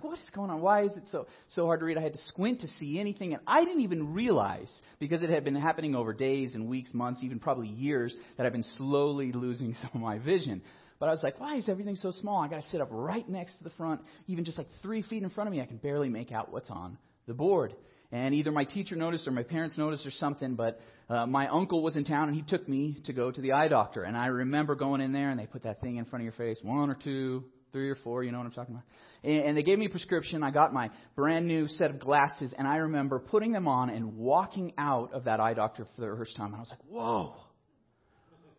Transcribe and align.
like, 0.00 0.10
what 0.10 0.18
is 0.18 0.30
going 0.34 0.50
on? 0.50 0.60
Why 0.60 0.84
is 0.84 0.96
it 0.96 1.04
so 1.10 1.26
so 1.50 1.66
hard 1.66 1.80
to 1.80 1.86
read? 1.86 1.98
I 1.98 2.02
had 2.02 2.12
to 2.12 2.18
squint 2.28 2.60
to 2.60 2.68
see 2.78 2.98
anything, 2.98 3.34
and 3.34 3.42
I 3.46 3.64
didn't 3.64 3.82
even 3.82 4.14
realize 4.14 4.70
because 4.98 5.22
it 5.22 5.30
had 5.30 5.44
been 5.44 5.56
happening 5.56 5.94
over 5.94 6.12
days 6.12 6.54
and 6.54 6.68
weeks, 6.68 6.94
months, 6.94 7.20
even 7.22 7.38
probably 7.38 7.68
years 7.68 8.14
that 8.36 8.46
I've 8.46 8.52
been 8.52 8.64
slowly 8.76 9.32
losing 9.32 9.74
some 9.80 9.90
of 9.94 10.00
my 10.00 10.18
vision. 10.18 10.62
But 10.98 11.08
I 11.08 11.12
was 11.12 11.22
like, 11.22 11.40
why 11.40 11.56
is 11.56 11.68
everything 11.68 11.96
so 11.96 12.10
small? 12.10 12.42
I 12.42 12.48
got 12.48 12.62
to 12.62 12.68
sit 12.68 12.80
up 12.80 12.88
right 12.90 13.26
next 13.26 13.56
to 13.58 13.64
the 13.64 13.70
front, 13.70 14.02
even 14.26 14.44
just 14.44 14.58
like 14.58 14.66
three 14.82 15.02
feet 15.02 15.22
in 15.22 15.30
front 15.30 15.48
of 15.48 15.52
me. 15.52 15.62
I 15.62 15.66
can 15.66 15.78
barely 15.78 16.10
make 16.10 16.30
out 16.30 16.52
what's 16.52 16.68
on 16.68 16.98
the 17.26 17.32
board. 17.32 17.74
And 18.12 18.34
either 18.34 18.50
my 18.50 18.64
teacher 18.64 18.96
noticed 18.96 19.26
or 19.26 19.30
my 19.30 19.44
parents 19.44 19.78
noticed 19.78 20.06
or 20.06 20.10
something, 20.10 20.56
but 20.56 20.80
uh, 21.08 21.26
my 21.26 21.46
uncle 21.46 21.82
was 21.82 21.96
in 21.96 22.04
town 22.04 22.28
and 22.28 22.36
he 22.36 22.42
took 22.42 22.68
me 22.68 22.98
to 23.04 23.12
go 23.12 23.30
to 23.30 23.40
the 23.40 23.52
eye 23.52 23.68
doctor. 23.68 24.02
And 24.02 24.16
I 24.16 24.26
remember 24.26 24.74
going 24.74 25.00
in 25.00 25.12
there 25.12 25.30
and 25.30 25.38
they 25.38 25.46
put 25.46 25.62
that 25.62 25.80
thing 25.80 25.96
in 25.96 26.04
front 26.04 26.22
of 26.22 26.24
your 26.24 26.34
face, 26.34 26.58
one 26.62 26.90
or 26.90 26.98
two, 27.02 27.44
three 27.72 27.90
or 27.90 27.96
four, 27.96 28.22
you 28.22 28.32
know 28.32 28.38
what 28.38 28.46
I'm 28.46 28.52
talking 28.52 28.74
about. 28.74 28.84
And, 29.22 29.48
and 29.48 29.56
they 29.56 29.62
gave 29.62 29.78
me 29.78 29.86
a 29.86 29.90
prescription. 29.90 30.42
I 30.42 30.50
got 30.50 30.72
my 30.72 30.90
brand 31.16 31.46
new 31.46 31.68
set 31.68 31.90
of 31.90 32.00
glasses 32.00 32.54
and 32.56 32.66
I 32.66 32.76
remember 32.76 33.18
putting 33.18 33.52
them 33.52 33.68
on 33.68 33.90
and 33.90 34.16
walking 34.16 34.72
out 34.78 35.12
of 35.12 35.24
that 35.24 35.40
eye 35.40 35.54
doctor 35.54 35.86
for 35.94 36.00
the 36.00 36.16
first 36.16 36.36
time. 36.36 36.48
And 36.48 36.56
I 36.56 36.60
was 36.60 36.70
like, 36.70 36.84
whoa, 36.88 37.34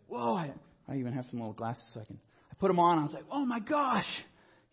whoa. 0.07 0.33
I, 0.33 0.51
I 0.87 0.97
even 0.97 1.13
have 1.13 1.25
some 1.25 1.39
little 1.39 1.53
glasses 1.53 1.89
so 1.93 2.01
I 2.01 2.05
can. 2.05 2.19
I 2.51 2.55
put 2.55 2.67
them 2.67 2.79
on. 2.79 2.99
I 2.99 3.03
was 3.03 3.13
like, 3.13 3.25
oh 3.31 3.45
my 3.45 3.59
gosh 3.59 4.07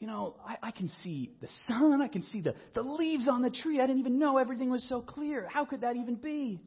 you 0.00 0.06
know, 0.06 0.36
I, 0.46 0.68
I 0.68 0.70
can 0.70 0.88
see 1.02 1.32
the 1.40 1.48
sun. 1.66 2.00
I 2.00 2.08
can 2.08 2.22
see 2.22 2.40
the, 2.40 2.54
the 2.74 2.82
leaves 2.82 3.28
on 3.28 3.42
the 3.42 3.50
tree. 3.50 3.80
I 3.80 3.86
didn't 3.86 3.98
even 4.00 4.18
know 4.18 4.38
everything 4.38 4.70
was 4.70 4.88
so 4.88 5.00
clear. 5.00 5.48
How 5.52 5.64
could 5.64 5.80
that 5.80 5.96
even 5.96 6.14
be? 6.14 6.60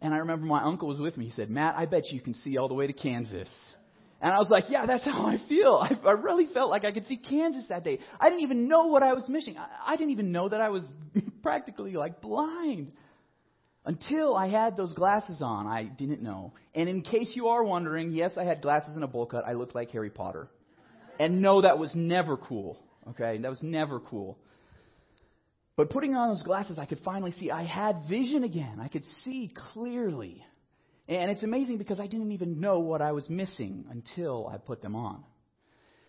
And 0.00 0.12
I 0.12 0.18
remember 0.18 0.46
my 0.46 0.62
uncle 0.62 0.88
was 0.88 0.98
with 0.98 1.16
me. 1.16 1.26
He 1.26 1.30
said, 1.30 1.50
Matt, 1.50 1.76
I 1.76 1.86
bet 1.86 2.02
you 2.10 2.20
can 2.20 2.34
see 2.34 2.56
all 2.56 2.68
the 2.68 2.74
way 2.74 2.86
to 2.86 2.92
Kansas. 2.92 3.48
And 4.20 4.32
I 4.32 4.38
was 4.38 4.48
like, 4.48 4.64
yeah, 4.68 4.86
that's 4.86 5.04
how 5.04 5.26
I 5.26 5.36
feel. 5.48 5.74
I, 5.82 5.94
I 6.08 6.12
really 6.12 6.46
felt 6.52 6.70
like 6.70 6.84
I 6.84 6.92
could 6.92 7.06
see 7.06 7.16
Kansas 7.16 7.66
that 7.68 7.84
day. 7.84 7.98
I 8.18 8.28
didn't 8.28 8.42
even 8.42 8.68
know 8.68 8.86
what 8.86 9.02
I 9.02 9.12
was 9.12 9.28
missing. 9.28 9.56
I, 9.58 9.68
I 9.86 9.96
didn't 9.96 10.12
even 10.12 10.32
know 10.32 10.48
that 10.48 10.60
I 10.60 10.70
was 10.70 10.82
practically 11.42 11.92
like 11.92 12.20
blind. 12.20 12.92
Until 13.86 14.34
I 14.34 14.48
had 14.48 14.78
those 14.78 14.94
glasses 14.94 15.42
on, 15.42 15.66
I 15.66 15.84
didn't 15.84 16.22
know. 16.22 16.54
And 16.74 16.88
in 16.88 17.02
case 17.02 17.32
you 17.34 17.48
are 17.48 17.62
wondering, 17.62 18.12
yes, 18.12 18.38
I 18.38 18.44
had 18.44 18.62
glasses 18.62 18.94
and 18.94 19.04
a 19.04 19.06
bowl 19.06 19.26
cut. 19.26 19.44
I 19.46 19.52
looked 19.52 19.74
like 19.74 19.90
Harry 19.90 20.08
Potter. 20.08 20.48
And 21.20 21.42
no, 21.42 21.60
that 21.60 21.78
was 21.78 21.92
never 21.94 22.38
cool. 22.38 22.78
Okay? 23.10 23.38
That 23.38 23.50
was 23.50 23.62
never 23.62 24.00
cool. 24.00 24.38
But 25.76 25.90
putting 25.90 26.14
on 26.14 26.30
those 26.30 26.42
glasses, 26.42 26.78
I 26.78 26.86
could 26.86 27.00
finally 27.04 27.32
see. 27.32 27.50
I 27.50 27.64
had 27.64 28.04
vision 28.08 28.44
again. 28.44 28.78
I 28.80 28.88
could 28.88 29.04
see 29.22 29.52
clearly. 29.72 30.42
And 31.08 31.30
it's 31.30 31.42
amazing 31.42 31.78
because 31.78 32.00
I 32.00 32.06
didn't 32.06 32.32
even 32.32 32.60
know 32.60 32.78
what 32.78 33.02
I 33.02 33.12
was 33.12 33.28
missing 33.28 33.84
until 33.90 34.48
I 34.48 34.56
put 34.56 34.80
them 34.80 34.96
on. 34.96 35.22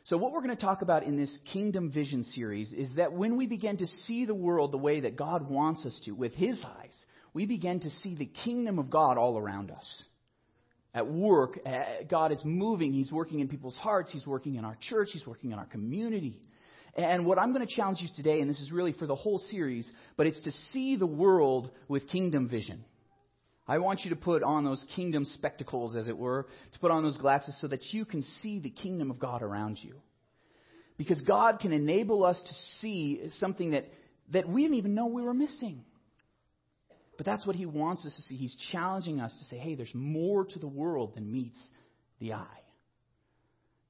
So, 0.05 0.17
what 0.17 0.31
we're 0.31 0.43
going 0.43 0.55
to 0.55 0.61
talk 0.61 0.83
about 0.83 1.03
in 1.03 1.17
this 1.17 1.35
Kingdom 1.51 1.91
Vision 1.91 2.23
series 2.23 2.71
is 2.71 2.95
that 2.95 3.11
when 3.11 3.37
we 3.37 3.47
begin 3.47 3.77
to 3.77 3.87
see 3.87 4.25
the 4.25 4.35
world 4.35 4.71
the 4.71 4.77
way 4.77 4.99
that 5.01 5.17
God 5.17 5.49
wants 5.49 5.85
us 5.85 5.99
to, 6.05 6.11
with 6.11 6.33
His 6.33 6.63
eyes, 6.63 6.95
we 7.33 7.45
begin 7.45 7.79
to 7.79 7.89
see 7.89 8.15
the 8.15 8.27
kingdom 8.45 8.77
of 8.79 8.89
God 8.89 9.17
all 9.17 9.37
around 9.37 9.71
us 9.71 10.03
at 10.93 11.07
work. 11.07 11.59
Eh, 11.65 12.03
God 12.09 12.31
is 12.31 12.41
moving. 12.45 12.93
He's 12.93 13.11
working 13.11 13.39
in 13.39 13.49
people's 13.49 13.75
hearts. 13.75 14.11
He's 14.11 14.25
working 14.25 14.55
in 14.55 14.63
our 14.63 14.77
church. 14.79 15.09
He's 15.11 15.25
working 15.27 15.51
in 15.51 15.59
our 15.59 15.65
community. 15.65 16.39
And 16.95 17.25
what 17.25 17.37
I'm 17.37 17.51
going 17.51 17.67
to 17.67 17.75
challenge 17.75 17.99
you 17.99 18.07
today, 18.15 18.39
and 18.39 18.49
this 18.49 18.61
is 18.61 18.71
really 18.71 18.93
for 18.93 19.05
the 19.05 19.15
whole 19.15 19.39
series, 19.39 19.91
but 20.15 20.27
it's 20.27 20.39
to 20.41 20.51
see 20.51 20.95
the 20.95 21.05
world 21.05 21.71
with 21.89 22.07
kingdom 22.07 22.47
vision. 22.47 22.85
I 23.67 23.79
want 23.79 24.01
you 24.03 24.11
to 24.11 24.15
put 24.15 24.43
on 24.43 24.63
those 24.63 24.83
kingdom 24.95 25.25
spectacles, 25.25 25.95
as 25.95 26.07
it 26.07 26.17
were, 26.17 26.47
to 26.71 26.79
put 26.79 26.91
on 26.91 27.03
those 27.03 27.17
glasses 27.17 27.59
so 27.59 27.67
that 27.67 27.81
you 27.93 28.05
can 28.05 28.21
see 28.41 28.59
the 28.59 28.69
kingdom 28.69 29.09
of 29.09 29.19
God 29.19 29.41
around 29.41 29.79
you. 29.81 29.95
Because 30.97 31.19
God 31.21 31.59
can 31.59 31.73
enable 31.73 32.23
us 32.23 32.41
to 32.41 32.53
see 32.79 33.27
something 33.39 33.71
that, 33.71 33.85
that 34.31 34.47
we 34.47 34.61
didn't 34.61 34.77
even 34.77 34.93
know 34.93 35.07
we 35.07 35.23
were 35.23 35.33
missing. 35.33 35.83
But 37.17 37.25
that's 37.25 37.45
what 37.45 37.55
he 37.55 37.65
wants 37.65 38.05
us 38.05 38.15
to 38.15 38.21
see. 38.23 38.35
He's 38.35 38.55
challenging 38.71 39.19
us 39.19 39.35
to 39.39 39.45
say, 39.45 39.57
hey, 39.57 39.75
there's 39.75 39.93
more 39.93 40.45
to 40.45 40.59
the 40.59 40.67
world 40.67 41.15
than 41.15 41.31
meets 41.31 41.59
the 42.19 42.33
eye. 42.33 42.45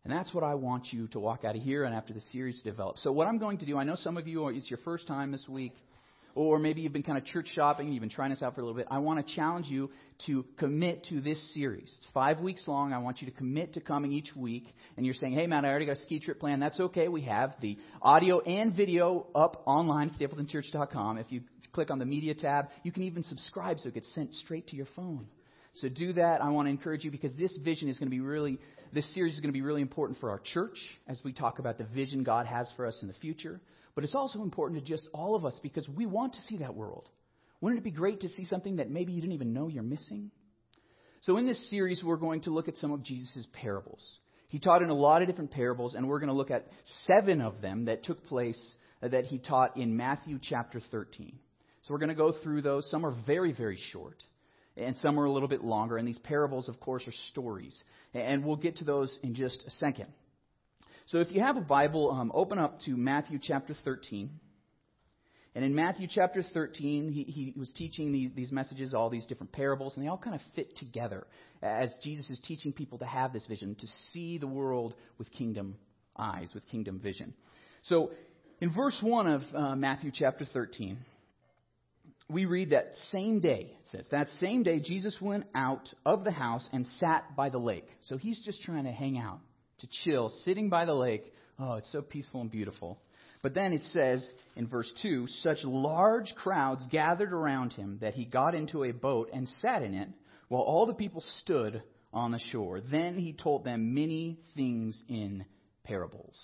And 0.03 0.13
that's 0.13 0.33
what 0.33 0.43
I 0.43 0.53
want 0.53 0.93
you 0.93 1.07
to 1.09 1.19
walk 1.19 1.43
out 1.43 1.55
of 1.55 1.63
here 1.63 1.83
and 1.83 1.93
after 1.93 2.13
the 2.13 2.21
series 2.21 2.61
to 2.61 2.63
develop. 2.63 2.99
So, 2.99 3.11
what 3.11 3.27
I'm 3.27 3.39
going 3.39 3.57
to 3.57 3.65
do, 3.65 3.75
I 3.77 3.83
know 3.83 3.95
some 3.95 4.17
of 4.17 4.27
you, 4.27 4.47
it's 4.49 4.69
your 4.69 4.77
first 4.85 5.07
time 5.07 5.31
this 5.31 5.47
week, 5.49 5.73
or 6.35 6.59
maybe 6.59 6.81
you've 6.81 6.93
been 6.93 7.03
kind 7.03 7.17
of 7.17 7.25
church 7.25 7.47
shopping, 7.53 7.91
you've 7.91 8.01
been 8.01 8.09
trying 8.09 8.29
this 8.29 8.43
out 8.43 8.53
for 8.53 8.61
a 8.61 8.63
little 8.63 8.77
bit. 8.77 8.87
I 8.91 8.99
want 8.99 9.25
to 9.25 9.35
challenge 9.35 9.67
you 9.67 9.89
to 10.27 10.45
commit 10.57 11.05
to 11.05 11.21
this 11.21 11.53
series. 11.53 11.93
It's 11.97 12.07
five 12.13 12.39
weeks 12.39 12.67
long. 12.67 12.93
I 12.93 12.99
want 12.99 13.21
you 13.21 13.29
to 13.29 13.35
commit 13.35 13.73
to 13.73 13.81
coming 13.81 14.11
each 14.11 14.35
week. 14.35 14.65
And 14.97 15.05
you're 15.05 15.15
saying, 15.15 15.33
hey, 15.33 15.47
Matt, 15.47 15.65
I 15.65 15.69
already 15.69 15.87
got 15.87 15.93
a 15.97 16.01
ski 16.01 16.19
trip 16.19 16.39
planned. 16.39 16.61
That's 16.61 16.79
okay. 16.79 17.07
We 17.07 17.21
have 17.21 17.55
the 17.61 17.77
audio 18.01 18.39
and 18.41 18.75
video 18.75 19.27
up 19.33 19.63
online, 19.65 20.11
stapletonchurch.com. 20.19 21.17
If 21.17 21.31
you 21.31 21.41
click 21.75 21.91
on 21.91 21.99
the 21.99 22.05
media 22.05 22.33
tab. 22.33 22.69
You 22.83 22.91
can 22.91 23.03
even 23.03 23.21
subscribe 23.23 23.79
so 23.79 23.89
it 23.89 23.93
gets 23.93 24.11
sent 24.15 24.33
straight 24.33 24.67
to 24.67 24.75
your 24.75 24.87
phone. 24.95 25.27
So 25.75 25.89
do 25.89 26.13
that. 26.13 26.41
I 26.41 26.49
want 26.49 26.67
to 26.67 26.69
encourage 26.69 27.03
you 27.03 27.11
because 27.11 27.35
this 27.35 27.55
vision 27.57 27.89
is 27.89 27.99
going 27.99 28.07
to 28.07 28.15
be 28.15 28.21
really, 28.21 28.57
this 28.93 29.13
series 29.13 29.33
is 29.33 29.41
going 29.41 29.49
to 29.49 29.53
be 29.53 29.61
really 29.61 29.81
important 29.81 30.19
for 30.19 30.29
our 30.29 30.39
church 30.39 30.77
as 31.05 31.19
we 31.23 31.33
talk 31.33 31.59
about 31.59 31.77
the 31.77 31.83
vision 31.83 32.23
God 32.23 32.45
has 32.45 32.71
for 32.77 32.85
us 32.85 32.97
in 33.01 33.09
the 33.09 33.13
future. 33.15 33.59
But 33.95 34.03
it's 34.03 34.15
also 34.15 34.43
important 34.43 34.83
to 34.83 34.85
just 34.85 35.07
all 35.13 35.35
of 35.35 35.45
us 35.45 35.57
because 35.63 35.87
we 35.87 36.05
want 36.05 36.33
to 36.33 36.41
see 36.41 36.57
that 36.57 36.75
world. 36.75 37.09
Wouldn't 37.61 37.79
it 37.79 37.83
be 37.83 37.91
great 37.91 38.21
to 38.21 38.29
see 38.29 38.43
something 38.45 38.75
that 38.75 38.91
maybe 38.91 39.13
you 39.13 39.21
didn't 39.21 39.33
even 39.33 39.53
know 39.53 39.69
you're 39.69 39.83
missing? 39.83 40.31
So 41.21 41.37
in 41.37 41.47
this 41.47 41.69
series, 41.69 42.03
we're 42.03 42.17
going 42.17 42.41
to 42.41 42.51
look 42.51 42.67
at 42.67 42.75
some 42.75 42.91
of 42.91 43.01
Jesus' 43.03 43.47
parables. 43.53 44.03
He 44.49 44.59
taught 44.59 44.83
in 44.83 44.89
a 44.89 44.93
lot 44.93 45.21
of 45.21 45.27
different 45.27 45.51
parables, 45.51 45.95
and 45.95 46.07
we're 46.07 46.19
going 46.19 46.29
to 46.29 46.35
look 46.35 46.51
at 46.51 46.67
seven 47.07 47.41
of 47.41 47.61
them 47.61 47.85
that 47.85 48.03
took 48.03 48.23
place 48.25 48.75
uh, 49.01 49.07
that 49.07 49.25
he 49.25 49.39
taught 49.39 49.77
in 49.77 49.97
Matthew 49.97 50.39
chapter 50.41 50.79
13. 50.91 51.39
So 51.81 51.93
we're 51.93 51.99
going 51.99 52.09
to 52.09 52.15
go 52.15 52.31
through 52.43 52.61
those. 52.61 52.89
Some 52.91 53.05
are 53.05 53.15
very, 53.25 53.53
very 53.53 53.79
short, 53.91 54.23
and 54.77 54.95
some 54.97 55.19
are 55.19 55.25
a 55.25 55.31
little 55.31 55.47
bit 55.47 55.63
longer. 55.63 55.97
And 55.97 56.07
these 56.07 56.19
parables, 56.19 56.69
of 56.69 56.79
course, 56.79 57.07
are 57.07 57.13
stories. 57.31 57.83
And 58.13 58.45
we'll 58.45 58.55
get 58.55 58.77
to 58.77 58.83
those 58.83 59.17
in 59.23 59.33
just 59.35 59.63
a 59.65 59.71
second. 59.71 60.07
So 61.07 61.19
if 61.19 61.31
you 61.31 61.41
have 61.41 61.57
a 61.57 61.61
Bible, 61.61 62.11
um, 62.11 62.31
open 62.33 62.57
up 62.57 62.79
to 62.85 62.91
Matthew 62.97 63.39
chapter 63.41 63.75
13. 63.83 64.29
And 65.53 65.63
in 65.63 65.73
Matthew 65.73 66.07
chapter 66.09 66.43
13, 66.43 67.11
he, 67.11 67.23
he 67.23 67.53
was 67.57 67.71
teaching 67.71 68.11
these, 68.11 68.31
these 68.35 68.51
messages, 68.51 68.93
all 68.93 69.09
these 69.09 69.25
different 69.25 69.53
parables, 69.53 69.95
and 69.95 70.03
they 70.03 70.09
all 70.09 70.17
kind 70.17 70.35
of 70.35 70.41
fit 70.55 70.75
together 70.77 71.25
as 71.61 71.93
Jesus 72.03 72.29
is 72.29 72.41
teaching 72.45 72.73
people 72.73 72.97
to 72.97 73.05
have 73.05 73.31
this 73.31 73.45
vision, 73.45 73.75
to 73.75 73.87
see 74.11 74.37
the 74.37 74.47
world 74.47 74.95
with 75.17 75.31
kingdom 75.31 75.77
eyes, 76.17 76.49
with 76.53 76.67
kingdom 76.67 76.99
vision. 76.99 77.33
So 77.83 78.11
in 78.59 78.73
verse 78.73 78.97
1 79.01 79.27
of 79.27 79.41
uh, 79.53 79.75
Matthew 79.75 80.11
chapter 80.13 80.43
13, 80.43 80.97
we 82.29 82.45
read 82.45 82.71
that 82.71 82.93
same 83.11 83.39
day, 83.39 83.77
it 83.79 83.87
says, 83.91 84.07
that 84.11 84.27
same 84.39 84.63
day 84.63 84.79
Jesus 84.79 85.15
went 85.21 85.45
out 85.53 85.87
of 86.05 86.23
the 86.23 86.31
house 86.31 86.67
and 86.73 86.85
sat 86.99 87.35
by 87.35 87.49
the 87.49 87.59
lake. 87.59 87.87
So 88.01 88.17
he's 88.17 88.43
just 88.43 88.63
trying 88.63 88.85
to 88.85 88.91
hang 88.91 89.17
out, 89.17 89.39
to 89.79 89.87
chill, 90.03 90.29
sitting 90.43 90.69
by 90.69 90.85
the 90.85 90.93
lake. 90.93 91.33
Oh, 91.59 91.75
it's 91.75 91.91
so 91.91 92.01
peaceful 92.01 92.41
and 92.41 92.51
beautiful. 92.51 92.99
But 93.41 93.53
then 93.53 93.73
it 93.73 93.83
says 93.83 94.27
in 94.55 94.67
verse 94.67 94.91
2 95.01 95.27
such 95.27 95.59
large 95.63 96.33
crowds 96.35 96.85
gathered 96.89 97.31
around 97.31 97.73
him 97.73 97.99
that 98.01 98.15
he 98.15 98.25
got 98.25 98.55
into 98.55 98.83
a 98.83 98.91
boat 98.91 99.29
and 99.31 99.47
sat 99.61 99.83
in 99.83 99.93
it 99.93 100.09
while 100.47 100.63
all 100.63 100.85
the 100.85 100.93
people 100.93 101.23
stood 101.41 101.83
on 102.11 102.31
the 102.31 102.39
shore. 102.51 102.79
Then 102.81 103.17
he 103.17 103.33
told 103.33 103.63
them 103.63 103.93
many 103.93 104.39
things 104.55 105.01
in 105.07 105.45
parables. 105.83 106.35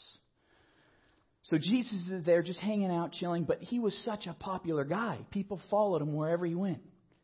So 1.44 1.58
Jesus 1.58 2.08
is 2.08 2.26
there 2.26 2.44
just 2.44 2.60
hanging 2.60 2.92
out, 2.92 3.14
chilling, 3.14 3.46
but 3.46 3.62
he 3.62 3.80
was 3.80 3.98
such 4.06 4.28
a 4.28 4.34
popular 4.34 4.86
guy. 4.86 5.18
People 5.32 5.60
followed 5.72 6.02
him 6.02 6.14
wherever 6.14 6.46
he 6.46 6.54
went. 6.54 6.82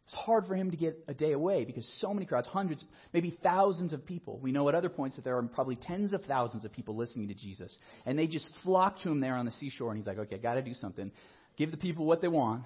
It's 0.08 0.16
hard 0.16 0.48
for 0.48 0.56
him 0.56 0.72
to 0.72 0.78
get 0.78 0.98
a 1.10 1.14
day 1.14 1.34
away 1.34 1.66
because 1.66 1.86
so 2.00 2.14
many 2.14 2.26
crowds, 2.26 2.48
hundreds, 2.48 2.84
maybe 3.12 3.38
thousands 3.44 3.92
of 3.92 4.06
people. 4.06 4.40
We 4.40 4.54
know 4.54 4.70
at 4.70 4.76
other 4.76 4.88
points 4.88 5.18
that 5.18 5.26
there 5.26 5.38
are 5.38 5.44
probably 5.44 5.76
tens 5.76 6.14
of 6.14 6.24
thousands 6.24 6.64
of 6.64 6.72
people 6.72 6.96
listening 6.96 7.28
to 7.28 7.34
Jesus. 7.34 7.78
And 8.06 8.18
they 8.18 8.26
just 8.26 8.50
flock 8.64 9.00
to 9.02 9.12
him 9.12 9.20
there 9.20 9.36
on 9.36 9.44
the 9.44 9.52
seashore, 9.52 9.90
and 9.90 9.98
he's 9.98 10.08
like, 10.08 10.18
okay, 10.18 10.38
got 10.38 10.54
to 10.54 10.62
do 10.62 10.74
something. 10.74 11.12
Give 11.58 11.72
the 11.72 11.78
people 11.78 12.06
what 12.06 12.22
they 12.22 12.30
want. 12.30 12.64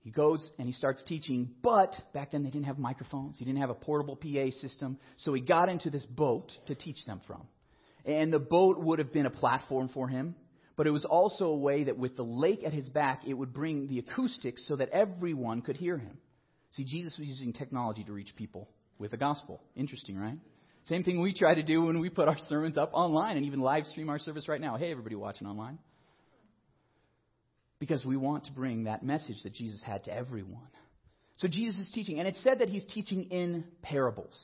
He 0.00 0.10
goes 0.10 0.50
and 0.58 0.66
he 0.66 0.72
starts 0.72 1.04
teaching, 1.04 1.50
but 1.62 1.94
back 2.12 2.32
then 2.32 2.42
they 2.42 2.50
didn't 2.50 2.66
have 2.66 2.78
microphones. 2.78 3.36
He 3.38 3.44
didn't 3.44 3.60
have 3.60 3.70
a 3.70 3.74
portable 3.74 4.16
PA 4.16 4.50
system, 4.60 4.98
so 5.18 5.32
he 5.32 5.42
got 5.42 5.68
into 5.68 5.90
this 5.90 6.06
boat 6.06 6.50
to 6.66 6.74
teach 6.74 7.04
them 7.06 7.20
from. 7.26 7.46
And 8.04 8.32
the 8.32 8.38
boat 8.40 8.80
would 8.80 8.98
have 8.98 9.12
been 9.12 9.26
a 9.26 9.30
platform 9.30 9.90
for 9.92 10.08
him 10.08 10.34
but 10.80 10.86
it 10.86 10.92
was 10.92 11.04
also 11.04 11.48
a 11.48 11.56
way 11.58 11.84
that 11.84 11.98
with 11.98 12.16
the 12.16 12.24
lake 12.24 12.62
at 12.64 12.72
his 12.72 12.88
back, 12.88 13.20
it 13.26 13.34
would 13.34 13.52
bring 13.52 13.86
the 13.86 13.98
acoustics 13.98 14.66
so 14.66 14.76
that 14.76 14.88
everyone 14.88 15.60
could 15.60 15.76
hear 15.76 15.98
him. 15.98 16.16
See, 16.72 16.84
Jesus 16.84 17.16
was 17.18 17.28
using 17.28 17.52
technology 17.52 18.04
to 18.04 18.12
reach 18.12 18.34
people 18.36 18.68
with 18.98 19.10
the 19.10 19.16
gospel. 19.16 19.60
Interesting, 19.74 20.18
right? 20.18 20.38
Same 20.84 21.02
thing 21.02 21.20
we 21.20 21.34
try 21.34 21.54
to 21.54 21.62
do 21.62 21.82
when 21.82 22.00
we 22.00 22.10
put 22.10 22.28
our 22.28 22.38
sermons 22.48 22.78
up 22.78 22.90
online 22.92 23.36
and 23.36 23.46
even 23.46 23.60
live 23.60 23.86
stream 23.86 24.08
our 24.08 24.18
service 24.18 24.48
right 24.48 24.60
now. 24.60 24.76
Hey, 24.76 24.90
everybody 24.90 25.14
watching 25.14 25.46
online. 25.46 25.78
Because 27.78 28.04
we 28.04 28.16
want 28.16 28.44
to 28.44 28.52
bring 28.52 28.84
that 28.84 29.02
message 29.02 29.42
that 29.44 29.54
Jesus 29.54 29.82
had 29.82 30.04
to 30.04 30.12
everyone. 30.14 30.68
So 31.36 31.48
Jesus 31.48 31.80
is 31.80 31.90
teaching, 31.92 32.18
and 32.18 32.28
it's 32.28 32.42
said 32.42 32.58
that 32.58 32.68
he's 32.68 32.84
teaching 32.86 33.24
in 33.30 33.64
parables. 33.82 34.38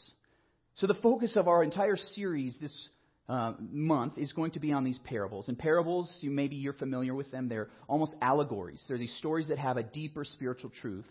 So 0.77 0.87
the 0.87 0.95
focus 0.95 1.37
of 1.37 1.47
our 1.47 1.63
entire 1.63 1.97
series 1.97 2.57
this 2.61 2.89
uh, 3.29 3.53
month 3.59 4.19
is 4.19 4.33
going 4.33 4.53
to 4.53 4.61
be 4.61 4.73
on 4.73 4.85
these 4.85 4.99
parables. 5.05 5.49
And 5.49 5.59
parables, 5.59 6.19
you 6.21 6.31
maybe 6.31 6.57
you're 6.57 6.73
familiar 6.73 7.15
with 7.15 7.31
them. 7.31 7.49
They're 7.49 7.69
almost 7.89 8.15
allegories. 8.23 8.83
They're 8.89 8.99
these 8.99 9.17
stories 9.19 9.49
that 9.49 9.59
have 9.59 9.77
a 9.77 9.83
deeper 9.83 10.25
spiritual 10.25 10.71
truth. 10.81 11.07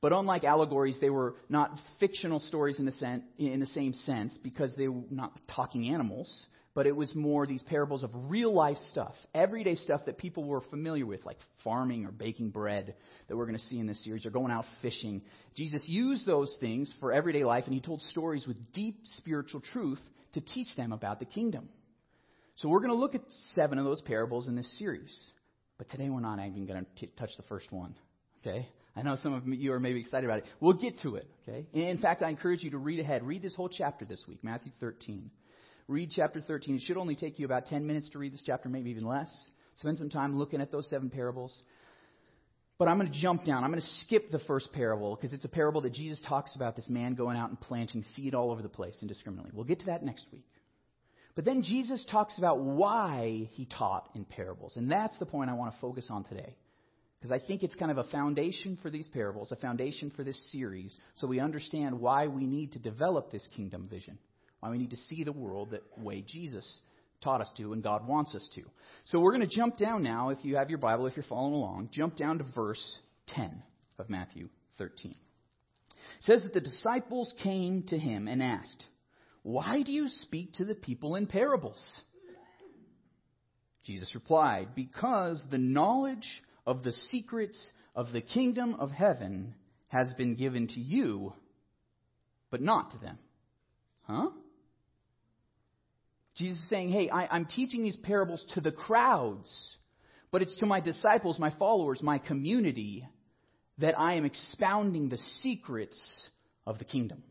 But 0.00 0.12
unlike 0.12 0.44
allegories, 0.44 0.96
they 1.00 1.10
were 1.10 1.34
not 1.48 1.78
fictional 1.98 2.40
stories 2.40 2.78
in 2.78 2.84
the, 2.84 2.92
sen- 2.92 3.24
in 3.36 3.58
the 3.58 3.66
same 3.66 3.92
sense 3.92 4.38
because 4.42 4.72
they 4.76 4.86
were 4.86 5.02
not 5.10 5.32
talking 5.52 5.88
animals, 5.88 6.46
but 6.74 6.86
it 6.86 6.94
was 6.94 7.12
more 7.16 7.46
these 7.46 7.64
parables 7.64 8.04
of 8.04 8.10
real 8.28 8.54
life 8.54 8.76
stuff, 8.90 9.14
everyday 9.34 9.74
stuff 9.74 10.02
that 10.06 10.16
people 10.16 10.44
were 10.44 10.60
familiar 10.70 11.04
with, 11.04 11.26
like 11.26 11.38
farming 11.64 12.06
or 12.06 12.12
baking 12.12 12.50
bread 12.50 12.94
that 13.26 13.36
we're 13.36 13.46
going 13.46 13.58
to 13.58 13.64
see 13.64 13.80
in 13.80 13.88
this 13.88 14.02
series, 14.04 14.24
or 14.24 14.30
going 14.30 14.52
out 14.52 14.64
fishing. 14.80 15.20
Jesus 15.56 15.82
used 15.86 16.24
those 16.24 16.56
things 16.60 16.94
for 17.00 17.12
everyday 17.12 17.42
life, 17.42 17.64
and 17.64 17.74
he 17.74 17.80
told 17.80 18.00
stories 18.02 18.46
with 18.46 18.56
deep 18.72 19.00
spiritual 19.16 19.60
truth 19.60 20.00
to 20.34 20.40
teach 20.40 20.68
them 20.76 20.92
about 20.92 21.18
the 21.18 21.24
kingdom. 21.24 21.68
So 22.54 22.68
we're 22.68 22.80
going 22.80 22.90
to 22.90 22.96
look 22.96 23.16
at 23.16 23.22
seven 23.52 23.78
of 23.78 23.84
those 23.84 24.02
parables 24.02 24.46
in 24.46 24.54
this 24.54 24.78
series. 24.78 25.16
But 25.78 25.88
today 25.90 26.08
we're 26.08 26.20
not 26.20 26.38
even 26.38 26.66
going 26.66 26.86
to 26.98 27.06
touch 27.18 27.30
the 27.36 27.44
first 27.44 27.72
one. 27.72 27.96
Okay? 28.40 28.68
I 28.98 29.02
know 29.02 29.16
some 29.22 29.32
of 29.32 29.46
you 29.46 29.72
are 29.72 29.78
maybe 29.78 30.00
excited 30.00 30.24
about 30.24 30.38
it. 30.38 30.46
We'll 30.60 30.72
get 30.72 30.98
to 31.02 31.14
it. 31.16 31.28
Okay? 31.48 31.66
In 31.72 31.98
fact, 31.98 32.20
I 32.20 32.30
encourage 32.30 32.64
you 32.64 32.70
to 32.70 32.78
read 32.78 32.98
ahead. 32.98 33.22
Read 33.22 33.42
this 33.42 33.54
whole 33.54 33.68
chapter 33.68 34.04
this 34.04 34.24
week, 34.26 34.42
Matthew 34.42 34.72
13. 34.80 35.30
Read 35.86 36.10
chapter 36.14 36.40
13. 36.40 36.76
It 36.76 36.82
should 36.82 36.96
only 36.96 37.14
take 37.14 37.38
you 37.38 37.46
about 37.46 37.66
10 37.66 37.86
minutes 37.86 38.10
to 38.10 38.18
read 38.18 38.32
this 38.32 38.42
chapter, 38.44 38.68
maybe 38.68 38.90
even 38.90 39.04
less. 39.04 39.30
Spend 39.76 39.98
some 39.98 40.10
time 40.10 40.36
looking 40.36 40.60
at 40.60 40.72
those 40.72 40.90
seven 40.90 41.10
parables. 41.10 41.56
But 42.76 42.88
I'm 42.88 42.98
going 42.98 43.10
to 43.12 43.20
jump 43.20 43.44
down. 43.44 43.62
I'm 43.62 43.70
going 43.70 43.80
to 43.80 43.88
skip 44.04 44.32
the 44.32 44.40
first 44.40 44.72
parable 44.72 45.14
because 45.14 45.32
it's 45.32 45.44
a 45.44 45.48
parable 45.48 45.80
that 45.82 45.92
Jesus 45.92 46.20
talks 46.28 46.56
about 46.56 46.74
this 46.74 46.90
man 46.90 47.14
going 47.14 47.36
out 47.36 47.50
and 47.50 47.60
planting 47.60 48.02
seed 48.16 48.34
all 48.34 48.50
over 48.50 48.62
the 48.62 48.68
place 48.68 48.96
indiscriminately. 49.00 49.52
We'll 49.54 49.64
get 49.64 49.78
to 49.80 49.86
that 49.86 50.04
next 50.04 50.26
week. 50.32 50.46
But 51.36 51.44
then 51.44 51.62
Jesus 51.62 52.04
talks 52.10 52.36
about 52.36 52.58
why 52.58 53.48
he 53.52 53.64
taught 53.64 54.08
in 54.16 54.24
parables. 54.24 54.76
And 54.76 54.90
that's 54.90 55.16
the 55.20 55.26
point 55.26 55.50
I 55.50 55.54
want 55.54 55.72
to 55.72 55.80
focus 55.80 56.08
on 56.10 56.24
today. 56.24 56.56
Because 57.18 57.32
I 57.32 57.44
think 57.44 57.62
it's 57.62 57.74
kind 57.74 57.90
of 57.90 57.98
a 57.98 58.04
foundation 58.04 58.78
for 58.80 58.90
these 58.90 59.08
parables, 59.08 59.50
a 59.50 59.56
foundation 59.56 60.12
for 60.14 60.22
this 60.22 60.40
series, 60.52 60.96
so 61.16 61.26
we 61.26 61.40
understand 61.40 61.98
why 61.98 62.28
we 62.28 62.46
need 62.46 62.72
to 62.72 62.78
develop 62.78 63.32
this 63.32 63.46
kingdom 63.56 63.88
vision, 63.90 64.18
why 64.60 64.70
we 64.70 64.78
need 64.78 64.90
to 64.90 64.96
see 64.96 65.24
the 65.24 65.32
world 65.32 65.70
that 65.72 65.82
way 65.98 66.22
Jesus 66.26 66.80
taught 67.20 67.40
us 67.40 67.50
to 67.56 67.72
and 67.72 67.82
God 67.82 68.06
wants 68.06 68.36
us 68.36 68.48
to. 68.54 68.62
So 69.06 69.18
we're 69.18 69.32
going 69.32 69.48
to 69.48 69.56
jump 69.56 69.76
down 69.76 70.04
now, 70.04 70.28
if 70.28 70.44
you 70.44 70.56
have 70.56 70.70
your 70.70 70.78
Bible, 70.78 71.06
if 71.06 71.16
you're 71.16 71.24
following 71.28 71.54
along, 71.54 71.90
jump 71.92 72.16
down 72.16 72.38
to 72.38 72.44
verse 72.54 72.98
10 73.28 73.64
of 73.98 74.08
Matthew 74.08 74.48
13. 74.78 75.10
It 75.10 75.16
says 76.20 76.44
that 76.44 76.54
the 76.54 76.60
disciples 76.60 77.34
came 77.42 77.82
to 77.88 77.98
him 77.98 78.28
and 78.28 78.40
asked, 78.40 78.86
Why 79.42 79.82
do 79.82 79.90
you 79.90 80.08
speak 80.08 80.52
to 80.54 80.64
the 80.64 80.74
people 80.76 81.16
in 81.16 81.26
parables? 81.26 82.00
Jesus 83.84 84.14
replied, 84.14 84.68
Because 84.76 85.44
the 85.50 85.58
knowledge 85.58 86.42
of 86.68 86.84
the 86.84 86.92
secrets 86.92 87.72
of 87.96 88.12
the 88.12 88.20
kingdom 88.20 88.74
of 88.74 88.90
heaven 88.90 89.54
has 89.88 90.12
been 90.18 90.34
given 90.34 90.68
to 90.68 90.80
you, 90.80 91.32
but 92.50 92.60
not 92.60 92.90
to 92.90 92.98
them. 92.98 93.18
Huh? 94.02 94.28
Jesus 96.36 96.58
is 96.58 96.68
saying, 96.68 96.90
hey, 96.90 97.08
I, 97.08 97.34
am 97.34 97.46
teaching 97.46 97.82
these 97.82 97.96
parables 97.96 98.44
to 98.52 98.60
the 98.60 98.70
crowds, 98.70 99.78
but 100.30 100.42
it's 100.42 100.54
to 100.56 100.66
my 100.66 100.80
disciples, 100.80 101.38
my 101.38 101.50
followers, 101.58 102.02
my 102.02 102.18
community, 102.18 103.08
that 103.78 103.98
I 103.98 104.16
am 104.16 104.26
expounding 104.26 105.08
the 105.08 105.18
secrets 105.40 106.28
of 106.66 106.78
the 106.78 106.84
kingdom. 106.84 107.22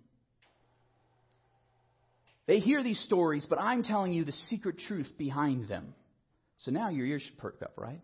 They 2.48 2.58
hear 2.58 2.82
these 2.82 3.00
stories, 3.02 3.46
but 3.48 3.62
I'm 3.62 3.84
telling 3.84 4.14
you 4.14 4.26
the 4.26 4.32
secret 4.32 4.80
truth 4.80 5.12
behind 5.16 5.68
them. 5.68 5.94
So 6.58 6.72
now 6.72 6.90
your 6.90 7.06
ears 7.06 7.22
should 7.22 7.38
perk 7.38 7.62
up, 7.62 7.74
right? 7.78 8.02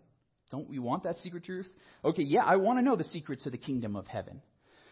Don't 0.54 0.70
we 0.70 0.78
want 0.78 1.02
that 1.06 1.18
secret 1.18 1.44
truth? 1.46 1.68
Okay, 2.06 2.22
yeah, 2.22 2.44
I 2.44 2.58
want 2.58 2.78
to 2.78 2.84
know 2.84 2.96
the 2.96 3.04
secrets 3.06 3.48
of 3.48 3.54
the 3.54 3.58
kingdom 3.58 3.96
of 3.96 4.06
heaven. 4.06 4.40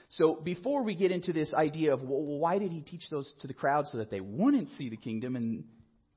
So 0.10 0.34
before 0.44 0.82
we 0.82 0.96
get 0.96 1.12
into 1.12 1.34
this 1.34 1.54
idea 1.54 1.94
of 1.94 2.02
well, 2.02 2.40
why 2.40 2.58
did 2.58 2.72
he 2.72 2.82
teach 2.82 3.04
those 3.12 3.32
to 3.42 3.48
the 3.48 3.54
crowd 3.54 3.86
so 3.86 4.00
that 4.00 4.10
they 4.10 4.22
wouldn't 4.22 4.70
see 4.80 4.90
the 4.90 4.98
kingdom 4.98 5.36
and 5.36 5.66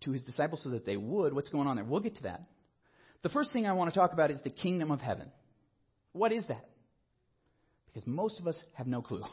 to 0.01 0.13
his 0.13 0.25
disciples 0.25 0.63
so 0.63 0.71
that 0.71 0.87
they 0.87 0.97
would, 0.97 1.35
what's 1.35 1.51
going 1.51 1.69
on 1.69 1.77
there? 1.77 1.85
We'll 1.85 2.01
get 2.01 2.17
to 2.17 2.23
that. 2.23 2.41
The 3.23 3.29
first 3.29 3.53
thing 3.53 3.67
I 3.67 3.75
want 3.75 3.93
to 3.93 4.01
talk 4.01 4.15
about 4.15 4.31
is 4.31 4.39
the 4.45 4.51
kingdom 4.51 4.91
of 4.91 5.03
heaven. 5.03 5.31
What 6.13 6.33
is 6.33 6.47
that? 6.47 6.65
Because 7.89 8.07
most 8.07 8.41
of 8.41 8.47
us 8.47 8.59
have 8.73 8.87
no 8.87 9.03
clue. 9.03 9.25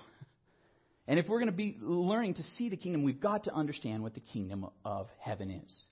And 1.07 1.19
if 1.19 1.27
we're 1.27 1.39
going 1.39 1.51
to 1.51 1.57
be 1.57 1.75
learning 1.81 2.35
to 2.35 2.43
see 2.43 2.69
the 2.69 2.77
kingdom, 2.77 3.03
we've 3.03 3.19
got 3.19 3.45
to 3.45 3.53
understand 3.53 4.03
what 4.03 4.13
the 4.13 4.21
kingdom 4.21 4.67
of 4.85 5.07
heaven 5.19 5.49
is. 5.49 5.83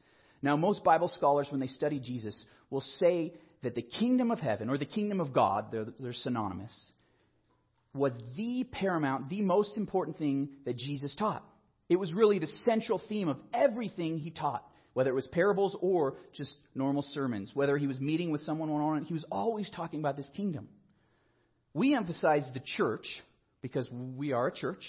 Now, 0.41 0.55
most 0.55 0.83
Bible 0.83 1.11
scholars, 1.17 1.47
when 1.49 1.59
they 1.59 1.67
study 1.67 1.99
Jesus, 1.99 2.41
will 2.69 2.81
say 2.99 3.33
that 3.63 3.75
the 3.75 3.81
kingdom 3.81 4.31
of 4.31 4.39
heaven, 4.39 4.69
or 4.69 4.77
the 4.77 4.85
kingdom 4.85 5.19
of 5.19 5.33
God, 5.33 5.71
they're, 5.71 5.87
they're 5.99 6.13
synonymous, 6.13 6.91
was 7.93 8.13
the 8.37 8.65
paramount, 8.71 9.29
the 9.29 9.41
most 9.41 9.77
important 9.77 10.17
thing 10.17 10.49
that 10.65 10.77
Jesus 10.77 11.15
taught. 11.15 11.43
It 11.89 11.97
was 11.97 12.13
really 12.13 12.39
the 12.39 12.47
central 12.63 13.01
theme 13.09 13.27
of 13.27 13.37
everything 13.53 14.19
he 14.19 14.29
taught, 14.29 14.63
whether 14.93 15.09
it 15.09 15.15
was 15.15 15.27
parables 15.27 15.75
or 15.81 16.17
just 16.33 16.55
normal 16.75 17.01
sermons, 17.01 17.51
whether 17.53 17.77
he 17.77 17.87
was 17.87 17.99
meeting 17.99 18.31
with 18.31 18.41
someone 18.41 18.69
one 18.69 18.81
on 18.81 18.87
one, 18.87 19.03
he 19.03 19.13
was 19.13 19.25
always 19.31 19.69
talking 19.71 19.99
about 19.99 20.15
this 20.15 20.29
kingdom. 20.35 20.69
We 21.73 21.95
emphasize 21.95 22.47
the 22.53 22.61
church 22.77 23.07
because 23.61 23.89
we 23.91 24.33
are 24.33 24.47
a 24.47 24.53
church. 24.53 24.83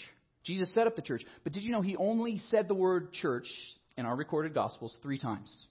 Jesus 0.45 0.73
set 0.75 0.87
up 0.87 0.97
the 0.97 1.03
church. 1.03 1.23
But 1.43 1.53
did 1.53 1.63
you 1.63 1.73
know 1.73 1.83
he 1.83 1.97
only 1.97 2.39
said 2.51 2.69
the 2.69 2.75
word 2.75 3.13
church 3.13 3.49
in 3.97 4.07
our 4.07 4.17
recorded 4.17 4.55
Gospels 4.55 4.97
three 5.03 5.19
times? 5.19 5.67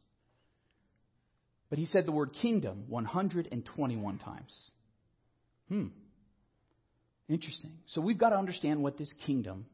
But 1.70 1.80
he 1.80 1.86
said 1.86 2.06
the 2.06 2.12
word 2.12 2.34
kingdom 2.42 2.86
121 2.88 4.18
times. 4.18 4.70
Hmm. 5.70 5.88
Interesting. 7.28 7.74
So 7.88 8.02
we've 8.02 8.18
got 8.18 8.30
to 8.30 8.38
understand 8.38 8.82
what 8.82 8.98
this 8.98 9.14
kingdom 9.26 9.66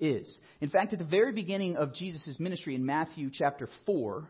is. 0.00 0.38
In 0.60 0.68
fact, 0.68 0.92
at 0.92 0.98
the 0.98 1.04
very 1.04 1.32
beginning 1.32 1.76
of 1.76 1.94
Jesus' 1.94 2.38
ministry 2.40 2.74
in 2.74 2.84
Matthew 2.84 3.30
chapter 3.32 3.68
4, 3.86 4.28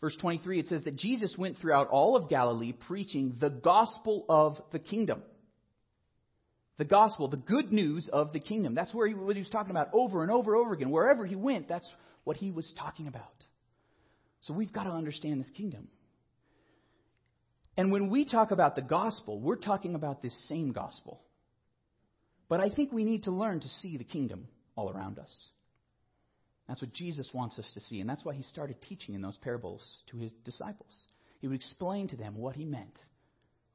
verse 0.00 0.16
23, 0.20 0.60
it 0.60 0.66
says 0.68 0.82
that 0.84 0.96
Jesus 0.96 1.34
went 1.36 1.58
throughout 1.58 1.88
all 1.88 2.16
of 2.16 2.30
Galilee 2.30 2.72
preaching 2.88 3.36
the 3.38 3.50
gospel 3.50 4.24
of 4.30 4.58
the 4.72 4.78
kingdom. 4.78 5.22
The 6.78 6.86
gospel, 6.86 7.28
the 7.28 7.36
good 7.36 7.70
news 7.70 8.08
of 8.10 8.32
the 8.32 8.40
kingdom. 8.40 8.74
That's 8.74 8.94
where 8.94 9.06
he, 9.06 9.14
what 9.14 9.36
he 9.36 9.42
was 9.42 9.50
talking 9.50 9.70
about 9.70 9.88
over 9.92 10.22
and 10.22 10.30
over 10.30 10.54
and 10.54 10.64
over 10.64 10.74
again. 10.74 10.90
Wherever 10.90 11.26
he 11.26 11.34
went, 11.34 11.68
that's 11.68 11.88
what 12.24 12.36
he 12.36 12.50
was 12.50 12.72
talking 12.78 13.08
about. 13.08 13.44
So 14.42 14.54
we've 14.54 14.72
got 14.72 14.84
to 14.84 14.90
understand 14.90 15.40
this 15.40 15.50
kingdom. 15.56 15.88
And 17.76 17.92
when 17.92 18.10
we 18.10 18.24
talk 18.24 18.50
about 18.50 18.74
the 18.74 18.82
gospel, 18.82 19.40
we're 19.40 19.56
talking 19.56 19.94
about 19.94 20.22
this 20.22 20.48
same 20.48 20.72
gospel. 20.72 21.20
But 22.48 22.60
I 22.60 22.70
think 22.70 22.92
we 22.92 23.04
need 23.04 23.24
to 23.24 23.30
learn 23.30 23.60
to 23.60 23.68
see 23.68 23.96
the 23.96 24.04
kingdom 24.04 24.48
all 24.76 24.90
around 24.90 25.18
us. 25.18 25.50
That's 26.68 26.80
what 26.80 26.92
Jesus 26.92 27.30
wants 27.32 27.58
us 27.58 27.70
to 27.74 27.80
see, 27.80 28.00
and 28.00 28.10
that's 28.10 28.24
why 28.24 28.34
he 28.34 28.42
started 28.42 28.80
teaching 28.82 29.14
in 29.14 29.22
those 29.22 29.36
parables 29.36 29.84
to 30.10 30.16
his 30.16 30.32
disciples. 30.44 31.06
He 31.40 31.48
would 31.48 31.56
explain 31.56 32.08
to 32.08 32.16
them 32.16 32.36
what 32.36 32.56
he 32.56 32.64
meant 32.64 32.98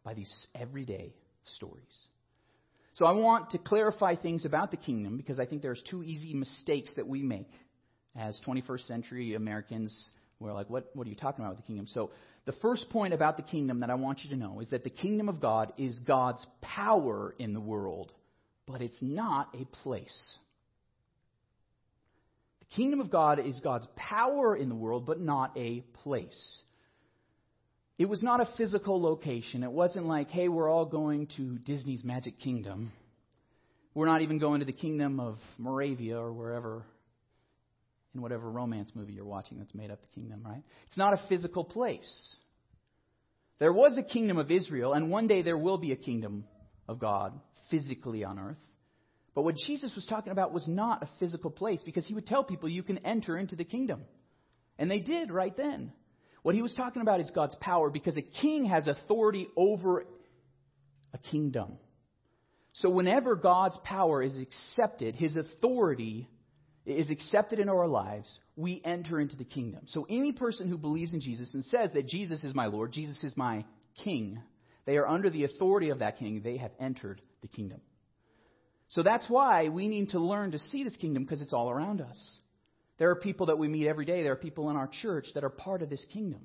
by 0.04 0.14
these 0.14 0.48
everyday 0.56 1.14
stories. 1.56 2.08
So 2.96 3.06
I 3.06 3.14
want 3.14 3.52
to 3.52 3.58
clarify 3.58 4.16
things 4.16 4.46
about 4.46 4.72
the 4.72 4.78
kingdom 4.78 5.16
because 5.16 5.40
I 5.40 5.46
think 5.46 5.62
there's 5.62 5.82
two 5.90 6.04
easy 6.04 6.34
mistakes 6.34 6.92
that 6.98 7.08
we 7.08 7.24
make 7.24 7.50
as 8.16 8.40
21st 8.46 8.88
century 8.88 9.36
Americans. 9.36 10.12
We're 10.42 10.54
like, 10.54 10.70
what, 10.70 10.90
what 10.94 11.06
are 11.06 11.10
you 11.10 11.16
talking 11.16 11.46
about 11.46 11.56
with 11.56 11.64
the 11.64 11.68
kingdom? 11.68 11.86
So 11.88 12.10
the 12.46 12.54
first 12.54 12.90
point 12.90 13.14
about 13.14 13.38
the 13.38 13.44
kingdom 13.44 13.82
that 13.82 13.92
I 13.92 13.96
want 13.96 14.24
you 14.24 14.32
to 14.32 14.36
know 14.36 14.60
is 14.60 14.70
that 14.72 14.84
the 14.84 14.90
kingdom 14.90 15.30
of 15.30 15.40
God 15.40 15.72
is 15.78 16.00
God's 16.00 16.46
power 16.62 17.36
in 17.38 17.54
the 17.54 17.62
world, 17.62 18.12
but 18.66 18.82
it's 18.82 18.98
not 19.02 19.50
a 19.54 19.66
place. 19.84 20.38
The 22.60 22.76
kingdom 22.76 23.02
of 23.02 23.12
God 23.12 23.38
is 23.40 23.60
God's 23.60 23.88
power 23.96 24.56
in 24.56 24.68
the 24.68 24.76
world, 24.76 25.06
but 25.06 25.20
not 25.20 25.52
a 25.56 25.82
place. 26.02 26.62
It 28.00 28.06
was 28.06 28.24
not 28.24 28.42
a 28.42 28.50
physical 28.58 29.00
location. 29.00 29.62
It 29.62 29.72
wasn't 29.72 30.08
like, 30.08 30.30
hey, 30.30 30.48
we're 30.48 30.70
all 30.70 30.88
going 30.88 31.28
to 31.38 31.60
Disney's 31.60 32.04
Magic 32.04 32.40
Kingdom. 32.40 32.92
We're 33.94 34.08
not 34.08 34.22
even 34.22 34.40
going 34.40 34.62
to 34.62 34.66
the 34.66 34.74
kingdom 34.74 35.20
of 35.20 35.38
Moravia 35.60 36.18
or 36.18 36.34
wherever 36.34 36.84
in 38.14 38.22
whatever 38.22 38.50
romance 38.50 38.92
movie 38.94 39.14
you're 39.14 39.26
watching 39.26 39.58
that's 39.60 39.74
made 39.74 39.92
up 39.92 40.02
the 40.02 40.20
kingdom, 40.20 40.42
right? 40.44 40.64
It's 40.88 40.98
not 40.98 41.14
a 41.14 41.24
physical 41.30 41.64
place. 41.64 42.36
There 43.60 43.74
was 43.74 43.98
a 43.98 44.04
kingdom 44.04 44.38
of 44.38 44.52
Israel, 44.52 44.94
and 44.94 45.10
one 45.10 45.28
day 45.28 45.42
there 45.44 45.58
will 45.58 45.78
be 45.78 45.92
a 45.92 45.98
kingdom 45.98 46.46
of 46.88 47.00
God 47.00 47.40
physically 47.70 48.24
on 48.24 48.40
earth. 48.40 48.58
But 49.34 49.44
what 49.44 49.56
Jesus 49.56 49.94
was 49.96 50.06
talking 50.08 50.32
about 50.32 50.52
was 50.52 50.68
not 50.68 51.04
a 51.04 51.10
physical 51.20 51.52
place 51.52 51.82
because 51.86 52.06
he 52.06 52.14
would 52.14 52.28
tell 52.28 52.44
people 52.44 52.68
you 52.68 52.84
can 52.84 52.98
enter 53.06 53.38
into 53.38 53.56
the 53.56 53.64
kingdom. 53.64 54.02
And 54.78 54.92
they 54.92 55.00
did 55.00 55.32
right 55.32 55.56
then. 55.56 55.94
What 56.42 56.56
he 56.56 56.62
was 56.62 56.74
talking 56.74 57.02
about 57.02 57.22
is 57.22 57.32
God's 57.34 57.56
power 57.62 57.90
because 57.90 58.18
a 58.18 58.22
king 58.22 58.66
has 58.66 58.88
authority 58.88 59.48
over 59.56 60.06
a 61.14 61.18
kingdom. 61.18 61.78
So 62.74 62.90
whenever 62.90 63.36
God's 63.36 63.78
power 63.84 64.24
is 64.24 64.38
accepted, 64.38 65.16
his 65.16 65.38
authority 65.38 66.28
is 66.98 67.10
accepted 67.10 67.60
in 67.60 67.70
our 67.70 67.88
lives, 67.88 68.40
we 68.56 68.82
enter 68.84 69.20
into 69.20 69.36
the 69.36 69.44
kingdom. 69.44 69.82
So 69.88 70.06
any 70.10 70.32
person 70.32 70.70
who 70.70 70.78
believes 70.78 71.14
in 71.14 71.22
Jesus 71.22 71.54
and 71.54 71.64
says 71.66 71.92
that 71.94 72.08
Jesus 72.08 72.44
is 72.44 72.56
my 72.56 72.68
Lord, 72.68 72.92
Jesus 72.92 73.24
is 73.24 73.36
my 73.36 73.66
king, 74.04 74.40
they 74.86 74.98
are 74.98 75.08
under 75.08 75.30
the 75.30 75.44
authority 75.44 75.90
of 75.90 76.00
that 76.00 76.18
king. 76.18 76.42
They 76.44 76.58
have 76.58 76.72
entered 76.80 77.22
the 77.42 77.48
kingdom. 77.48 77.82
So 78.90 79.04
that's 79.04 79.30
why 79.30 79.70
we 79.70 79.88
need 79.88 80.10
to 80.10 80.20
learn 80.20 80.52
to 80.52 80.60
see 80.60 80.84
this 80.84 80.98
kingdom 80.98 81.24
because 81.24 81.42
it's 81.42 81.54
all 81.54 81.70
around 81.70 82.02
us. 82.02 82.38
There 82.98 83.10
are 83.10 83.16
people 83.16 83.48
that 83.48 83.58
we 83.58 83.68
meet 83.68 83.88
every 83.88 84.06
day. 84.06 84.24
There 84.24 84.34
are 84.34 84.38
people 84.38 84.70
in 84.70 84.76
our 84.76 84.90
church 85.02 85.28
that 85.34 85.44
are 85.44 85.50
part 85.50 85.82
of 85.82 85.90
this 85.90 86.06
kingdom. 86.12 86.42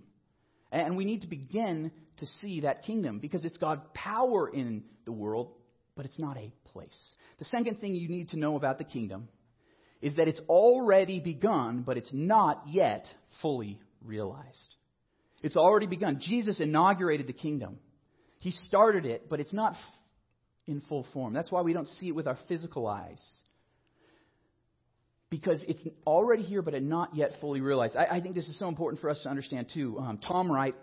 And 0.71 0.97
we 0.97 1.05
need 1.05 1.23
to 1.23 1.29
begin 1.29 1.91
to 2.19 2.27
see 2.41 2.61
that 2.61 2.83
kingdom 2.83 3.19
because 3.19 3.45
it's 3.45 3.59
got 3.59 3.95
power 3.95 4.49
in 4.49 4.85
the 5.05 5.13
world, 5.13 5.53
but 5.97 6.05
it's 6.05 6.19
not 6.19 6.37
a 6.37 6.53
place. 6.67 7.15
The 7.39 7.45
second 7.47 7.79
thing 7.79 7.95
you 7.95 8.09
need 8.09 8.31
to 8.31 8.39
know 8.39 8.57
about 8.57 8.79
the 8.79 8.85
kingdom 8.85 9.29
is 10.03 10.17
that 10.17 10.29
it's 10.29 10.41
already 10.49 11.21
begun, 11.21 11.83
but 11.83 11.97
it's 11.97 12.11
not 12.13 12.63
yet 12.67 13.07
fully 13.43 13.81
realized. 14.05 14.75
It's 15.43 15.57
already 15.57 15.87
begun. 15.87 16.21
Jesus 16.21 16.61
inaugurated 16.61 17.27
the 17.27 17.33
kingdom. 17.33 17.79
He 18.41 18.51
started 18.51 19.07
it, 19.07 19.29
but 19.29 19.41
it's 19.41 19.53
not 19.53 19.75
in 20.67 20.81
full 20.83 21.07
form. 21.13 21.33
That's 21.33 21.51
why 21.51 21.63
we 21.63 21.73
don't 21.73 21.89
see 21.89 22.09
it 22.09 22.15
with 22.15 22.27
our 22.27 22.39
physical 22.49 22.87
eyes. 22.87 23.21
Because 25.31 25.63
it's 25.67 25.81
already 26.07 26.43
here, 26.43 26.63
but 26.63 26.75
it's 26.75 26.87
not 26.87 27.15
yet 27.17 27.33
fully 27.41 27.61
realized. 27.61 27.97
I, 27.97 28.07
I 28.17 28.21
think 28.21 28.35
this 28.35 28.49
is 28.49 28.59
so 28.59 28.69
important 28.69 29.01
for 29.01 29.11
us 29.11 29.21
to 29.25 29.29
understand, 29.29 29.71
too. 29.73 29.99
Um, 29.99 30.19
Tom 30.19 30.51
Wright, 30.51 30.75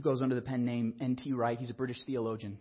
goes 0.00 0.22
under 0.22 0.34
the 0.34 0.42
pen 0.42 0.64
name 0.64 0.94
N.T. 1.00 1.32
Wright, 1.32 1.58
he's 1.58 1.70
a 1.70 1.74
British 1.74 1.98
theologian. 2.06 2.58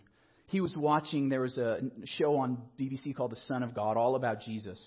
He 0.47 0.61
was 0.61 0.75
watching, 0.75 1.29
there 1.29 1.41
was 1.41 1.57
a 1.59 1.79
show 2.05 2.37
on 2.37 2.57
BBC 2.79 3.15
called 3.15 3.31
The 3.31 3.39
Son 3.47 3.61
of 3.61 3.75
God, 3.75 3.97
all 3.97 4.15
about 4.15 4.41
Jesus. 4.41 4.81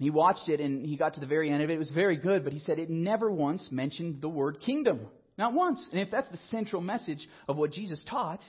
And 0.00 0.04
he 0.06 0.10
watched 0.10 0.48
it 0.48 0.60
and 0.60 0.86
he 0.86 0.96
got 0.96 1.12
to 1.14 1.20
the 1.20 1.26
very 1.26 1.50
end 1.50 1.62
of 1.62 1.68
it. 1.68 1.74
It 1.74 1.78
was 1.78 1.90
very 1.90 2.16
good, 2.16 2.42
but 2.42 2.54
he 2.54 2.58
said 2.58 2.78
it 2.78 2.88
never 2.88 3.30
once 3.30 3.68
mentioned 3.70 4.22
the 4.22 4.30
word 4.30 4.58
kingdom. 4.64 5.06
Not 5.36 5.52
once. 5.52 5.86
And 5.92 6.00
if 6.00 6.10
that's 6.10 6.30
the 6.30 6.38
central 6.50 6.80
message 6.80 7.28
of 7.46 7.58
what 7.58 7.70
Jesus 7.72 8.02
taught, 8.08 8.40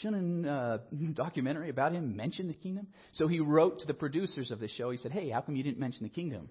shouldn't 0.00 0.46
a 0.46 0.80
documentary 1.12 1.68
about 1.68 1.92
him 1.92 2.16
mention 2.16 2.48
the 2.48 2.54
kingdom? 2.54 2.86
So 3.12 3.28
he 3.28 3.38
wrote 3.38 3.80
to 3.80 3.86
the 3.86 3.92
producers 3.92 4.50
of 4.50 4.60
the 4.60 4.68
show. 4.68 4.90
He 4.90 4.96
said, 4.96 5.12
Hey, 5.12 5.28
how 5.28 5.42
come 5.42 5.56
you 5.56 5.62
didn't 5.62 5.78
mention 5.78 6.04
the 6.04 6.08
kingdom? 6.08 6.48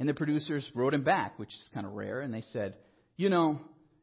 And 0.00 0.08
the 0.08 0.14
producers 0.14 0.68
wrote 0.74 0.92
him 0.92 1.04
back, 1.04 1.38
which 1.38 1.50
is 1.50 1.70
kind 1.72 1.86
of 1.86 1.92
rare, 1.92 2.20
and 2.20 2.34
they 2.34 2.42
said, 2.52 2.74
You 3.16 3.28
know, 3.28 3.60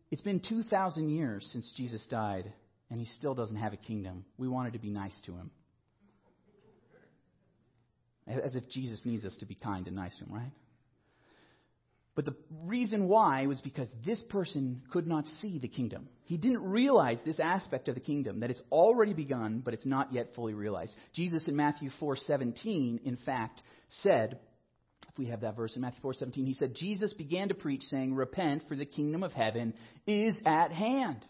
it's 0.09 0.21
been 0.21 0.39
2,000 0.39 1.09
years 1.09 1.47
since 1.51 1.71
Jesus 1.75 2.05
died, 2.09 2.51
and 2.89 2.97
he 2.97 3.07
still 3.17 3.35
doesn't 3.35 3.57
have 3.57 3.73
a 3.73 3.77
kingdom. 3.77 4.23
We 4.37 4.47
wanted 4.47 4.73
to 4.73 4.79
be 4.79 4.89
nice 4.89 5.19
to 5.25 5.33
him. 5.33 5.51
As 8.27 8.55
if 8.55 8.69
Jesus 8.69 9.01
needs 9.05 9.25
us 9.25 9.35
to 9.39 9.45
be 9.45 9.55
kind 9.55 9.87
and 9.87 9.95
nice 9.95 10.15
to 10.17 10.23
him, 10.23 10.33
right? 10.33 10.51
But 12.15 12.25
the 12.25 12.35
reason 12.63 13.07
why 13.07 13.47
was 13.47 13.59
because 13.61 13.89
this 14.05 14.21
person 14.29 14.83
could 14.91 15.07
not 15.07 15.25
see 15.41 15.57
the 15.57 15.67
kingdom. 15.67 16.07
He 16.25 16.37
didn't 16.37 16.63
realize 16.63 17.17
this 17.25 17.39
aspect 17.39 17.87
of 17.87 17.95
the 17.95 18.01
kingdom, 18.01 18.39
that 18.41 18.51
it's 18.51 18.61
already 18.71 19.13
begun, 19.13 19.61
but 19.65 19.73
it's 19.73 19.85
not 19.85 20.13
yet 20.13 20.29
fully 20.35 20.53
realized. 20.53 20.93
Jesus 21.13 21.47
in 21.47 21.55
Matthew 21.55 21.89
4:17, 21.99 23.03
in 23.03 23.17
fact, 23.25 23.61
said, 24.03 24.39
if 25.09 25.17
we 25.17 25.27
have 25.27 25.41
that 25.41 25.55
verse 25.55 25.75
in 25.75 25.81
Matthew 25.81 26.01
4:17, 26.01 26.45
he 26.45 26.53
said, 26.53 26.75
Jesus 26.75 27.13
began 27.13 27.49
to 27.49 27.55
preach, 27.55 27.83
saying, 27.83 28.13
Repent, 28.13 28.67
for 28.67 28.75
the 28.75 28.85
kingdom 28.85 29.23
of 29.23 29.33
heaven 29.33 29.73
is 30.07 30.37
at 30.45 30.71
hand. 30.71 31.25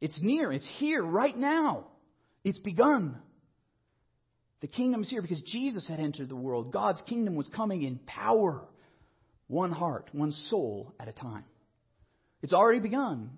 It's 0.00 0.20
near, 0.22 0.52
it's 0.52 0.68
here 0.78 1.04
right 1.04 1.36
now. 1.36 1.88
It's 2.44 2.58
begun. 2.58 3.20
The 4.60 4.66
kingdom's 4.66 5.08
here 5.08 5.22
because 5.22 5.40
Jesus 5.42 5.88
had 5.88 6.00
entered 6.00 6.28
the 6.28 6.36
world. 6.36 6.72
God's 6.72 7.02
kingdom 7.02 7.34
was 7.34 7.48
coming 7.54 7.82
in 7.82 7.98
power 8.06 8.62
one 9.46 9.72
heart, 9.72 10.08
one 10.12 10.32
soul 10.32 10.94
at 11.00 11.08
a 11.08 11.12
time. 11.12 11.44
It's 12.42 12.52
already 12.52 12.78
begun, 12.78 13.30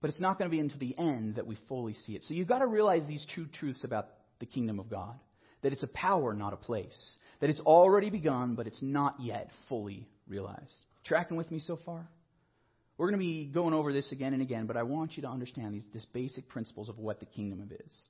but 0.00 0.10
it's 0.10 0.20
not 0.20 0.38
going 0.38 0.50
to 0.50 0.54
be 0.54 0.60
until 0.60 0.78
the 0.78 0.96
end 0.98 1.36
that 1.36 1.46
we 1.46 1.56
fully 1.68 1.94
see 1.94 2.14
it. 2.14 2.24
So 2.24 2.34
you've 2.34 2.48
got 2.48 2.58
to 2.58 2.66
realize 2.66 3.06
these 3.06 3.24
true 3.34 3.46
truths 3.46 3.82
about 3.84 4.08
the 4.40 4.46
kingdom 4.46 4.78
of 4.78 4.90
God 4.90 5.14
that 5.64 5.72
it's 5.72 5.82
a 5.82 5.88
power, 5.88 6.34
not 6.34 6.52
a 6.52 6.56
place. 6.56 7.16
That 7.40 7.48
it's 7.48 7.60
already 7.60 8.10
begun, 8.10 8.54
but 8.54 8.66
it's 8.66 8.82
not 8.82 9.16
yet 9.18 9.48
fully 9.68 10.06
realized. 10.28 10.74
Tracking 11.04 11.38
with 11.38 11.50
me 11.50 11.58
so 11.58 11.78
far? 11.86 12.06
We're 12.98 13.08
going 13.08 13.18
to 13.18 13.24
be 13.24 13.46
going 13.46 13.72
over 13.72 13.92
this 13.92 14.12
again 14.12 14.34
and 14.34 14.42
again, 14.42 14.66
but 14.66 14.76
I 14.76 14.82
want 14.82 15.16
you 15.16 15.22
to 15.22 15.28
understand 15.28 15.74
these, 15.74 15.86
these 15.92 16.06
basic 16.12 16.48
principles 16.48 16.90
of 16.90 16.98
what 16.98 17.18
the 17.18 17.26
kingdom 17.26 17.62
of 17.62 17.72
is. 17.72 18.04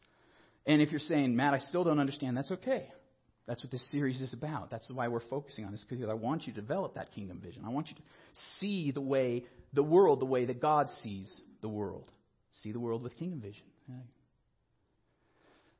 And 0.66 0.80
if 0.80 0.90
you're 0.90 1.00
saying, 1.00 1.36
Matt, 1.36 1.54
I 1.54 1.58
still 1.58 1.84
don't 1.84 1.98
understand, 1.98 2.36
that's 2.36 2.50
okay. 2.50 2.88
That's 3.46 3.62
what 3.62 3.70
this 3.70 3.90
series 3.90 4.20
is 4.20 4.32
about. 4.32 4.70
That's 4.70 4.90
why 4.90 5.08
we're 5.08 5.20
focusing 5.28 5.66
on 5.66 5.72
this, 5.72 5.84
because 5.88 6.08
I 6.08 6.14
want 6.14 6.46
you 6.46 6.54
to 6.54 6.60
develop 6.60 6.94
that 6.94 7.12
kingdom 7.12 7.40
vision. 7.44 7.64
I 7.66 7.68
want 7.68 7.88
you 7.88 7.94
to 7.96 8.02
see 8.58 8.90
the 8.90 9.02
way, 9.02 9.44
the 9.74 9.82
world, 9.82 10.20
the 10.20 10.26
way 10.26 10.46
that 10.46 10.62
God 10.62 10.88
sees 11.02 11.34
the 11.60 11.68
world. 11.68 12.10
See 12.62 12.72
the 12.72 12.80
world 12.80 13.02
with 13.02 13.16
kingdom 13.18 13.40
vision. 13.40 13.64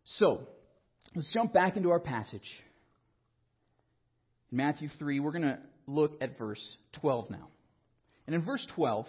So, 0.05 0.47
let's 1.15 1.33
jump 1.33 1.55
back 1.55 1.77
into 1.77 1.91
our 1.91 2.01
passage. 2.01 2.49
In 4.53 4.59
Matthew 4.59 4.89
3, 4.99 5.21
we're 5.21 5.33
going 5.33 5.45
to 5.45 5.59
look 5.87 6.13
at 6.21 6.37
verse 6.37 6.63
12 7.01 7.31
now. 7.31 7.49
And 8.27 8.35
in 8.35 8.45
verse 8.45 8.67
12, 8.75 9.07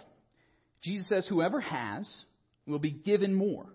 Jesus 0.82 1.08
says, 1.08 1.26
Whoever 1.28 1.60
has 1.60 2.10
will 2.66 2.78
be 2.78 2.92
given 2.92 3.34
more, 3.34 3.66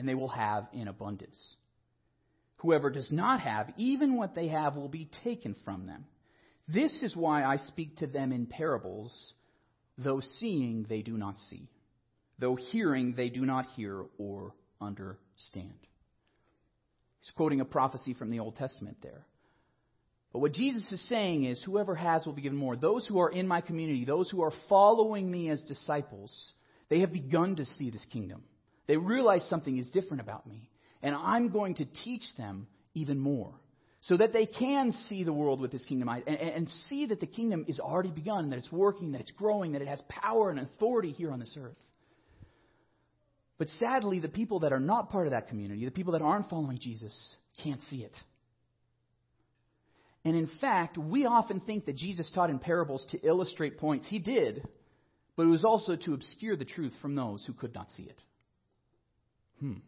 and 0.00 0.08
they 0.08 0.14
will 0.14 0.28
have 0.28 0.66
in 0.72 0.88
abundance. 0.88 1.38
Whoever 2.56 2.88
does 2.88 3.12
not 3.12 3.40
have, 3.40 3.68
even 3.76 4.16
what 4.16 4.34
they 4.34 4.48
have 4.48 4.74
will 4.74 4.88
be 4.88 5.10
taken 5.22 5.54
from 5.62 5.86
them. 5.86 6.06
This 6.66 7.02
is 7.02 7.14
why 7.14 7.44
I 7.44 7.58
speak 7.58 7.98
to 7.98 8.06
them 8.06 8.32
in 8.32 8.46
parables, 8.46 9.34
though 9.98 10.22
seeing 10.38 10.86
they 10.88 11.02
do 11.02 11.18
not 11.18 11.36
see, 11.50 11.68
though 12.38 12.54
hearing 12.54 13.12
they 13.14 13.28
do 13.28 13.42
not 13.42 13.66
hear 13.76 14.06
or 14.18 14.54
understand. 14.80 15.74
He's 17.20 17.32
quoting 17.36 17.60
a 17.60 17.66
prophecy 17.66 18.14
from 18.14 18.30
the 18.30 18.40
Old 18.40 18.56
Testament 18.56 18.96
there. 19.02 19.26
But 20.32 20.38
what 20.38 20.54
Jesus 20.54 20.90
is 20.92 21.08
saying 21.10 21.44
is, 21.44 21.62
whoever 21.62 21.94
has 21.94 22.24
will 22.24 22.32
be 22.32 22.40
given 22.40 22.56
more. 22.56 22.74
Those 22.74 23.06
who 23.06 23.18
are 23.20 23.30
in 23.30 23.46
my 23.46 23.60
community, 23.60 24.06
those 24.06 24.30
who 24.30 24.40
are 24.40 24.52
following 24.70 25.30
me 25.30 25.50
as 25.50 25.60
disciples, 25.64 26.52
they 26.88 27.00
have 27.00 27.12
begun 27.12 27.56
to 27.56 27.66
see 27.66 27.90
this 27.90 28.06
kingdom. 28.10 28.44
They 28.90 28.96
realize 28.96 29.46
something 29.48 29.78
is 29.78 29.88
different 29.90 30.20
about 30.20 30.48
me. 30.48 30.68
And 31.00 31.14
I'm 31.14 31.50
going 31.50 31.76
to 31.76 31.84
teach 31.84 32.24
them 32.36 32.66
even 32.92 33.20
more 33.20 33.52
so 34.00 34.16
that 34.16 34.32
they 34.32 34.46
can 34.46 34.90
see 35.06 35.22
the 35.22 35.32
world 35.32 35.60
with 35.60 35.70
this 35.70 35.84
kingdom 35.84 36.08
and, 36.08 36.26
and 36.26 36.68
see 36.88 37.06
that 37.06 37.20
the 37.20 37.28
kingdom 37.28 37.66
is 37.68 37.78
already 37.78 38.10
begun, 38.10 38.50
that 38.50 38.58
it's 38.58 38.72
working, 38.72 39.12
that 39.12 39.20
it's 39.20 39.30
growing, 39.30 39.72
that 39.72 39.82
it 39.82 39.86
has 39.86 40.02
power 40.08 40.50
and 40.50 40.58
authority 40.58 41.12
here 41.12 41.30
on 41.30 41.38
this 41.38 41.56
earth. 41.56 41.76
But 43.58 43.68
sadly, 43.78 44.18
the 44.18 44.28
people 44.28 44.58
that 44.60 44.72
are 44.72 44.80
not 44.80 45.10
part 45.10 45.28
of 45.28 45.30
that 45.30 45.46
community, 45.46 45.84
the 45.84 45.92
people 45.92 46.14
that 46.14 46.22
aren't 46.22 46.50
following 46.50 46.80
Jesus, 46.80 47.36
can't 47.62 47.82
see 47.82 47.98
it. 47.98 48.16
And 50.24 50.34
in 50.34 50.50
fact, 50.60 50.98
we 50.98 51.26
often 51.26 51.60
think 51.60 51.86
that 51.86 51.94
Jesus 51.94 52.28
taught 52.34 52.50
in 52.50 52.58
parables 52.58 53.06
to 53.10 53.24
illustrate 53.24 53.78
points. 53.78 54.08
He 54.08 54.18
did, 54.18 54.66
but 55.36 55.46
it 55.46 55.50
was 55.50 55.64
also 55.64 55.94
to 55.94 56.14
obscure 56.14 56.56
the 56.56 56.64
truth 56.64 56.92
from 57.00 57.14
those 57.14 57.44
who 57.46 57.52
could 57.52 57.72
not 57.72 57.86
see 57.96 58.02
it. 58.02 58.18
Hmm. 59.60 59.78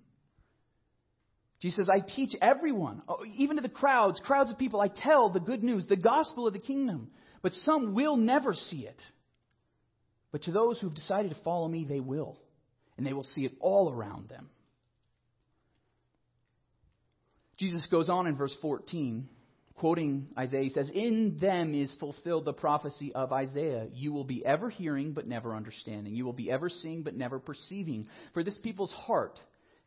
Jesus 1.60 1.76
says, 1.76 1.88
I 1.88 2.00
teach 2.00 2.34
everyone, 2.42 3.02
oh, 3.08 3.24
even 3.36 3.56
to 3.56 3.62
the 3.62 3.68
crowds, 3.68 4.20
crowds 4.24 4.50
of 4.50 4.58
people, 4.58 4.80
I 4.80 4.88
tell 4.88 5.30
the 5.30 5.40
good 5.40 5.62
news, 5.62 5.86
the 5.86 5.96
gospel 5.96 6.46
of 6.46 6.52
the 6.52 6.58
kingdom. 6.58 7.08
But 7.40 7.52
some 7.52 7.94
will 7.94 8.16
never 8.16 8.52
see 8.52 8.86
it. 8.86 9.00
But 10.32 10.42
to 10.42 10.52
those 10.52 10.80
who've 10.80 10.94
decided 10.94 11.30
to 11.30 11.42
follow 11.44 11.68
me, 11.68 11.84
they 11.88 12.00
will. 12.00 12.38
And 12.96 13.06
they 13.06 13.12
will 13.12 13.24
see 13.24 13.44
it 13.44 13.52
all 13.60 13.92
around 13.92 14.28
them. 14.28 14.48
Jesus 17.58 17.86
goes 17.90 18.08
on 18.08 18.26
in 18.26 18.36
verse 18.36 18.56
14, 18.60 19.28
quoting 19.76 20.26
Isaiah, 20.36 20.64
he 20.64 20.70
says, 20.70 20.90
In 20.92 21.38
them 21.40 21.74
is 21.74 21.94
fulfilled 22.00 22.44
the 22.44 22.52
prophecy 22.52 23.12
of 23.14 23.32
Isaiah. 23.32 23.86
You 23.92 24.12
will 24.12 24.24
be 24.24 24.44
ever 24.44 24.68
hearing, 24.68 25.12
but 25.12 25.28
never 25.28 25.54
understanding. 25.54 26.14
You 26.14 26.24
will 26.24 26.32
be 26.32 26.50
ever 26.50 26.68
seeing, 26.68 27.04
but 27.04 27.14
never 27.14 27.38
perceiving. 27.38 28.08
For 28.34 28.42
this 28.42 28.58
people's 28.58 28.90
heart 28.90 29.38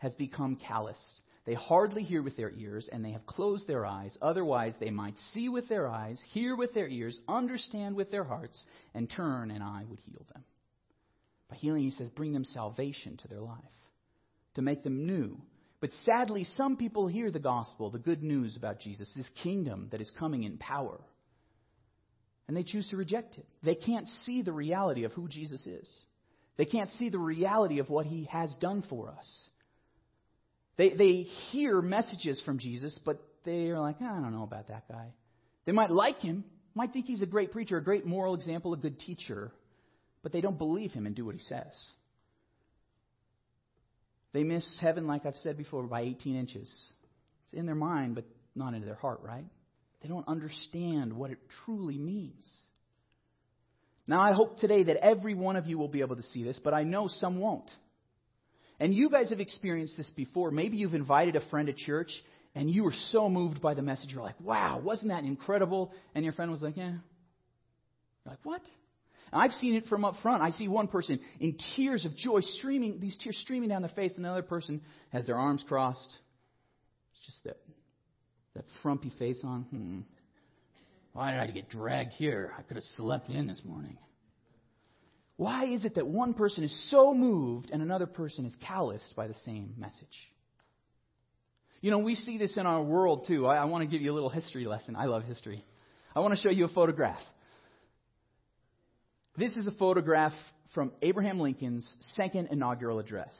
has 0.05 0.13
become 0.13 0.55
calloused. 0.55 1.21
They 1.47 1.55
hardly 1.55 2.03
hear 2.03 2.21
with 2.21 2.37
their 2.37 2.51
ears, 2.51 2.87
and 2.91 3.03
they 3.03 3.13
have 3.13 3.25
closed 3.25 3.67
their 3.67 3.87
eyes. 3.87 4.15
Otherwise, 4.21 4.73
they 4.79 4.91
might 4.91 5.15
see 5.33 5.49
with 5.49 5.67
their 5.67 5.87
eyes, 5.87 6.21
hear 6.31 6.55
with 6.55 6.75
their 6.75 6.87
ears, 6.87 7.19
understand 7.27 7.95
with 7.95 8.11
their 8.11 8.23
hearts, 8.23 8.63
and 8.93 9.09
turn, 9.09 9.49
and 9.49 9.63
I 9.63 9.83
would 9.89 9.99
heal 10.01 10.23
them. 10.31 10.43
By 11.49 11.55
healing, 11.55 11.83
he 11.83 11.89
says, 11.91 12.09
bring 12.09 12.33
them 12.33 12.43
salvation 12.43 13.17
to 13.17 13.27
their 13.27 13.41
life, 13.41 13.57
to 14.53 14.61
make 14.61 14.83
them 14.83 15.07
new. 15.07 15.41
But 15.81 15.89
sadly, 16.03 16.45
some 16.55 16.77
people 16.77 17.07
hear 17.07 17.31
the 17.31 17.39
gospel, 17.39 17.89
the 17.89 17.97
good 17.97 18.21
news 18.21 18.55
about 18.55 18.79
Jesus, 18.79 19.11
this 19.15 19.29
kingdom 19.41 19.87
that 19.91 20.01
is 20.01 20.11
coming 20.19 20.43
in 20.43 20.59
power, 20.59 20.99
and 22.47 22.55
they 22.55 22.63
choose 22.63 22.87
to 22.89 22.97
reject 22.97 23.39
it. 23.39 23.45
They 23.63 23.73
can't 23.73 24.07
see 24.23 24.43
the 24.43 24.53
reality 24.53 25.03
of 25.03 25.13
who 25.13 25.27
Jesus 25.27 25.65
is. 25.65 25.91
They 26.57 26.65
can't 26.65 26.91
see 26.99 27.09
the 27.09 27.17
reality 27.17 27.79
of 27.79 27.89
what 27.89 28.05
he 28.05 28.29
has 28.31 28.55
done 28.61 28.83
for 28.87 29.09
us. 29.09 29.47
They, 30.77 30.89
they 30.89 31.21
hear 31.51 31.81
messages 31.81 32.41
from 32.45 32.59
Jesus, 32.59 32.99
but 33.05 33.21
they 33.45 33.69
are 33.69 33.79
like, 33.79 34.01
I 34.01 34.19
don't 34.19 34.33
know 34.33 34.43
about 34.43 34.67
that 34.67 34.87
guy. 34.89 35.07
They 35.65 35.71
might 35.71 35.89
like 35.89 36.19
him, 36.19 36.43
might 36.73 36.91
think 36.91 37.05
he's 37.05 37.21
a 37.21 37.27
great 37.27 37.51
preacher, 37.51 37.77
a 37.77 37.83
great 37.83 38.05
moral 38.05 38.35
example, 38.35 38.73
a 38.73 38.77
good 38.77 38.99
teacher, 38.99 39.51
but 40.21 40.31
they 40.31 40.41
don't 40.41 40.57
believe 40.57 40.91
him 40.91 41.05
and 41.05 41.15
do 41.15 41.25
what 41.25 41.35
he 41.35 41.41
says. 41.41 41.73
They 44.33 44.43
miss 44.43 44.77
heaven, 44.81 45.07
like 45.07 45.25
I've 45.25 45.37
said 45.37 45.57
before, 45.57 45.83
by 45.83 46.01
18 46.01 46.35
inches. 46.35 46.69
It's 47.45 47.53
in 47.53 47.65
their 47.65 47.75
mind, 47.75 48.15
but 48.15 48.25
not 48.53 48.73
in 48.73 48.83
their 48.83 48.95
heart, 48.95 49.21
right? 49.23 49.45
They 50.01 50.09
don't 50.09 50.27
understand 50.27 51.13
what 51.13 51.31
it 51.31 51.37
truly 51.63 51.97
means. 51.97 52.45
Now, 54.07 54.21
I 54.21 54.33
hope 54.33 54.59
today 54.59 54.83
that 54.83 54.97
every 54.97 55.33
one 55.33 55.55
of 55.55 55.67
you 55.67 55.77
will 55.77 55.87
be 55.87 56.01
able 56.01 56.17
to 56.17 56.21
see 56.21 56.43
this, 56.43 56.59
but 56.61 56.73
I 56.73 56.83
know 56.83 57.07
some 57.07 57.39
won't. 57.39 57.69
And 58.79 58.93
you 58.93 59.09
guys 59.09 59.29
have 59.29 59.39
experienced 59.39 59.95
this 59.97 60.09
before. 60.15 60.51
Maybe 60.51 60.77
you've 60.77 60.93
invited 60.93 61.35
a 61.35 61.49
friend 61.49 61.67
to 61.67 61.73
church 61.73 62.11
and 62.55 62.69
you 62.69 62.83
were 62.83 62.93
so 63.09 63.29
moved 63.29 63.61
by 63.61 63.73
the 63.73 63.81
message, 63.81 64.11
you're 64.11 64.23
like, 64.23 64.39
wow, 64.39 64.79
wasn't 64.79 65.11
that 65.11 65.25
incredible? 65.25 65.91
And 66.15 66.23
your 66.23 66.33
friend 66.33 66.49
was 66.49 66.61
like, 66.61 66.77
yeah. 66.77 66.91
You're 66.91 67.01
like, 68.25 68.39
what? 68.43 68.61
And 69.31 69.41
I've 69.41 69.51
seen 69.51 69.75
it 69.75 69.85
from 69.87 70.05
up 70.05 70.15
front. 70.23 70.41
I 70.41 70.51
see 70.51 70.69
one 70.69 70.87
person 70.87 71.19
in 71.41 71.57
tears 71.75 72.05
of 72.05 72.15
joy, 72.15 72.39
streaming, 72.39 72.99
these 73.01 73.17
tears 73.21 73.37
streaming 73.41 73.69
down 73.69 73.81
the 73.81 73.89
face, 73.89 74.13
and 74.15 74.25
another 74.25 74.41
person 74.41 74.81
has 75.09 75.25
their 75.25 75.35
arms 75.35 75.65
crossed. 75.67 76.09
It's 77.13 77.25
just 77.25 77.43
that, 77.43 77.57
that 78.55 78.63
frumpy 78.81 79.11
face 79.19 79.41
on. 79.43 79.63
Hmm. 79.63 79.99
Why 81.11 81.31
did 81.31 81.39
I 81.41 81.47
get 81.47 81.69
dragged 81.69 82.13
here? 82.13 82.53
I 82.57 82.61
could 82.61 82.77
have 82.77 82.83
slept 82.95 83.29
in 83.29 83.47
this 83.47 83.61
morning. 83.65 83.97
Why 85.37 85.65
is 85.65 85.83
it 85.83 85.95
that 85.95 86.07
one 86.07 86.33
person 86.33 86.63
is 86.63 86.89
so 86.89 87.13
moved 87.13 87.69
and 87.71 87.81
another 87.81 88.05
person 88.05 88.45
is 88.45 88.55
calloused 88.65 89.15
by 89.15 89.27
the 89.27 89.33
same 89.45 89.73
message? 89.77 90.07
You 91.81 91.91
know, 91.91 91.99
we 91.99 92.15
see 92.15 92.37
this 92.37 92.57
in 92.57 92.65
our 92.65 92.81
world 92.81 93.25
too. 93.27 93.45
I, 93.45 93.57
I 93.57 93.65
want 93.65 93.83
to 93.83 93.87
give 93.87 94.01
you 94.01 94.11
a 94.11 94.15
little 94.15 94.29
history 94.29 94.65
lesson. 94.65 94.95
I 94.95 95.05
love 95.05 95.23
history. 95.23 95.63
I 96.15 96.21
want 96.21 96.33
to 96.33 96.39
show 96.41 96.49
you 96.49 96.65
a 96.65 96.69
photograph. 96.69 97.19
This 99.37 99.57
is 99.57 99.67
a 99.67 99.71
photograph 99.71 100.31
from 100.73 100.93
Abraham 101.01 101.39
Lincoln's 101.39 101.95
second 102.15 102.47
inaugural 102.51 102.99
address. 102.99 103.35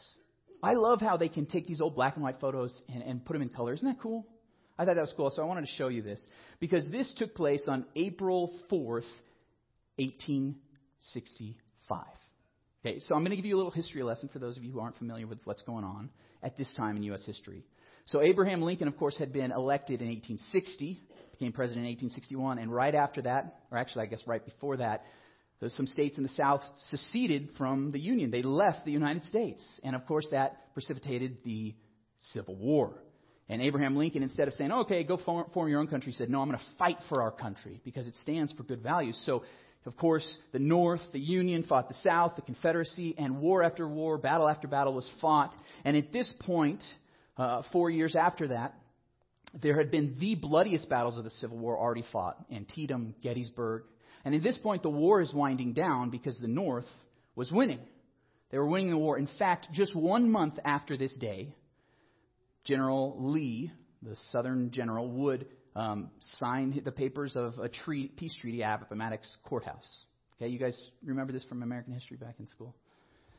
I 0.62 0.74
love 0.74 1.00
how 1.00 1.16
they 1.16 1.30
can 1.30 1.46
take 1.46 1.68
these 1.68 1.80
old 1.80 1.96
black 1.96 2.16
and 2.16 2.24
white 2.24 2.40
photos 2.42 2.82
and, 2.94 3.02
and 3.04 3.26
put 3.26 3.34
them 3.34 3.42
in 3.42 3.50
color. 3.50 3.74
Isn't 3.74 3.88
that 3.88 4.02
cool? 4.02 4.28
I 4.78 4.84
thought 4.84 4.96
that 4.96 5.02
was 5.02 5.14
cool, 5.16 5.32
so 5.32 5.42
I 5.42 5.46
wanted 5.46 5.62
to 5.62 5.72
show 5.74 5.88
you 5.88 6.02
this. 6.02 6.22
Because 6.60 6.90
this 6.90 7.14
took 7.18 7.34
place 7.34 7.64
on 7.68 7.86
April 7.96 8.54
4th, 8.70 9.04
1865. 11.88 12.06
Okay, 12.86 13.00
so 13.00 13.16
I'm 13.16 13.22
going 13.22 13.32
to 13.32 13.36
give 13.36 13.46
you 13.46 13.56
a 13.56 13.58
little 13.58 13.72
history 13.72 14.04
lesson 14.04 14.30
for 14.32 14.40
those 14.40 14.58
of 14.58 14.64
you 14.64 14.72
who 14.72 14.80
aren't 14.80 14.98
familiar 14.98 15.26
with 15.26 15.40
what's 15.44 15.64
going 15.64 15.84
on 15.84 16.10
at 16.44 16.56
this 16.56 16.72
time 16.76 16.98
in 16.98 17.04
U.S. 17.04 17.26
history. 17.26 17.64
So 18.06 18.22
Abraham 18.22 18.62
Lincoln, 18.62 18.88
of 18.88 18.98
course, 18.98 19.18
had 19.18 19.34
been 19.34 19.52
elected 19.52 20.02
in 20.02 20.10
1860, 20.10 21.00
became 21.32 21.52
president 21.52 21.86
in 21.86 21.92
1861, 21.94 22.60
and 22.60 22.72
right 22.72 22.94
after 22.94 23.24
that, 23.24 23.62
or 23.72 23.80
actually 23.80 24.04
I 24.04 24.06
guess 24.06 24.22
right 24.28 24.46
before 24.46 24.78
that, 24.78 25.04
some 25.70 25.88
states 25.88 26.18
in 26.18 26.24
the 26.24 26.30
South 26.30 26.62
seceded 26.90 27.50
from 27.58 27.92
the 27.92 28.00
Union. 28.00 28.30
They 28.30 28.44
left 28.44 28.86
the 28.86 28.92
United 28.92 29.24
States. 29.24 29.66
And 29.84 29.96
of 29.96 30.06
course, 30.06 30.28
that 30.32 30.74
precipitated 30.74 31.38
the 31.44 31.74
Civil 32.34 32.56
War. 32.56 33.02
And 33.50 33.62
Abraham 33.62 33.96
Lincoln, 33.96 34.22
instead 34.22 34.48
of 34.48 34.54
saying, 34.56 34.72
okay, 34.72 35.04
go 35.04 35.18
form, 35.18 35.50
form 35.54 35.70
your 35.70 35.80
own 35.80 35.88
country, 35.88 36.12
said, 36.12 36.30
no, 36.30 36.42
I'm 36.42 36.50
going 36.50 36.60
to 36.60 36.66
fight 36.78 36.98
for 37.10 37.24
our 37.24 37.32
country 37.32 37.82
because 37.84 38.06
it 38.06 38.14
stands 38.16 38.54
for 38.54 38.64
good 38.64 38.84
values. 38.84 39.20
So, 39.26 39.44
of 39.86 39.96
course, 39.98 40.38
the 40.52 40.60
North, 40.60 41.02
the 41.14 41.20
Union 41.20 41.64
fought 41.64 41.88
the 41.88 41.94
South, 41.96 42.36
the 42.36 42.42
Confederacy, 42.42 43.16
and 43.18 43.40
war 43.40 43.62
after 43.62 43.88
war, 43.88 44.18
battle 44.18 44.50
after 44.50 44.68
battle 44.68 44.94
was 44.94 45.10
fought. 45.22 45.54
And 45.84 45.96
at 45.96 46.12
this 46.12 46.32
point, 46.40 46.84
uh, 47.38 47.62
four 47.72 47.92
years 47.92 48.16
after 48.16 48.48
that, 48.48 48.74
there 49.62 49.78
had 49.78 49.92
been 49.92 50.16
the 50.20 50.36
bloodiest 50.36 50.90
battles 50.90 51.18
of 51.18 51.24
the 51.24 51.30
Civil 51.30 51.58
War 51.58 51.78
already 51.78 52.04
fought 52.12 52.44
Antietam, 52.52 53.14
Gettysburg. 53.22 53.84
And 54.26 54.34
at 54.34 54.42
this 54.42 54.58
point, 54.58 54.82
the 54.82 54.90
war 54.90 55.22
is 55.22 55.34
winding 55.34 55.74
down 55.74 56.10
because 56.10 56.38
the 56.40 56.48
North 56.48 56.88
was 57.36 57.52
winning. 57.52 57.80
They 58.50 58.58
were 58.58 58.66
winning 58.66 58.90
the 58.90 58.98
war. 58.98 59.20
In 59.20 59.30
fact, 59.38 59.68
just 59.72 59.96
one 59.96 60.32
month 60.32 60.56
after 60.66 60.98
this 60.98 61.14
day, 61.14 61.56
General 62.64 63.16
Lee, 63.20 63.72
the 64.02 64.16
Southern 64.32 64.72
general, 64.72 65.12
would 65.12 65.48
um, 65.76 66.10
sign 66.40 66.82
the 66.84 66.92
papers 66.92 67.36
of 67.36 67.60
a 67.60 67.70
peace 68.16 68.38
treaty 68.42 68.64
at 68.64 68.82
Appomattox 68.82 69.38
Courthouse. 69.44 70.06
Okay, 70.38 70.50
you 70.50 70.60
guys 70.60 70.80
remember 71.04 71.34
this 71.34 71.44
from 71.46 71.64
American 71.64 71.94
history 71.94 72.18
back 72.18 72.36
in 72.40 72.48
school? 72.48 72.76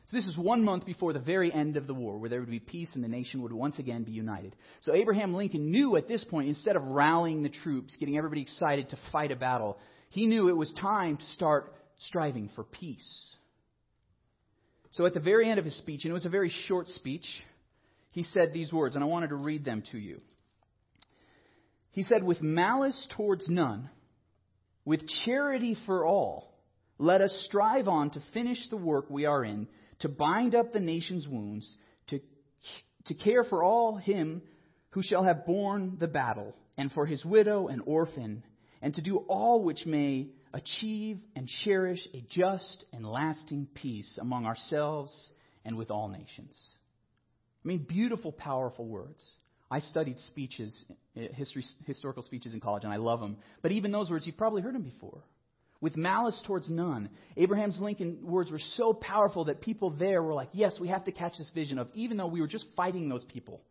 So 0.09 0.15
this 0.15 0.25
is 0.25 0.37
one 0.37 0.63
month 0.63 0.85
before 0.85 1.11
the 1.11 1.19
very 1.19 1.51
end 1.51 1.75
of 1.75 1.85
the 1.85 1.93
war, 1.93 2.17
where 2.17 2.29
there 2.29 2.39
would 2.39 2.49
be 2.49 2.61
peace 2.61 2.89
and 2.95 3.03
the 3.03 3.09
nation 3.09 3.41
would 3.41 3.51
once 3.51 3.77
again 3.77 4.03
be 4.03 4.13
united. 4.13 4.55
So 4.81 4.93
Abraham 4.93 5.33
Lincoln 5.33 5.69
knew 5.69 5.97
at 5.97 6.07
this 6.07 6.23
point, 6.23 6.47
instead 6.47 6.77
of 6.77 6.83
rallying 6.85 7.43
the 7.43 7.49
troops, 7.49 7.95
getting 7.99 8.17
everybody 8.17 8.41
excited 8.41 8.89
to 8.91 8.97
fight 9.11 9.31
a 9.31 9.35
battle, 9.35 9.77
he 10.09 10.25
knew 10.25 10.47
it 10.47 10.55
was 10.55 10.71
time 10.79 11.17
to 11.17 11.25
start 11.33 11.73
striving 11.99 12.49
for 12.55 12.63
peace. 12.63 13.35
So 14.91 15.05
at 15.05 15.13
the 15.13 15.19
very 15.19 15.49
end 15.49 15.59
of 15.59 15.65
his 15.65 15.77
speech, 15.77 16.05
and 16.05 16.11
it 16.11 16.13
was 16.13 16.25
a 16.25 16.29
very 16.29 16.51
short 16.67 16.87
speech, 16.87 17.25
he 18.11 18.23
said 18.23 18.53
these 18.53 18.71
words, 18.71 18.95
and 18.95 19.03
I 19.03 19.07
wanted 19.07 19.29
to 19.29 19.35
read 19.35 19.65
them 19.65 19.83
to 19.91 19.97
you. 19.97 20.21
He 21.97 22.03
said, 22.03 22.23
With 22.23 22.43
malice 22.43 23.07
towards 23.17 23.49
none, 23.49 23.89
with 24.85 25.07
charity 25.25 25.75
for 25.87 26.05
all, 26.05 26.53
let 26.99 27.21
us 27.21 27.45
strive 27.47 27.87
on 27.87 28.11
to 28.11 28.21
finish 28.35 28.69
the 28.69 28.77
work 28.77 29.09
we 29.09 29.25
are 29.25 29.43
in, 29.43 29.67
to 30.01 30.07
bind 30.07 30.53
up 30.53 30.71
the 30.71 30.79
nation's 30.79 31.27
wounds, 31.27 31.75
to, 32.09 32.19
to 33.05 33.15
care 33.15 33.43
for 33.43 33.63
all 33.63 33.95
him 33.95 34.43
who 34.91 35.01
shall 35.01 35.23
have 35.23 35.47
borne 35.47 35.97
the 35.99 36.05
battle, 36.05 36.53
and 36.77 36.91
for 36.91 37.07
his 37.07 37.25
widow 37.25 37.67
and 37.67 37.81
orphan, 37.87 38.43
and 38.79 38.93
to 38.93 39.01
do 39.01 39.17
all 39.27 39.63
which 39.63 39.87
may 39.87 40.27
achieve 40.53 41.17
and 41.35 41.49
cherish 41.63 42.07
a 42.13 42.23
just 42.29 42.85
and 42.93 43.07
lasting 43.07 43.67
peace 43.73 44.19
among 44.21 44.45
ourselves 44.45 45.31
and 45.65 45.75
with 45.75 45.89
all 45.89 46.09
nations. 46.09 46.63
I 47.65 47.67
mean, 47.67 47.87
beautiful, 47.89 48.31
powerful 48.31 48.85
words. 48.85 49.27
I 49.69 49.79
studied 49.79 50.19
speeches, 50.21 50.85
eh, 51.15 51.27
history, 51.33 51.63
historical 51.85 52.23
speeches 52.23 52.53
in 52.53 52.61
college, 52.61 52.83
and 52.83 52.93
I 52.93 52.97
love 52.97 53.19
them. 53.19 53.37
But 53.61 53.71
even 53.73 53.91
those 53.91 54.09
words, 54.09 54.25
you've 54.25 54.37
probably 54.37 54.61
heard 54.61 54.75
them 54.75 54.83
before. 54.83 55.23
With 55.79 55.95
malice 55.95 56.41
towards 56.47 56.69
none. 56.69 57.09
Abraham's 57.35 57.79
Lincoln 57.79 58.19
words 58.23 58.49
were 58.49 58.59
so 58.59 58.93
powerful 58.93 59.45
that 59.45 59.61
people 59.61 59.91
there 59.91 60.23
were 60.23 60.33
like, 60.33 60.49
yes, 60.53 60.79
we 60.79 60.87
have 60.87 61.03
to 61.05 61.11
catch 61.11 61.37
this 61.37 61.51
vision 61.53 61.77
of, 61.77 61.87
even 61.93 62.17
though 62.17 62.27
we 62.27 62.41
were 62.41 62.47
just 62.47 62.65
fighting 62.75 63.09
those 63.09 63.23
people, 63.25 63.61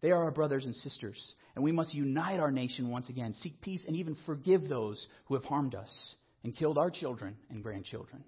they 0.00 0.10
are 0.10 0.24
our 0.24 0.30
brothers 0.30 0.64
and 0.64 0.74
sisters. 0.74 1.34
And 1.54 1.62
we 1.62 1.72
must 1.72 1.94
unite 1.94 2.40
our 2.40 2.50
nation 2.50 2.90
once 2.90 3.08
again, 3.08 3.34
seek 3.40 3.60
peace, 3.60 3.84
and 3.86 3.96
even 3.96 4.16
forgive 4.26 4.68
those 4.68 5.06
who 5.26 5.34
have 5.34 5.44
harmed 5.44 5.74
us 5.74 6.14
and 6.42 6.56
killed 6.56 6.78
our 6.78 6.90
children 6.90 7.36
and 7.50 7.62
grandchildren. 7.62 8.24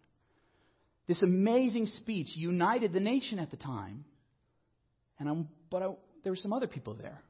This 1.07 1.23
amazing 1.23 1.87
speech 1.87 2.29
united 2.37 2.93
the 2.93 3.01
nation 3.01 3.39
at 3.39 3.51
the 3.51 3.57
time. 3.57 4.05
And 5.19 5.29
I'm, 5.29 5.49
but 5.71 5.83
I, 5.83 5.91
there 6.23 6.33
were 6.33 6.37
some 6.37 6.53
other 6.53 6.67
people 6.67 6.95
there. 6.95 7.21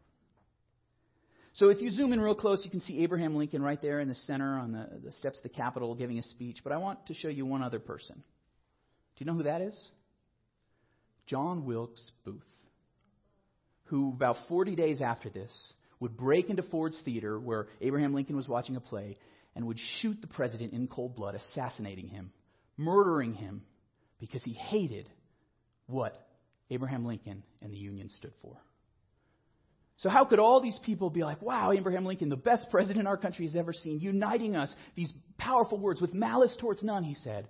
So 1.55 1.70
if 1.70 1.81
you 1.83 1.90
zoom 1.90 2.12
in 2.12 2.20
real 2.20 2.35
close, 2.35 2.62
you 2.64 2.70
can 2.70 2.81
see 2.81 3.03
Abraham 3.03 3.35
Lincoln 3.35 3.62
right 3.62 3.81
there 3.83 3.98
in 4.01 4.09
the 4.09 4.14
center 4.14 4.59
on 4.59 4.72
the, 4.72 4.88
the 5.05 5.12
steps 5.12 5.38
of 5.38 5.42
the 5.42 5.48
Capitol 5.48 5.94
giving 5.94 6.18
a 6.18 6.22
speech. 6.22 6.59
But 6.62 6.72
I 6.72 6.77
want 6.77 7.07
to 7.07 7.14
show 7.14 7.29
you 7.29 7.46
one 7.46 7.62
other 7.62 7.81
person. 7.81 8.14
Do 8.14 9.24
you 9.24 9.27
know 9.27 9.35
who 9.35 9.42
that 9.42 9.61
is? 9.61 9.88
John 11.27 11.64
Wilkes 11.64 12.12
Booth, 12.24 12.42
who 13.87 14.11
about 14.11 14.37
40 14.48 14.77
days 14.77 15.03
after 15.03 15.31
this 15.31 15.53
would 16.01 16.16
break 16.16 16.48
into 16.48 16.62
Ford's 16.62 17.01
Theater 17.05 17.40
where 17.40 17.66
Abraham 17.81 18.14
Lincoln 18.14 18.37
was 18.37 18.46
watching 18.46 18.77
a 18.77 18.81
play 18.81 19.16
and 19.57 19.66
would 19.66 19.79
shoot 20.01 20.20
the 20.20 20.29
president 20.29 20.72
in 20.72 20.87
cold 20.87 21.16
blood, 21.16 21.35
assassinating 21.35 22.07
him, 22.07 22.31
murdering 22.77 23.35
him 23.35 23.62
because 24.20 24.42
he 24.44 24.53
hated 24.53 25.09
what 25.87 26.29
Abraham 26.70 27.05
Lincoln 27.05 27.42
and 27.61 27.72
the 27.72 27.77
Union 27.77 28.09
stood 28.09 28.33
for. 28.40 28.57
So, 29.99 30.09
how 30.09 30.25
could 30.25 30.39
all 30.39 30.61
these 30.61 30.79
people 30.85 31.11
be 31.11 31.25
like, 31.25 31.43
wow, 31.43 31.73
Abraham 31.73 32.05
Lincoln, 32.05 32.29
the 32.29 32.37
best 32.37 32.69
president 32.71 33.09
our 33.09 33.17
country 33.17 33.47
has 33.47 33.57
ever 33.57 33.73
seen, 33.73 33.99
uniting 33.99 34.55
us, 34.55 34.73
these 34.95 35.13
powerful 35.39 35.79
words, 35.79 36.01
with 36.01 36.15
malice 36.15 36.57
towards 36.61 36.85
none, 36.85 37.03
he 37.03 37.15
said. 37.15 37.49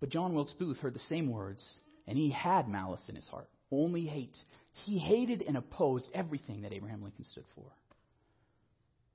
But 0.00 0.08
John 0.08 0.34
Wilkes 0.34 0.54
Booth 0.54 0.78
heard 0.78 0.94
the 0.94 1.00
same 1.00 1.30
words, 1.30 1.62
and 2.06 2.16
he 2.16 2.30
had 2.30 2.68
malice 2.68 3.06
in 3.10 3.16
his 3.16 3.28
heart, 3.28 3.48
only 3.70 4.06
hate. 4.06 4.36
He 4.84 4.98
hated 4.98 5.42
and 5.42 5.58
opposed 5.58 6.06
everything 6.14 6.62
that 6.62 6.72
Abraham 6.72 7.02
Lincoln 7.02 7.24
stood 7.24 7.44
for. 7.54 7.66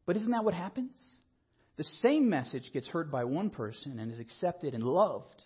But 0.05 0.17
isn't 0.17 0.31
that 0.31 0.45
what 0.45 0.53
happens? 0.53 1.03
The 1.77 1.83
same 1.83 2.29
message 2.29 2.71
gets 2.71 2.87
heard 2.87 3.11
by 3.11 3.23
one 3.23 3.49
person 3.49 3.97
and 3.97 4.11
is 4.11 4.19
accepted 4.19 4.75
and 4.75 4.83
loved, 4.83 5.41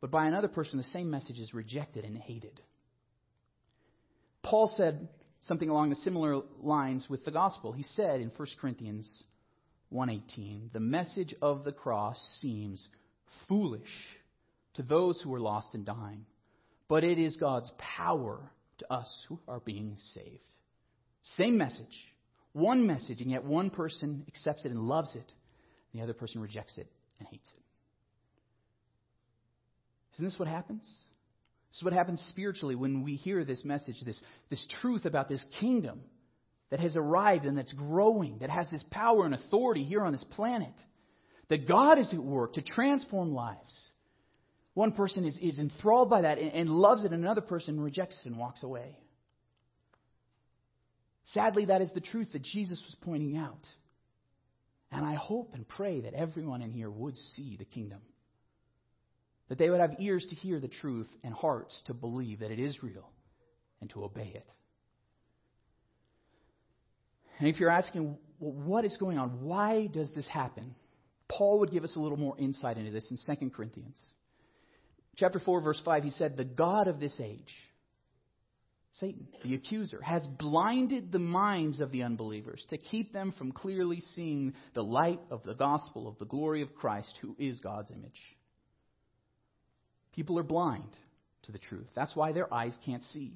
but 0.00 0.10
by 0.10 0.26
another 0.26 0.48
person, 0.48 0.78
the 0.78 0.84
same 0.84 1.10
message 1.10 1.38
is 1.38 1.52
rejected 1.52 2.04
and 2.06 2.16
hated. 2.16 2.60
Paul 4.42 4.72
said 4.74 5.08
something 5.42 5.68
along 5.68 5.90
the 5.90 5.96
similar 5.96 6.42
lines 6.60 7.08
with 7.08 7.24
the 7.24 7.30
gospel. 7.30 7.72
He 7.72 7.82
said 7.82 8.20
in 8.20 8.30
1 8.30 8.48
Corinthians 8.60 9.24
1:18, 9.90 10.70
"The 10.72 10.80
message 10.80 11.34
of 11.40 11.64
the 11.64 11.72
cross 11.72 12.20
seems 12.40 12.88
foolish 13.48 14.18
to 14.74 14.82
those 14.82 15.20
who 15.20 15.34
are 15.34 15.40
lost 15.40 15.74
and 15.74 15.84
dying, 15.84 16.26
but 16.88 17.04
it 17.04 17.18
is 17.18 17.36
God's 17.36 17.70
power 17.78 18.50
to 18.78 18.92
us 18.92 19.26
who 19.28 19.38
are 19.48 19.60
being 19.60 19.98
saved." 19.98 20.52
Same 21.22 21.56
message, 21.56 22.14
one 22.52 22.86
message, 22.86 23.20
and 23.20 23.30
yet 23.30 23.44
one 23.44 23.70
person 23.70 24.24
accepts 24.28 24.64
it 24.64 24.72
and 24.72 24.82
loves 24.82 25.14
it. 25.14 25.34
and 25.92 26.00
The 26.00 26.02
other 26.02 26.14
person 26.14 26.40
rejects 26.40 26.78
it 26.78 26.90
and 27.18 27.28
hates 27.28 27.50
it. 27.52 27.62
Isn't 30.14 30.24
this 30.24 30.38
what 30.38 30.48
happens? 30.48 30.98
This 31.70 31.78
is 31.78 31.84
what 31.84 31.92
happens 31.92 32.20
spiritually 32.28 32.74
when 32.74 33.04
we 33.04 33.14
hear 33.14 33.44
this 33.44 33.64
message, 33.64 33.96
this, 34.04 34.20
this 34.48 34.66
truth 34.80 35.04
about 35.04 35.28
this 35.28 35.44
kingdom 35.60 36.00
that 36.70 36.80
has 36.80 36.96
arrived 36.96 37.44
and 37.44 37.56
that's 37.56 37.72
growing, 37.72 38.38
that 38.38 38.50
has 38.50 38.68
this 38.70 38.84
power 38.90 39.24
and 39.24 39.34
authority 39.34 39.84
here 39.84 40.02
on 40.02 40.12
this 40.12 40.24
planet. 40.32 40.74
That 41.48 41.68
God 41.68 41.98
is 41.98 42.12
at 42.12 42.20
work 42.20 42.54
to 42.54 42.62
transform 42.62 43.34
lives. 43.34 43.90
One 44.74 44.92
person 44.92 45.24
is, 45.24 45.36
is 45.40 45.58
enthralled 45.58 46.10
by 46.10 46.22
that 46.22 46.38
and, 46.38 46.52
and 46.52 46.70
loves 46.70 47.04
it, 47.04 47.12
and 47.12 47.22
another 47.22 47.40
person 47.40 47.80
rejects 47.80 48.18
it 48.24 48.28
and 48.28 48.38
walks 48.38 48.62
away. 48.62 48.96
Sadly, 51.32 51.66
that 51.66 51.82
is 51.82 51.90
the 51.92 52.00
truth 52.00 52.32
that 52.32 52.42
Jesus 52.42 52.82
was 52.84 52.96
pointing 53.02 53.36
out. 53.36 53.64
And 54.92 55.04
I 55.04 55.14
hope 55.14 55.50
and 55.54 55.68
pray 55.68 56.00
that 56.00 56.14
everyone 56.14 56.62
in 56.62 56.72
here 56.72 56.90
would 56.90 57.16
see 57.16 57.56
the 57.56 57.64
kingdom. 57.64 58.00
That 59.50 59.58
they 59.58 59.68
would 59.68 59.80
have 59.80 59.96
ears 59.98 60.24
to 60.30 60.36
hear 60.36 60.60
the 60.60 60.68
truth 60.68 61.08
and 61.22 61.34
hearts 61.34 61.82
to 61.86 61.92
believe 61.92 62.38
that 62.38 62.52
it 62.52 62.58
is 62.58 62.82
real 62.82 63.10
and 63.80 63.90
to 63.90 64.04
obey 64.04 64.32
it. 64.34 64.46
And 67.40 67.48
if 67.48 67.58
you're 67.58 67.70
asking, 67.70 68.16
well, 68.38 68.52
what 68.52 68.84
is 68.84 68.96
going 68.98 69.18
on? 69.18 69.42
Why 69.42 69.88
does 69.88 70.10
this 70.14 70.28
happen? 70.28 70.74
Paul 71.28 71.60
would 71.60 71.72
give 71.72 71.84
us 71.84 71.96
a 71.96 71.98
little 71.98 72.16
more 72.16 72.38
insight 72.38 72.78
into 72.78 72.92
this 72.92 73.10
in 73.10 73.36
2 73.36 73.50
Corinthians. 73.50 73.98
Chapter 75.16 75.40
4, 75.40 75.60
verse 75.62 75.82
5, 75.84 76.04
he 76.04 76.10
said, 76.10 76.36
The 76.36 76.44
God 76.44 76.86
of 76.86 77.00
this 77.00 77.20
age, 77.20 77.52
Satan, 78.92 79.26
the 79.42 79.54
accuser, 79.54 80.00
has 80.02 80.24
blinded 80.38 81.10
the 81.10 81.18
minds 81.18 81.80
of 81.80 81.90
the 81.90 82.04
unbelievers 82.04 82.64
to 82.70 82.78
keep 82.78 83.12
them 83.12 83.34
from 83.36 83.50
clearly 83.50 84.00
seeing 84.14 84.54
the 84.74 84.84
light 84.84 85.20
of 85.30 85.42
the 85.42 85.54
gospel 85.54 86.06
of 86.06 86.18
the 86.18 86.24
glory 86.24 86.62
of 86.62 86.74
Christ, 86.74 87.12
who 87.20 87.34
is 87.38 87.58
God's 87.58 87.90
image. 87.90 88.20
People 90.14 90.38
are 90.38 90.44
blind 90.44 90.96
to 91.42 91.52
the 91.52 91.58
truth. 91.58 91.88
That's 91.94 92.14
why 92.14 92.32
their 92.32 92.52
eyes 92.52 92.74
can't 92.84 93.02
see. 93.12 93.32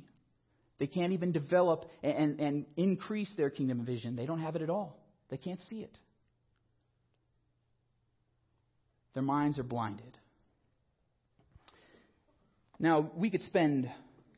They 0.78 0.86
can't 0.86 1.12
even 1.12 1.32
develop 1.32 1.88
and, 2.02 2.40
and 2.40 2.66
increase 2.76 3.30
their 3.36 3.50
kingdom 3.50 3.84
vision. 3.84 4.16
They 4.16 4.26
don't 4.26 4.40
have 4.40 4.56
it 4.56 4.62
at 4.62 4.70
all. 4.70 4.98
They 5.30 5.36
can't 5.36 5.60
see 5.68 5.80
it. 5.80 5.96
Their 9.14 9.22
minds 9.22 9.58
are 9.58 9.64
blinded. 9.64 10.18
Now, 12.80 13.10
we 13.16 13.30
could 13.30 13.42
spend 13.42 13.88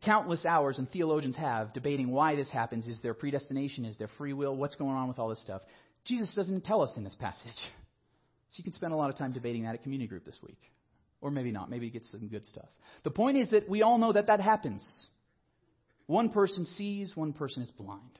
countless 0.05 0.44
hours, 0.44 0.79
and 0.79 0.88
theologians 0.90 1.37
have, 1.37 1.72
debating 1.72 2.11
why 2.11 2.37
this 2.37 2.51
happens. 2.51 2.87
Is 2.87 2.99
there 3.03 3.14
predestination? 3.14 3.87
Is 3.87 3.96
there 3.96 4.09
free 4.18 4.35
will? 4.35 4.55
What's 4.55 4.77
going 4.77 4.94
on 4.94 5.09
with 5.09 5.18
all 5.18 5.29
this 5.29 5.42
stuff? 5.42 5.62
Jesus 6.05 6.33
doesn't 6.35 6.64
tell 6.64 6.83
us 6.83 6.92
in 6.96 7.05
this 7.05 7.16
passage. 7.16 7.53
So 8.51 8.61
you 8.61 8.64
can 8.64 8.75
spend 8.75 8.92
a 8.92 8.96
lot 8.96 9.11
of 9.11 9.18
time 9.18 9.33
debating 9.33 9.64
that 9.64 9.75
at 9.75 9.83
community 9.83 10.07
group 10.09 10.25
this 10.25 10.38
week. 10.40 10.57
Or 11.20 11.31
maybe 11.31 11.50
not. 11.50 11.70
Maybe 11.70 11.90
get 11.90 12.05
some 12.05 12.29
good 12.29 12.44
stuff. 12.44 12.68
The 13.02 13.11
point 13.11 13.37
is 13.38 13.50
that 13.50 13.68
we 13.68 13.83
all 13.83 13.98
know 13.98 14.12
that 14.12 14.26
that 14.26 14.40
happens. 14.40 14.85
One 16.07 16.29
person 16.29 16.66
sees, 16.66 17.16
one 17.16 17.33
person 17.33 17.62
is 17.62 17.70
blind. 17.72 18.18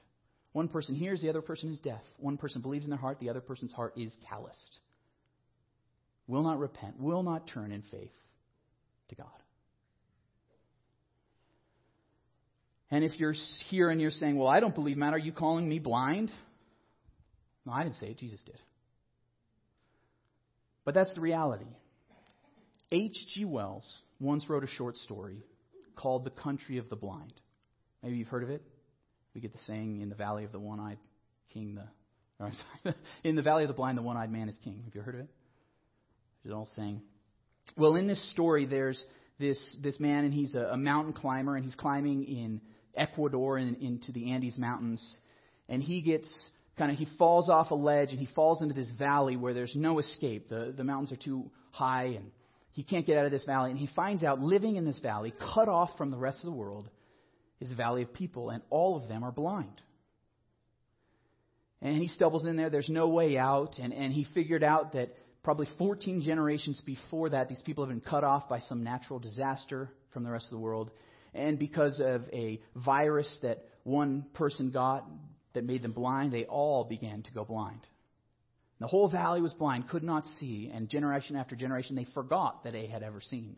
One 0.51 0.67
person 0.67 0.95
hears, 0.95 1.21
the 1.21 1.29
other 1.29 1.41
person 1.41 1.71
is 1.71 1.79
deaf. 1.79 2.01
One 2.17 2.37
person 2.37 2.61
believes 2.61 2.85
in 2.85 2.89
their 2.89 2.99
heart, 2.99 3.19
the 3.19 3.29
other 3.29 3.41
person's 3.41 3.71
heart 3.73 3.93
is 3.95 4.11
calloused. 4.27 4.79
Will 6.27 6.43
not 6.43 6.59
repent, 6.59 6.99
will 6.99 7.23
not 7.23 7.47
turn 7.47 7.71
in 7.71 7.83
faith 7.91 8.11
to 9.09 9.15
God. 9.15 9.27
And 12.89 13.03
if 13.03 13.19
you're 13.19 13.35
here 13.69 13.89
and 13.89 14.01
you're 14.01 14.11
saying, 14.11 14.37
Well, 14.37 14.47
I 14.47 14.59
don't 14.59 14.75
believe, 14.75 14.97
Matt, 14.97 15.13
are 15.13 15.19
you 15.19 15.31
calling 15.31 15.67
me 15.67 15.79
blind? 15.79 16.31
No, 17.65 17.73
I 17.73 17.83
didn't 17.83 17.95
say 17.95 18.07
it, 18.07 18.17
Jesus 18.17 18.41
did. 18.41 18.59
But 20.85 20.93
that's 20.93 21.13
the 21.13 21.21
reality. 21.21 21.65
H.G. 22.91 23.45
Wells 23.45 24.01
once 24.19 24.49
wrote 24.49 24.63
a 24.63 24.67
short 24.67 24.95
story 24.97 25.43
called 25.95 26.23
The 26.23 26.29
Country 26.29 26.77
of 26.77 26.89
the 26.89 26.95
Blind. 26.95 27.33
Maybe 28.01 28.17
you've 28.17 28.29
heard 28.29 28.43
of 28.43 28.49
it. 28.49 28.61
We 29.33 29.41
get 29.41 29.51
the 29.51 29.59
saying, 29.59 30.01
In 30.01 30.09
the 30.09 30.15
valley 30.15 30.45
of 30.45 30.51
the 30.51 30.59
one 30.59 30.79
eyed 30.79 30.99
king, 31.53 31.75
the. 31.75 31.83
Or, 32.39 32.51
sorry, 32.83 32.95
in 33.23 33.35
the 33.35 33.41
valley 33.41 33.63
of 33.63 33.67
the 33.67 33.73
blind, 33.73 33.97
the 33.97 34.03
one 34.03 34.15
eyed 34.15 34.29
man 34.31 34.47
is 34.47 34.55
king. 34.63 34.83
Have 34.85 34.93
you 34.93 35.01
heard 35.01 35.15
of 35.15 35.21
it? 35.21 35.29
It's 36.37 36.45
an 36.45 36.51
old 36.51 36.67
saying. 36.75 37.01
Well, 37.75 37.95
in 37.95 38.05
this 38.05 38.31
story, 38.31 38.67
there's 38.67 39.03
this, 39.39 39.59
this 39.81 39.99
man, 39.99 40.23
and 40.23 40.31
he's 40.31 40.53
a, 40.53 40.65
a 40.65 40.77
mountain 40.77 41.13
climber, 41.13 41.55
and 41.55 41.65
he's 41.65 41.73
climbing 41.73 42.25
in 42.25 42.61
Ecuador 42.95 43.57
and 43.57 43.75
into 43.77 44.11
the 44.11 44.33
Andes 44.33 44.55
Mountains. 44.55 45.17
And 45.67 45.81
he 45.81 46.01
gets 46.01 46.31
kind 46.77 46.91
of, 46.91 46.99
he 46.99 47.07
falls 47.17 47.49
off 47.49 47.71
a 47.71 47.75
ledge 47.75 48.11
and 48.11 48.19
he 48.19 48.27
falls 48.35 48.61
into 48.61 48.75
this 48.75 48.91
valley 48.99 49.35
where 49.35 49.55
there's 49.55 49.75
no 49.75 49.97
escape. 49.97 50.47
The, 50.49 50.75
the 50.77 50.83
mountains 50.83 51.11
are 51.11 51.15
too 51.15 51.49
high 51.71 52.17
and 52.17 52.29
he 52.77 52.83
can't 52.83 53.05
get 53.05 53.17
out 53.17 53.25
of 53.25 53.31
this 53.31 53.43
valley. 53.43 53.71
And 53.71 53.79
he 53.79 53.89
finds 53.95 54.23
out 54.23 54.39
living 54.39 54.77
in 54.77 54.85
this 54.85 54.99
valley, 54.99 55.33
cut 55.53 55.67
off 55.67 55.89
from 55.97 56.11
the 56.11 56.17
rest 56.17 56.39
of 56.39 56.45
the 56.45 56.55
world, 56.55 56.89
is 57.59 57.71
a 57.71 57.75
valley 57.75 58.03
of 58.03 58.13
people, 58.13 58.49
and 58.49 58.63
all 58.69 58.95
of 58.95 59.09
them 59.09 59.25
are 59.25 59.31
blind. 59.31 59.81
And 61.81 61.97
he 61.97 62.07
stumbles 62.07 62.45
in 62.45 62.55
there, 62.55 62.69
there's 62.69 62.89
no 62.89 63.09
way 63.09 63.37
out, 63.37 63.77
and, 63.79 63.93
and 63.93 64.13
he 64.13 64.25
figured 64.33 64.63
out 64.63 64.93
that 64.93 65.09
probably 65.43 65.67
14 65.77 66.21
generations 66.21 66.81
before 66.85 67.29
that, 67.31 67.49
these 67.49 67.61
people 67.65 67.83
have 67.83 67.93
been 67.93 68.01
cut 68.01 68.23
off 68.23 68.47
by 68.47 68.59
some 68.59 68.83
natural 68.83 69.19
disaster 69.19 69.89
from 70.13 70.23
the 70.23 70.31
rest 70.31 70.45
of 70.45 70.51
the 70.51 70.57
world 70.57 70.91
and 71.37 71.59
because 71.59 72.01
of 72.03 72.23
a 72.33 72.59
virus 72.75 73.37
that 73.43 73.63
one 73.83 74.25
person 74.33 74.71
got 74.71 75.07
that 75.53 75.63
made 75.63 75.81
them 75.83 75.91
blind, 75.91 76.33
they 76.33 76.45
all 76.45 76.83
began 76.83 77.21
to 77.23 77.31
go 77.31 77.45
blind. 77.45 77.85
The 78.79 78.87
whole 78.87 79.09
valley 79.09 79.41
was 79.41 79.53
blind, 79.53 79.89
could 79.89 80.03
not 80.03 80.25
see, 80.25 80.69
and 80.71 80.87
generation 80.87 81.35
after 81.35 81.55
generation 81.55 81.95
they 81.95 82.05
forgot 82.13 82.63
that 82.63 82.73
they 82.73 82.85
had 82.87 83.01
ever 83.01 83.21
seen. 83.21 83.57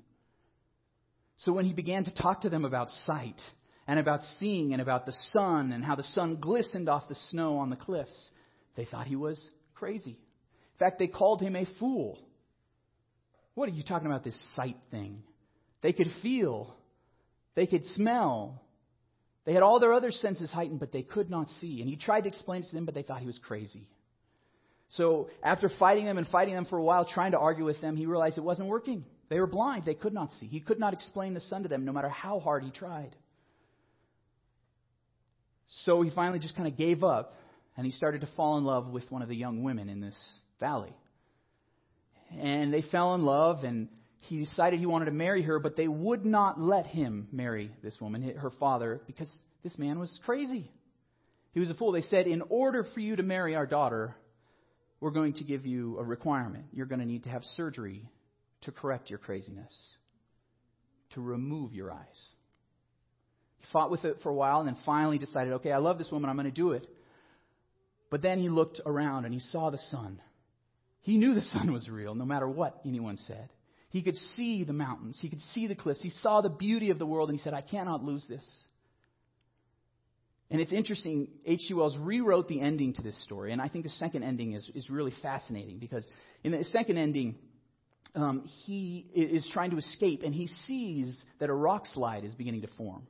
So 1.39 1.51
when 1.51 1.65
he 1.65 1.73
began 1.73 2.05
to 2.05 2.13
talk 2.13 2.41
to 2.41 2.49
them 2.49 2.65
about 2.65 2.89
sight 3.05 3.39
and 3.88 3.99
about 3.99 4.21
seeing 4.39 4.73
and 4.73 4.82
about 4.82 5.05
the 5.05 5.13
sun 5.32 5.71
and 5.71 5.84
how 5.84 5.95
the 5.95 6.03
sun 6.03 6.38
glistened 6.39 6.88
off 6.88 7.10
the 7.10 7.15
snow 7.29 7.58
on 7.58 7.69
the 7.69 7.75
cliffs, 7.75 8.32
they 8.75 8.86
thought 8.86 9.08
he 9.08 9.15
was 9.15 9.49
crazy. 9.75 10.12
In 10.12 10.79
fact, 10.79 10.99
they 10.99 11.08
called 11.08 11.41
him 11.41 11.55
a 11.55 11.65
fool. 11.79 12.17
What 13.55 13.67
are 13.67 13.73
you 13.73 13.84
talking 13.84 14.08
about, 14.08 14.23
this 14.23 14.39
sight 14.55 14.77
thing? 14.91 15.23
They 15.82 15.91
could 15.91 16.12
feel, 16.21 16.73
they 17.55 17.67
could 17.67 17.86
smell. 17.88 18.62
They 19.45 19.53
had 19.53 19.63
all 19.63 19.79
their 19.79 19.93
other 19.93 20.12
senses 20.12 20.51
heightened, 20.51 20.79
but 20.79 20.91
they 20.91 21.01
could 21.01 21.29
not 21.29 21.49
see. 21.60 21.82
And 21.82 21.89
he 21.89 21.97
tried 21.97 22.21
to 22.21 22.29
explain 22.29 22.62
it 22.62 22.69
to 22.69 22.75
them, 22.75 22.86
but 22.86 22.93
they 22.93 23.03
thought 23.03 23.19
he 23.19 23.25
was 23.25 23.39
crazy. 23.39 23.88
So 24.93 25.30
after 25.43 25.69
fighting 25.69 26.06
them 26.06 26.17
and 26.17 26.28
fighting 26.28 26.56
them 26.56 26.65
for 26.65 26.78
a 26.78 26.84
while, 26.84 27.06
trying 27.06 27.32
to 27.32 27.39
argue 27.39 27.65
with 27.65 27.80
them, 27.82 27.95
he 27.95 28.06
realized 28.06 28.38
it 28.38 28.43
wasn't 28.43 28.69
working. 28.69 29.06
They 29.30 29.39
were 29.39 29.47
blind. 29.47 29.86
They 29.86 29.93
could 29.93 30.13
not 30.13 30.32
see. 30.39 30.47
He 30.47 30.60
could 30.60 30.80
not 30.80 30.93
explain 30.93 31.34
the 31.34 31.41
sun 31.41 31.63
to 31.63 31.69
them, 31.69 31.86
no 31.86 31.91
matter 31.91 32.10
how 32.10 32.39
hard 32.39 32.63
he 32.63 32.71
tried. 32.71 33.15
So 35.84 36.02
he 36.02 36.10
finally 36.10 36.39
just 36.39 36.56
kind 36.56 36.67
of 36.67 36.75
gave 36.75 37.04
up, 37.04 37.36
and 37.78 37.86
he 37.86 37.91
started 37.91 38.21
to 38.21 38.28
fall 38.36 38.58
in 38.58 38.63
love 38.63 38.88
with 38.88 39.10
one 39.12 39.21
of 39.21 39.30
the 39.30 39.36
young 39.36 39.62
women 39.62 39.89
in 39.89 40.02
this 40.02 40.19
valley. 40.60 40.93
And 42.39 42.73
they 42.73 42.82
fell 42.82 43.13
in 43.13 43.21
love, 43.21 43.63
and 43.63 43.89
he 44.21 44.43
decided 44.45 44.80
he 44.80 44.88
wanted 44.88 45.06
to 45.06 45.12
marry 45.12 45.43
her, 45.43 45.60
but 45.60 45.75
they 45.75 45.88
would 45.88 46.25
not 46.25 46.60
let 46.60 46.88
him 46.88 47.28
marry 47.32 47.71
this 47.84 48.02
woman, 48.02 48.36
her 48.38 48.52
father, 48.60 49.02
because 49.06 49.32
this 49.63 49.78
man 49.78 49.99
was 49.99 50.19
crazy. 50.25 50.71
He 51.52 51.60
was 51.60 51.69
a 51.69 51.75
fool. 51.75 51.91
They 51.91 52.02
said, 52.02 52.25
In 52.25 52.41
order 52.49 52.84
for 52.95 52.99
you 52.99 53.15
to 53.15 53.23
marry 53.23 53.56
our 53.56 53.67
daughter, 53.67 54.15
we're 55.01 55.12
going 55.12 55.33
to 55.33 55.43
give 55.43 55.65
you 55.65 55.97
a 55.97 56.03
requirement. 56.03 56.65
You're 56.71 56.85
going 56.85 56.99
to 56.99 57.05
need 57.05 57.23
to 57.23 57.29
have 57.29 57.43
surgery 57.55 58.09
to 58.62 58.71
correct 58.71 59.09
your 59.09 59.19
craziness, 59.19 59.73
to 61.13 61.21
remove 61.21 61.73
your 61.73 61.91
eyes. 61.91 62.29
He 63.59 63.65
fought 63.71 63.91
with 63.91 64.05
it 64.05 64.17
for 64.23 64.29
a 64.29 64.33
while 64.33 64.59
and 64.59 64.67
then 64.67 64.77
finally 64.85 65.17
decided, 65.17 65.53
okay, 65.53 65.71
I 65.71 65.77
love 65.77 65.97
this 65.97 66.12
woman, 66.12 66.29
I'm 66.29 66.35
going 66.35 66.45
to 66.45 66.51
do 66.51 66.71
it. 66.71 66.88
But 68.09 68.21
then 68.21 68.39
he 68.39 68.49
looked 68.49 68.81
around 68.85 69.25
and 69.25 69.33
he 69.33 69.39
saw 69.39 69.69
the 69.69 69.77
sun. 69.89 70.21
He 71.01 71.17
knew 71.17 71.33
the 71.33 71.41
sun 71.53 71.71
was 71.71 71.88
real, 71.88 72.15
no 72.15 72.25
matter 72.25 72.47
what 72.47 72.81
anyone 72.85 73.17
said. 73.17 73.49
He 73.89 74.03
could 74.03 74.15
see 74.35 74.63
the 74.63 74.73
mountains. 74.73 75.17
He 75.19 75.29
could 75.29 75.41
see 75.53 75.67
the 75.67 75.75
cliffs. 75.75 76.03
He 76.03 76.12
saw 76.21 76.41
the 76.41 76.49
beauty 76.49 76.91
of 76.91 76.99
the 76.99 77.07
world, 77.07 77.29
and 77.29 77.39
he 77.39 77.43
said, 77.43 77.55
I 77.55 77.62
cannot 77.62 78.03
lose 78.03 78.25
this. 78.27 78.45
And 80.51 80.59
it's 80.59 80.73
interesting, 80.73 81.27
H.G. 81.45 81.73
Wells 81.75 81.95
rewrote 81.97 82.47
the 82.47 82.59
ending 82.59 82.93
to 82.93 83.01
this 83.03 83.21
story, 83.23 83.51
and 83.51 83.62
I 83.62 83.67
think 83.69 83.83
the 83.83 83.91
second 83.91 84.23
ending 84.23 84.53
is, 84.53 84.69
is 84.73 84.89
really 84.89 85.13
fascinating 85.21 85.77
because 85.77 86.07
in 86.43 86.51
the 86.51 86.63
second 86.65 86.97
ending, 86.97 87.35
um, 88.15 88.43
he 88.65 89.05
is 89.13 89.47
trying 89.53 89.69
to 89.71 89.77
escape, 89.77 90.23
and 90.23 90.33
he 90.33 90.47
sees 90.47 91.23
that 91.39 91.49
a 91.49 91.53
rock 91.53 91.85
slide 91.85 92.23
is 92.23 92.33
beginning 92.33 92.62
to 92.62 92.67
form 92.77 93.05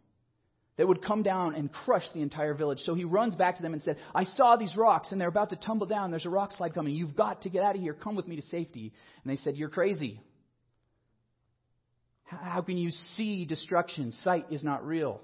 that 0.80 0.88
would 0.88 1.04
come 1.04 1.24
down 1.24 1.56
and 1.56 1.72
crush 1.72 2.04
the 2.14 2.22
entire 2.22 2.54
village. 2.54 2.80
So 2.80 2.96
he 2.96 3.04
runs 3.04 3.36
back 3.36 3.58
to 3.58 3.62
them 3.62 3.74
and 3.74 3.82
said, 3.82 3.98
I 4.16 4.24
saw 4.24 4.56
these 4.56 4.78
rocks, 4.78 5.12
and 5.12 5.20
they're 5.20 5.28
about 5.28 5.50
to 5.50 5.58
tumble 5.58 5.88
down. 5.88 6.10
There's 6.10 6.26
a 6.26 6.30
rock 6.30 6.54
slide 6.54 6.74
coming. 6.74 6.94
You've 6.94 7.18
got 7.18 7.42
to 7.42 7.50
get 7.50 7.64
out 7.64 7.76
of 7.76 7.82
here. 7.82 7.94
Come 7.94 8.16
with 8.16 8.30
me 8.30 8.38
to 8.38 8.42
safety. 8.44 8.94
And 9.24 9.32
they 9.32 9.36
said, 9.42 9.58
You're 9.58 9.70
crazy. 9.70 10.22
How 12.24 12.62
can 12.62 12.78
you 12.78 12.92
see 13.18 13.46
destruction? 13.46 14.14
Sight 14.24 14.46
is 14.52 14.64
not 14.64 14.86
real. 14.86 15.20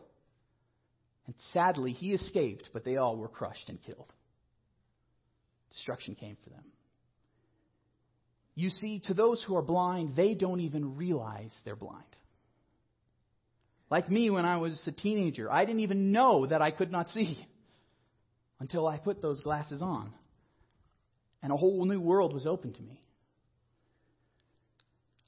And 1.26 1.36
sadly, 1.54 1.92
he 1.92 2.14
escaped, 2.14 2.70
but 2.74 2.84
they 2.84 2.98
all 2.98 3.18
were 3.18 3.28
crushed 3.28 3.70
and 3.70 3.82
killed. 3.82 4.14
Destruction 5.72 6.16
came 6.16 6.38
for 6.44 6.50
them. 6.50 6.64
You 8.54 8.70
see, 8.70 9.02
to 9.08 9.14
those 9.14 9.44
who 9.46 9.56
are 9.58 9.62
blind, 9.62 10.16
they 10.16 10.34
don't 10.34 10.62
even 10.62 10.96
realize 10.96 11.54
they're 11.66 11.76
blind. 11.76 12.04
Like 13.90 14.10
me 14.10 14.30
when 14.30 14.46
I 14.46 14.58
was 14.58 14.82
a 14.88 14.92
teenager, 14.92 15.52
I 15.52 15.66
didn't 15.66 15.82
even 15.82 16.12
know 16.12 16.46
that 16.48 16.62
I 16.62 16.72
could 16.72 16.92
not 16.92 17.10
see 17.10 17.38
until 18.60 18.88
I 18.88 18.98
put 18.98 19.22
those 19.22 19.42
glasses 19.42 19.82
on. 19.82 20.12
And 21.44 21.52
a 21.52 21.58
whole 21.58 21.86
new 21.86 22.00
world 22.00 22.34
was 22.34 22.48
open 22.48 22.74
to 22.74 22.82
me. 22.82 23.00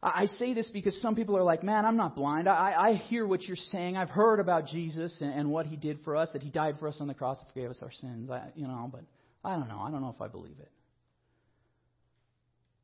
I 0.02 0.28
say 0.38 0.54
this 0.54 0.70
because 0.70 1.00
some 1.02 1.16
people 1.16 1.36
are 1.38 1.44
like, 1.44 1.64
man, 1.64 1.84
I'm 1.84 1.98
not 1.98 2.16
blind. 2.16 2.48
I, 2.48 2.74
I 2.78 2.94
hear 2.94 3.26
what 3.26 3.42
you're 3.44 3.56
saying. 3.56 3.98
I've 3.98 4.10
heard 4.12 4.40
about 4.40 4.68
Jesus 4.68 5.16
and, 5.22 5.34
and 5.34 5.50
what 5.50 5.66
he 5.66 5.76
did 5.76 6.00
for 6.04 6.16
us, 6.16 6.30
that 6.34 6.44
he 6.44 6.52
died 6.52 6.76
for 6.80 6.88
us 6.88 6.98
on 7.02 7.08
the 7.08 7.16
cross 7.16 7.40
and 7.40 7.48
forgave 7.52 7.72
us 7.72 7.80
our 7.82 7.92
sins. 7.92 8.30
I, 8.30 8.50
you 8.56 8.68
know, 8.68 8.90
but 8.92 9.02
I 9.44 9.56
don't 9.56 9.68
know. 9.68 9.80
I 9.80 9.90
don't 9.90 10.02
know 10.02 10.14
if 10.16 10.22
I 10.22 10.28
believe 10.28 10.58
it. 10.60 10.70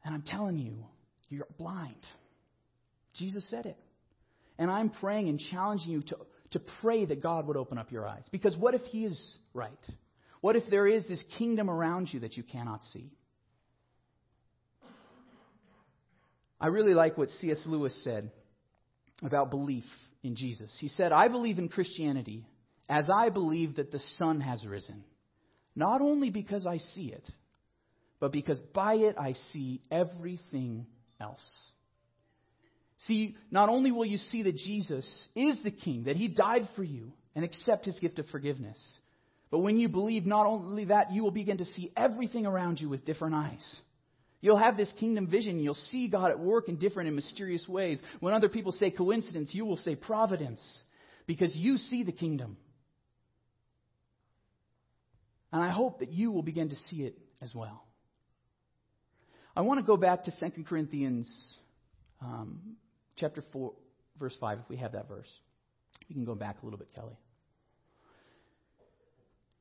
And 0.03 0.15
I'm 0.15 0.23
telling 0.23 0.57
you, 0.57 0.85
you're 1.29 1.47
blind. 1.57 1.95
Jesus 3.13 3.47
said 3.49 3.67
it. 3.67 3.77
And 4.57 4.71
I'm 4.71 4.89
praying 4.89 5.29
and 5.29 5.39
challenging 5.39 5.91
you 5.91 6.01
to, 6.01 6.17
to 6.51 6.61
pray 6.81 7.05
that 7.05 7.21
God 7.21 7.47
would 7.47 7.57
open 7.57 7.77
up 7.77 7.91
your 7.91 8.07
eyes. 8.07 8.23
Because 8.31 8.57
what 8.57 8.73
if 8.73 8.81
He 8.81 9.05
is 9.05 9.37
right? 9.53 9.71
What 10.41 10.55
if 10.55 10.63
there 10.69 10.87
is 10.87 11.07
this 11.07 11.23
kingdom 11.37 11.69
around 11.69 12.09
you 12.11 12.21
that 12.21 12.37
you 12.37 12.43
cannot 12.43 12.83
see? 12.91 13.11
I 16.63 16.67
really 16.67 16.93
like 16.93 17.17
what 17.17 17.29
C.S. 17.29 17.61
Lewis 17.65 17.93
said 18.05 18.31
about 19.21 19.49
belief 19.49 19.83
in 20.23 20.37
Jesus. 20.37 20.73
He 20.79 20.87
said, 20.87 21.11
I 21.11 21.27
believe 21.27 21.59
in 21.59 21.67
Christianity 21.67 22.45
as 22.87 23.09
I 23.13 23.29
believe 23.29 23.75
that 23.75 23.91
the 23.91 23.99
sun 24.17 24.39
has 24.39 24.65
risen, 24.65 25.03
not 25.75 25.99
only 25.99 26.29
because 26.29 26.65
I 26.65 26.77
see 26.77 27.11
it, 27.11 27.29
but 28.21 28.31
because 28.31 28.61
by 28.73 28.93
it 28.93 29.17
I 29.19 29.33
see 29.51 29.81
everything 29.91 30.85
else. 31.19 31.45
See, 33.07 33.35
not 33.51 33.67
only 33.67 33.91
will 33.91 34.05
you 34.05 34.17
see 34.17 34.43
that 34.43 34.55
Jesus 34.55 35.27
is 35.35 35.61
the 35.65 35.71
King, 35.71 36.05
that 36.05 36.15
He 36.15 36.29
died 36.29 36.69
for 36.77 36.83
you, 36.85 37.11
and 37.35 37.43
accept 37.43 37.83
His 37.83 37.99
gift 37.99 38.19
of 38.19 38.25
forgiveness, 38.27 38.79
but 39.51 39.59
when 39.59 39.77
you 39.77 39.89
believe 39.89 40.25
not 40.25 40.45
only 40.45 40.85
that, 40.85 41.11
you 41.11 41.23
will 41.23 41.31
begin 41.31 41.57
to 41.57 41.65
see 41.65 41.91
everything 41.97 42.45
around 42.45 42.79
you 42.79 42.87
with 42.87 43.03
different 43.03 43.35
eyes. 43.35 43.81
You'll 44.43 44.57
have 44.57 44.75
this 44.75 44.91
kingdom 44.99 45.27
vision. 45.27 45.59
You'll 45.59 45.73
see 45.73 46.09
God 46.09 46.29
at 46.29 46.37
work 46.37 46.67
in 46.67 46.75
different 46.75 47.07
and 47.07 47.15
mysterious 47.15 47.65
ways. 47.65 48.01
When 48.19 48.33
other 48.33 48.49
people 48.49 48.73
say 48.73 48.91
coincidence, 48.91 49.51
you 49.55 49.63
will 49.63 49.77
say 49.77 49.95
providence 49.95 50.61
because 51.25 51.55
you 51.55 51.77
see 51.77 52.03
the 52.03 52.11
kingdom. 52.11 52.57
And 55.53 55.63
I 55.63 55.69
hope 55.69 55.99
that 55.99 56.11
you 56.11 56.29
will 56.29 56.41
begin 56.43 56.67
to 56.71 56.75
see 56.75 57.03
it 57.03 57.17
as 57.41 57.55
well. 57.55 57.85
I 59.55 59.61
want 59.61 59.79
to 59.79 59.85
go 59.85 59.95
back 59.95 60.25
to 60.25 60.31
2 60.37 60.65
Corinthians 60.65 61.55
um, 62.21 62.75
chapter 63.15 63.45
4, 63.53 63.71
verse 64.19 64.35
5, 64.41 64.59
if 64.59 64.67
we 64.67 64.75
have 64.75 64.91
that 64.91 65.07
verse. 65.07 65.29
We 66.09 66.15
can 66.15 66.25
go 66.25 66.35
back 66.35 66.57
a 66.61 66.65
little 66.65 66.79
bit, 66.79 66.89
Kelly. 66.93 67.15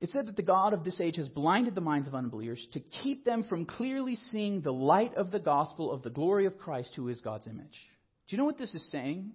It 0.03 0.11
said 0.11 0.27
that 0.27 0.35
the 0.35 0.43
God 0.43 0.73
of 0.73 0.83
this 0.83 1.01
age 1.01 1.15
has 1.15 1.29
blinded 1.29 1.77
the 1.77 1.81
minds 1.81 2.09
of 2.09 2.15
unbelievers 2.17 2.67
to 2.73 2.81
keep 2.81 3.25
them 3.25 3.45
from 3.45 3.65
clearly 3.65 4.17
seeing 4.17 4.61
the 4.61 4.73
light 4.73 5.15
of 5.15 5.31
the 5.31 5.39
gospel 5.39 5.93
of 5.93 6.03
the 6.03 6.11
glory 6.11 6.47
of 6.47 6.59
Christ, 6.59 6.95
who 6.97 7.07
is 7.07 7.21
God's 7.21 7.47
image. 7.47 7.87
Do 8.27 8.35
you 8.35 8.39
know 8.39 8.45
what 8.45 8.59
this 8.59 8.75
is 8.75 8.91
saying? 8.91 9.31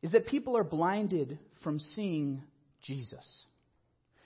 Is 0.00 0.12
that 0.12 0.26
people 0.26 0.56
are 0.56 0.64
blinded 0.64 1.38
from 1.62 1.78
seeing 1.78 2.42
Jesus. 2.82 3.44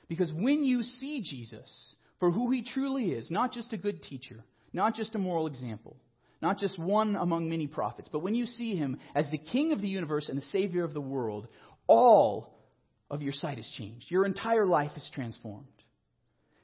Because 0.07 0.33
when 0.33 0.63
you 0.63 0.85
see 0.85 1.21
Jesus 1.21 1.97
for 2.21 2.31
who 2.31 2.53
he 2.53 2.63
truly 2.63 3.07
is, 3.07 3.33
not 3.33 3.51
just 3.51 3.73
a 3.73 3.77
good 3.77 4.01
teacher, 4.01 4.45
not 4.73 4.95
just 4.95 5.17
a 5.17 5.19
moral 5.19 5.49
example, 5.49 5.97
not 6.41 6.59
just 6.59 6.79
one 6.79 7.17
among 7.17 7.51
many 7.51 7.67
prophets, 7.67 8.09
but 8.13 8.23
when 8.23 8.37
you 8.37 8.47
see 8.47 8.77
him 8.77 9.01
as 9.17 9.29
the 9.33 9.39
king 9.39 9.73
of 9.73 9.81
the 9.81 9.89
universe 9.89 10.29
and 10.29 10.39
the 10.39 10.47
savior 10.53 10.85
of 10.85 10.95
the 10.95 11.01
world, 11.01 11.49
all 11.89 12.54
of 13.15 13.23
your 13.23 13.33
sight 13.33 13.59
has 13.59 13.71
changed. 13.79 14.07
Your 14.11 14.27
entire 14.27 14.67
life 14.67 14.91
is 14.97 15.09
transformed. 15.15 15.67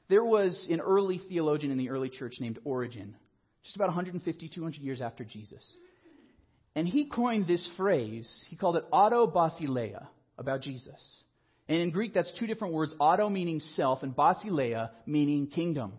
There 0.09 0.25
was 0.25 0.67
an 0.69 0.81
early 0.81 1.17
theologian 1.29 1.71
in 1.71 1.77
the 1.77 1.89
early 1.89 2.09
church 2.09 2.35
named 2.41 2.59
Origen, 2.65 3.15
just 3.63 3.77
about 3.77 3.87
150, 3.87 4.49
200 4.49 4.81
years 4.81 5.01
after 5.01 5.23
Jesus. 5.23 5.65
And 6.75 6.85
he 6.85 7.05
coined 7.05 7.47
this 7.47 7.67
phrase, 7.77 8.29
he 8.49 8.57
called 8.57 8.75
it 8.75 8.83
auto 8.91 9.27
basileia, 9.27 10.07
about 10.37 10.61
Jesus. 10.61 11.23
And 11.69 11.79
in 11.79 11.91
Greek, 11.91 12.13
that's 12.13 12.33
two 12.37 12.47
different 12.47 12.73
words 12.73 12.93
auto 12.99 13.29
meaning 13.29 13.61
self, 13.61 14.03
and 14.03 14.13
basileia 14.13 14.89
meaning 15.05 15.47
kingdom. 15.47 15.93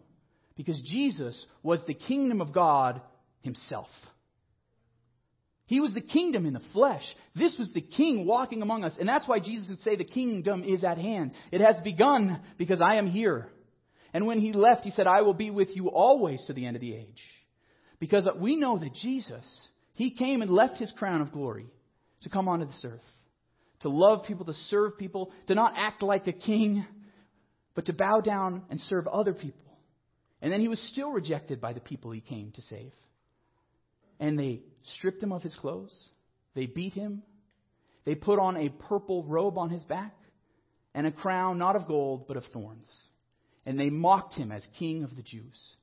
Because 0.55 0.79
Jesus 0.83 1.47
was 1.62 1.81
the 1.87 1.95
kingdom 1.95 2.43
of 2.43 2.53
God 2.53 3.01
himself. 3.41 3.88
He 5.66 5.81
was 5.81 5.94
the 5.94 6.01
kingdom 6.01 6.44
in 6.44 6.53
the 6.53 6.62
flesh. 6.72 7.05
This 7.35 7.57
was 7.59 7.70
the 7.72 7.81
king 7.81 8.27
walking 8.27 8.62
among 8.62 8.85
us. 8.85 8.94
And 8.98 9.09
that's 9.09 9.27
why 9.27 9.38
Jesus 9.38 9.70
would 9.70 9.81
say 9.81 9.96
the 9.96 10.05
kingdom 10.05 10.64
is 10.64 10.85
at 10.85 10.98
hand. 10.98 11.35
It 11.51 11.61
has 11.61 11.77
begun 11.83 12.40
because 12.59 12.81
I 12.81 12.96
am 12.96 13.07
here. 13.07 13.48
And 14.12 14.27
when 14.27 14.40
he 14.40 14.53
left, 14.53 14.83
he 14.83 14.90
said, 14.90 15.07
I 15.07 15.22
will 15.22 15.35
be 15.35 15.51
with 15.51 15.75
you 15.75 15.88
always 15.88 16.44
to 16.46 16.53
the 16.53 16.66
end 16.66 16.77
of 16.77 16.83
the 16.83 16.94
age. 16.94 17.22
Because 17.98 18.29
we 18.38 18.57
know 18.57 18.79
that 18.79 18.94
Jesus, 18.94 19.68
he 19.94 20.11
came 20.11 20.42
and 20.42 20.51
left 20.51 20.79
his 20.79 20.92
crown 20.98 21.22
of 21.22 21.33
glory 21.33 21.66
to 22.22 22.29
come 22.29 22.48
onto 22.48 22.66
this 22.66 22.85
earth, 22.87 23.01
to 23.81 23.88
love 23.88 24.25
people, 24.27 24.44
to 24.44 24.53
serve 24.53 24.98
people, 24.98 25.33
to 25.46 25.55
not 25.55 25.75
act 25.77 26.03
like 26.03 26.27
a 26.27 26.33
king, 26.33 26.85
but 27.75 27.87
to 27.87 27.92
bow 27.92 28.20
down 28.20 28.62
and 28.68 28.81
serve 28.81 29.07
other 29.07 29.33
people. 29.33 29.64
And 30.42 30.53
then 30.53 30.61
he 30.61 30.68
was 30.68 30.81
still 30.90 31.11
rejected 31.11 31.61
by 31.61 31.72
the 31.72 31.81
people 31.81 32.11
he 32.11 32.20
came 32.20 32.51
to 32.53 32.62
save. 32.62 32.92
And 34.20 34.38
they 34.38 34.61
stripped 34.96 35.22
him 35.22 35.33
of 35.33 35.42
his 35.42 35.55
clothes. 35.57 36.09
They 36.55 36.66
beat 36.66 36.94
him. 36.94 37.22
They 38.05 38.14
put 38.14 38.38
on 38.38 38.57
a 38.57 38.68
purple 38.68 39.25
robe 39.25 39.59
on 39.59 39.70
his 39.70 39.85
back 39.85 40.14
and 40.94 41.07
a 41.07 41.12
crown 41.12 41.59
not 41.59 41.77
of 41.77 41.87
gold, 41.87 42.27
but 42.27 42.37
of 42.37 42.44
thorns. 42.53 42.90
And 43.64 43.79
they 43.79 43.90
mocked 43.90 44.35
him 44.35 44.51
as 44.51 44.64
king 44.79 45.05
of 45.05 45.14
the 45.14 45.22
Jews. 45.22 45.77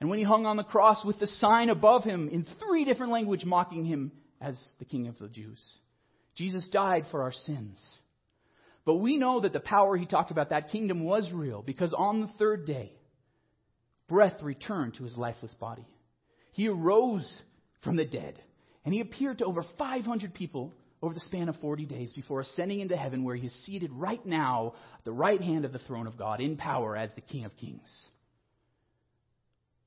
And 0.00 0.10
when 0.10 0.18
he 0.18 0.24
hung 0.24 0.44
on 0.44 0.56
the 0.56 0.64
cross 0.64 1.02
with 1.04 1.18
the 1.18 1.26
sign 1.26 1.70
above 1.70 2.04
him 2.04 2.28
in 2.28 2.46
three 2.60 2.84
different 2.84 3.12
languages 3.12 3.46
mocking 3.46 3.84
him 3.84 4.12
as 4.40 4.60
the 4.78 4.84
king 4.84 5.08
of 5.08 5.18
the 5.18 5.28
Jews, 5.28 5.62
Jesus 6.36 6.68
died 6.68 7.04
for 7.10 7.22
our 7.22 7.32
sins. 7.32 7.80
But 8.84 8.96
we 8.96 9.16
know 9.16 9.40
that 9.40 9.54
the 9.54 9.60
power 9.60 9.96
he 9.96 10.04
talked 10.04 10.30
about, 10.30 10.50
that 10.50 10.68
kingdom 10.68 11.04
was 11.04 11.30
real 11.32 11.62
because 11.62 11.94
on 11.96 12.20
the 12.20 12.30
third 12.38 12.66
day, 12.66 12.92
breath 14.08 14.42
returned 14.42 14.94
to 14.94 15.04
his 15.04 15.16
lifeless 15.16 15.54
body. 15.54 15.86
He 16.54 16.68
arose 16.68 17.42
from 17.82 17.96
the 17.96 18.04
dead, 18.04 18.40
and 18.84 18.94
he 18.94 19.00
appeared 19.00 19.38
to 19.38 19.44
over 19.44 19.64
500 19.78 20.34
people 20.34 20.72
over 21.02 21.12
the 21.12 21.20
span 21.20 21.48
of 21.48 21.56
40 21.56 21.84
days 21.84 22.12
before 22.12 22.40
ascending 22.40 22.80
into 22.80 22.96
heaven, 22.96 23.24
where 23.24 23.36
he 23.36 23.46
is 23.46 23.64
seated 23.66 23.92
right 23.92 24.24
now 24.24 24.74
at 24.98 25.04
the 25.04 25.12
right 25.12 25.40
hand 25.40 25.64
of 25.64 25.72
the 25.72 25.78
throne 25.80 26.06
of 26.06 26.16
God 26.16 26.40
in 26.40 26.56
power 26.56 26.96
as 26.96 27.10
the 27.14 27.20
King 27.20 27.44
of 27.44 27.54
Kings. 27.56 28.06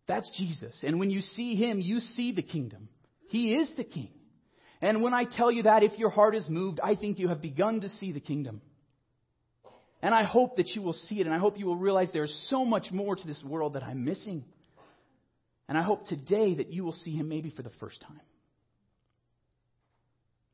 That's 0.07 0.29
Jesus. 0.37 0.77
And 0.83 0.99
when 0.99 1.09
you 1.09 1.21
see 1.21 1.55
him, 1.55 1.81
you 1.81 1.99
see 1.99 2.33
the 2.33 2.41
kingdom. 2.41 2.87
He 3.29 3.55
is 3.55 3.69
the 3.75 3.83
king. 3.83 4.09
And 4.81 5.01
when 5.01 5.13
I 5.13 5.25
tell 5.25 5.51
you 5.51 5.63
that, 5.63 5.83
if 5.83 5.97
your 5.97 6.09
heart 6.09 6.35
is 6.35 6.47
moved, 6.49 6.79
I 6.81 6.95
think 6.95 7.19
you 7.19 7.27
have 7.29 7.41
begun 7.41 7.81
to 7.81 7.89
see 7.89 8.11
the 8.11 8.19
kingdom. 8.19 8.61
And 10.01 10.13
I 10.13 10.23
hope 10.23 10.57
that 10.57 10.67
you 10.75 10.81
will 10.81 10.93
see 10.93 11.19
it, 11.19 11.25
and 11.25 11.35
I 11.35 11.39
hope 11.39 11.57
you 11.57 11.65
will 11.65 11.77
realize 11.77 12.09
there's 12.13 12.45
so 12.49 12.63
much 12.63 12.91
more 12.91 13.15
to 13.15 13.27
this 13.27 13.43
world 13.43 13.73
that 13.73 13.83
I'm 13.83 14.05
missing. 14.05 14.45
And 15.67 15.77
I 15.77 15.81
hope 15.81 16.05
today 16.05 16.55
that 16.55 16.71
you 16.71 16.83
will 16.83 16.93
see 16.93 17.15
him 17.15 17.27
maybe 17.27 17.49
for 17.49 17.61
the 17.61 17.71
first 17.79 18.01
time. 18.01 18.21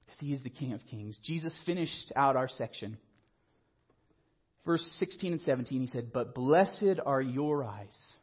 Because 0.06 0.20
he 0.20 0.34
is 0.34 0.42
the 0.44 0.50
King 0.50 0.74
of 0.74 0.82
Kings. 0.90 1.20
Jesus 1.24 1.60
finished 1.66 2.12
out 2.16 2.36
our 2.36 2.48
section. 2.50 2.98
Verse 4.66 4.88
16 5.00 5.34
and 5.34 5.42
17, 5.42 5.82
he 5.82 5.88
said, 5.88 6.12
But 6.14 6.34
blessed 6.34 7.00
are 7.06 7.22
your 7.22 7.64
eyes 7.64 8.14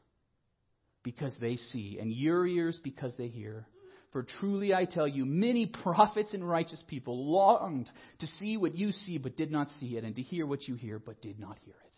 because 1.02 1.34
they 1.40 1.56
see, 1.56 1.98
and 2.00 2.12
your 2.12 2.46
ears 2.46 2.78
because 2.82 3.14
they 3.16 3.28
hear. 3.28 3.66
For 4.12 4.24
truly 4.40 4.74
I 4.74 4.86
tell 4.86 5.06
you, 5.06 5.24
many 5.24 5.66
prophets 5.66 6.34
and 6.34 6.46
righteous 6.46 6.82
people 6.88 7.32
longed 7.32 7.88
to 8.18 8.26
see 8.26 8.56
what 8.56 8.74
you 8.74 8.90
see 8.92 9.18
but 9.18 9.36
did 9.36 9.50
not 9.50 9.68
see 9.78 9.96
it, 9.96 10.04
and 10.04 10.16
to 10.16 10.22
hear 10.22 10.46
what 10.46 10.66
you 10.66 10.74
hear 10.74 10.98
but 10.98 11.22
did 11.22 11.38
not 11.38 11.58
hear 11.64 11.74
it. 11.74 11.90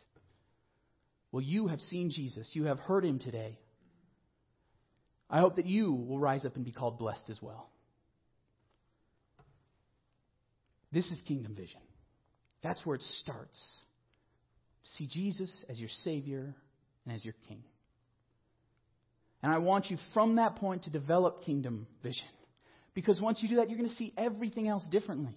Well, 1.33 1.43
you 1.43 1.69
have 1.69 1.81
seen 1.81 2.11
Jesus. 2.11 2.51
You 2.53 2.65
have 2.65 2.79
heard 2.79 3.05
him 3.05 3.19
today. 3.19 3.59
I 5.33 5.41
hope 5.41 5.57
that 5.57 5.67
you 5.67 5.93
will 5.93 6.19
rise 6.19 6.45
up 6.45 6.57
and 6.57 6.65
be 6.65 6.73
called 6.73 6.99
blessed 6.99 7.31
as 7.31 7.41
well. 7.41 7.71
This 10.93 11.07
is 11.07 11.19
kingdom 11.27 11.55
vision. 11.55 11.81
That's 12.63 12.85
where 12.85 12.97
it 12.97 13.03
starts. 13.23 13.59
See 14.99 15.09
Jesus 15.11 15.65
as 15.71 15.81
your 15.81 15.89
Savior 16.05 16.55
and 17.07 17.15
as 17.15 17.25
your 17.25 17.35
King. 17.49 17.65
And 19.43 19.51
I 19.51 19.59
want 19.59 19.91
you 19.91 19.97
from 20.13 20.37
that 20.37 20.57
point 20.57 20.85
to 20.85 20.91
develop 20.91 21.45
kingdom 21.45 21.87
vision. 22.03 22.27
Because 22.95 23.19
once 23.19 23.43
you 23.43 23.49
do 23.49 23.57
that, 23.57 23.71
you're 23.71 23.79
going 23.79 23.89
to 23.89 23.97
see 23.97 24.13
everything 24.19 24.69
else 24.69 24.85
differently. 24.91 25.35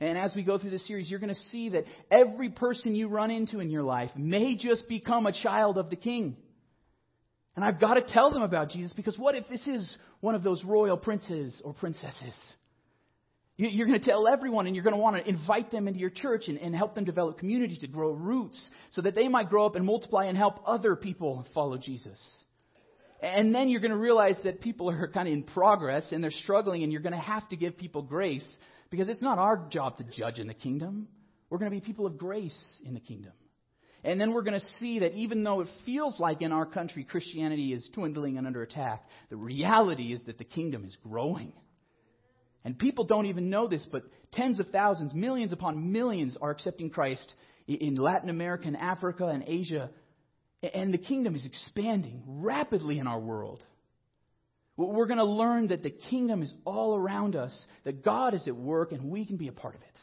And 0.00 0.16
as 0.16 0.32
we 0.34 0.42
go 0.42 0.58
through 0.58 0.70
this 0.70 0.86
series, 0.86 1.10
you're 1.10 1.20
going 1.20 1.34
to 1.34 1.40
see 1.50 1.68
that 1.70 1.84
every 2.10 2.48
person 2.48 2.94
you 2.94 3.08
run 3.08 3.30
into 3.30 3.60
in 3.60 3.68
your 3.68 3.82
life 3.82 4.10
may 4.16 4.56
just 4.56 4.88
become 4.88 5.26
a 5.26 5.32
child 5.32 5.76
of 5.76 5.90
the 5.90 5.96
King. 5.96 6.36
And 7.58 7.64
I've 7.64 7.80
got 7.80 7.94
to 7.94 8.02
tell 8.02 8.30
them 8.30 8.42
about 8.42 8.70
Jesus 8.70 8.92
because 8.92 9.18
what 9.18 9.34
if 9.34 9.48
this 9.48 9.66
is 9.66 9.96
one 10.20 10.36
of 10.36 10.44
those 10.44 10.62
royal 10.62 10.96
princes 10.96 11.60
or 11.64 11.74
princesses? 11.74 12.32
You're 13.56 13.88
going 13.88 13.98
to 13.98 14.06
tell 14.06 14.28
everyone 14.28 14.68
and 14.68 14.76
you're 14.76 14.84
going 14.84 14.94
to 14.94 15.02
want 15.02 15.16
to 15.16 15.28
invite 15.28 15.72
them 15.72 15.88
into 15.88 15.98
your 15.98 16.10
church 16.10 16.44
and, 16.46 16.56
and 16.56 16.72
help 16.72 16.94
them 16.94 17.04
develop 17.04 17.36
communities 17.36 17.80
to 17.80 17.88
grow 17.88 18.12
roots 18.12 18.70
so 18.92 19.02
that 19.02 19.16
they 19.16 19.26
might 19.26 19.50
grow 19.50 19.66
up 19.66 19.74
and 19.74 19.84
multiply 19.84 20.26
and 20.26 20.38
help 20.38 20.60
other 20.66 20.94
people 20.94 21.48
follow 21.52 21.76
Jesus. 21.76 22.44
And 23.20 23.52
then 23.52 23.68
you're 23.68 23.80
going 23.80 23.90
to 23.90 23.96
realize 23.96 24.38
that 24.44 24.60
people 24.60 24.88
are 24.88 25.08
kind 25.08 25.26
of 25.26 25.34
in 25.34 25.42
progress 25.42 26.12
and 26.12 26.22
they're 26.22 26.30
struggling 26.30 26.84
and 26.84 26.92
you're 26.92 27.02
going 27.02 27.12
to 27.12 27.18
have 27.18 27.48
to 27.48 27.56
give 27.56 27.76
people 27.76 28.02
grace 28.02 28.46
because 28.88 29.08
it's 29.08 29.20
not 29.20 29.38
our 29.38 29.66
job 29.68 29.96
to 29.96 30.04
judge 30.04 30.38
in 30.38 30.46
the 30.46 30.54
kingdom. 30.54 31.08
We're 31.50 31.58
going 31.58 31.72
to 31.72 31.76
be 31.76 31.84
people 31.84 32.06
of 32.06 32.18
grace 32.18 32.80
in 32.84 32.94
the 32.94 33.00
kingdom. 33.00 33.32
And 34.04 34.20
then 34.20 34.32
we're 34.32 34.42
going 34.42 34.58
to 34.58 34.66
see 34.78 35.00
that 35.00 35.14
even 35.14 35.42
though 35.42 35.60
it 35.60 35.68
feels 35.84 36.20
like 36.20 36.40
in 36.40 36.52
our 36.52 36.66
country 36.66 37.04
Christianity 37.04 37.72
is 37.72 37.88
dwindling 37.92 38.38
and 38.38 38.46
under 38.46 38.62
attack, 38.62 39.04
the 39.28 39.36
reality 39.36 40.12
is 40.12 40.20
that 40.26 40.38
the 40.38 40.44
kingdom 40.44 40.84
is 40.84 40.96
growing. 41.02 41.52
And 42.64 42.78
people 42.78 43.04
don't 43.04 43.26
even 43.26 43.50
know 43.50 43.66
this, 43.66 43.86
but 43.90 44.04
tens 44.32 44.60
of 44.60 44.68
thousands, 44.68 45.14
millions 45.14 45.52
upon 45.52 45.92
millions 45.92 46.36
are 46.40 46.50
accepting 46.50 46.90
Christ 46.90 47.32
in 47.66 47.96
Latin 47.96 48.30
America 48.30 48.66
and 48.66 48.76
Africa 48.76 49.26
and 49.26 49.44
Asia. 49.46 49.90
And 50.74 50.92
the 50.92 50.98
kingdom 50.98 51.34
is 51.34 51.44
expanding 51.44 52.22
rapidly 52.26 52.98
in 52.98 53.06
our 53.06 53.20
world. 53.20 53.64
We're 54.76 55.06
going 55.06 55.18
to 55.18 55.24
learn 55.24 55.68
that 55.68 55.82
the 55.82 55.90
kingdom 55.90 56.40
is 56.42 56.52
all 56.64 56.94
around 56.96 57.34
us, 57.34 57.66
that 57.82 58.04
God 58.04 58.34
is 58.34 58.46
at 58.46 58.54
work, 58.54 58.92
and 58.92 59.10
we 59.10 59.24
can 59.24 59.36
be 59.36 59.48
a 59.48 59.52
part 59.52 59.74
of 59.74 59.80
it. 59.82 59.98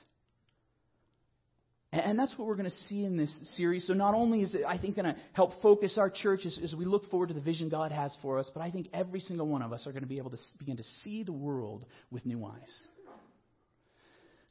And 2.04 2.20
that's 2.20 2.38
what 2.38 2.48
we're 2.48 2.56
going 2.56 2.70
to 2.70 2.78
see 2.90 3.06
in 3.06 3.16
this 3.16 3.34
series. 3.56 3.88
So, 3.88 3.94
not 3.94 4.14
only 4.14 4.42
is 4.42 4.54
it, 4.54 4.64
I 4.68 4.78
think, 4.78 4.96
going 4.96 5.14
to 5.14 5.16
help 5.34 5.52
focus 5.62 5.98
our 5.98 6.10
church 6.10 6.42
as, 6.46 6.60
as, 6.62 6.76
we 6.76 6.84
look 6.84 7.10
forward 7.10 7.28
to 7.28 7.34
the 7.34 7.42
vision 7.42 7.70
God 7.70 7.92
has 7.92 8.16
for 8.22 8.38
us, 8.38 8.52
but 8.54 8.62
I 8.62 8.70
think 8.70 8.90
every 8.94 9.22
single 9.22 9.48
one 9.48 9.62
of 9.62 9.72
us 9.72 9.88
are 9.88 9.92
going 9.92 10.04
to 10.04 10.10
be 10.10 10.18
able 10.18 10.32
to 10.32 10.38
begin 10.60 10.76
to 10.78 10.84
see 11.04 11.24
the 11.24 11.32
world 11.32 11.86
with 12.12 12.26
new 12.26 12.46
eyes. 12.46 12.84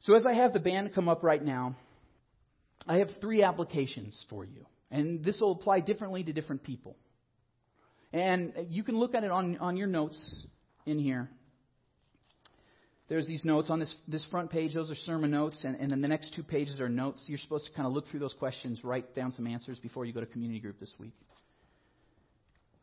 So, 0.01 0.15
as 0.15 0.25
I 0.25 0.33
have 0.33 0.53
the 0.53 0.59
band 0.59 0.95
come 0.95 1.07
up 1.07 1.23
right 1.23 1.43
now, 1.43 1.75
I 2.87 2.97
have 2.97 3.09
three 3.21 3.43
applications 3.43 4.25
for 4.29 4.43
you. 4.43 4.65
And 4.89 5.23
this 5.23 5.39
will 5.39 5.51
apply 5.51 5.81
differently 5.81 6.23
to 6.23 6.33
different 6.33 6.63
people. 6.63 6.95
And 8.11 8.53
you 8.69 8.83
can 8.83 8.97
look 8.97 9.13
at 9.13 9.23
it 9.23 9.31
on, 9.31 9.57
on 9.57 9.77
your 9.77 9.87
notes 9.87 10.47
in 10.85 10.99
here. 10.99 11.29
There's 13.07 13.27
these 13.27 13.45
notes 13.45 13.69
on 13.69 13.79
this, 13.79 13.95
this 14.07 14.25
front 14.31 14.49
page. 14.49 14.73
Those 14.73 14.89
are 14.89 14.95
sermon 14.95 15.31
notes. 15.31 15.63
And, 15.63 15.75
and 15.75 15.91
then 15.91 16.01
the 16.01 16.07
next 16.07 16.33
two 16.35 16.43
pages 16.43 16.79
are 16.79 16.89
notes. 16.89 17.23
You're 17.27 17.37
supposed 17.37 17.65
to 17.65 17.71
kind 17.73 17.85
of 17.85 17.93
look 17.93 18.07
through 18.07 18.19
those 18.19 18.33
questions, 18.33 18.83
write 18.83 19.13
down 19.13 19.31
some 19.31 19.45
answers 19.45 19.77
before 19.77 20.05
you 20.05 20.13
go 20.13 20.21
to 20.21 20.25
community 20.25 20.59
group 20.59 20.79
this 20.79 20.93
week. 20.99 21.13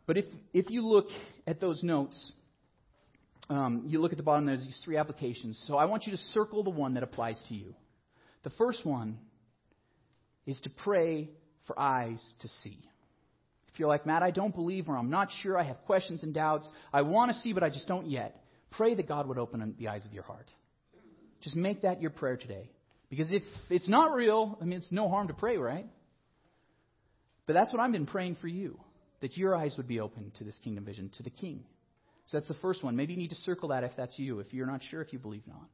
But 0.06 0.16
if, 0.16 0.24
if 0.52 0.70
you 0.70 0.86
look 0.86 1.06
at 1.46 1.60
those 1.60 1.82
notes, 1.82 2.32
um, 3.48 3.84
you 3.86 4.00
look 4.00 4.12
at 4.12 4.16
the 4.16 4.22
bottom, 4.22 4.46
there's 4.46 4.64
these 4.64 4.80
three 4.84 4.96
applications. 4.96 5.62
So 5.66 5.76
I 5.76 5.86
want 5.86 6.06
you 6.06 6.12
to 6.12 6.18
circle 6.18 6.62
the 6.62 6.70
one 6.70 6.94
that 6.94 7.02
applies 7.02 7.42
to 7.48 7.54
you. 7.54 7.74
The 8.44 8.50
first 8.50 8.84
one 8.84 9.18
is 10.46 10.60
to 10.62 10.70
pray 10.70 11.30
for 11.66 11.78
eyes 11.78 12.24
to 12.40 12.48
see. 12.48 12.78
If 13.72 13.78
you're 13.78 13.88
like, 13.88 14.04
Matt, 14.04 14.22
I 14.22 14.30
don't 14.30 14.54
believe 14.54 14.88
or 14.88 14.96
I'm 14.96 15.10
not 15.10 15.30
sure, 15.42 15.58
I 15.58 15.62
have 15.62 15.82
questions 15.86 16.22
and 16.22 16.34
doubts, 16.34 16.68
I 16.92 17.02
want 17.02 17.32
to 17.32 17.38
see, 17.38 17.52
but 17.52 17.62
I 17.62 17.70
just 17.70 17.88
don't 17.88 18.06
yet, 18.06 18.41
pray 18.72 18.94
that 18.94 19.08
God 19.08 19.28
would 19.28 19.38
open 19.38 19.74
the 19.78 19.88
eyes 19.88 20.04
of 20.04 20.12
your 20.12 20.24
heart. 20.24 20.48
Just 21.40 21.56
make 21.56 21.82
that 21.82 22.00
your 22.00 22.10
prayer 22.10 22.36
today. 22.36 22.70
Because 23.10 23.28
if 23.30 23.42
it's 23.68 23.88
not 23.88 24.14
real, 24.14 24.58
I 24.60 24.64
mean, 24.64 24.78
it's 24.78 24.92
no 24.92 25.08
harm 25.08 25.28
to 25.28 25.34
pray, 25.34 25.56
right? 25.58 25.86
But 27.46 27.54
that's 27.54 27.72
what 27.72 27.80
I've 27.80 27.92
been 27.92 28.06
praying 28.06 28.36
for 28.40 28.48
you 28.48 28.78
that 29.20 29.36
your 29.36 29.54
eyes 29.54 29.74
would 29.76 29.86
be 29.86 30.00
open 30.00 30.32
to 30.38 30.44
this 30.44 30.56
kingdom 30.64 30.84
vision, 30.84 31.10
to 31.16 31.22
the 31.22 31.30
king. 31.30 31.62
So 32.26 32.36
that's 32.36 32.48
the 32.48 32.54
first 32.54 32.82
one. 32.82 32.96
Maybe 32.96 33.12
you 33.12 33.18
need 33.18 33.30
to 33.30 33.36
circle 33.36 33.68
that 33.68 33.84
if 33.84 33.92
that's 33.96 34.18
you, 34.18 34.40
if 34.40 34.52
you're 34.52 34.66
not 34.66 34.82
sure 34.90 35.00
if 35.00 35.12
you 35.12 35.18
believe 35.18 35.46
not. 35.46 35.68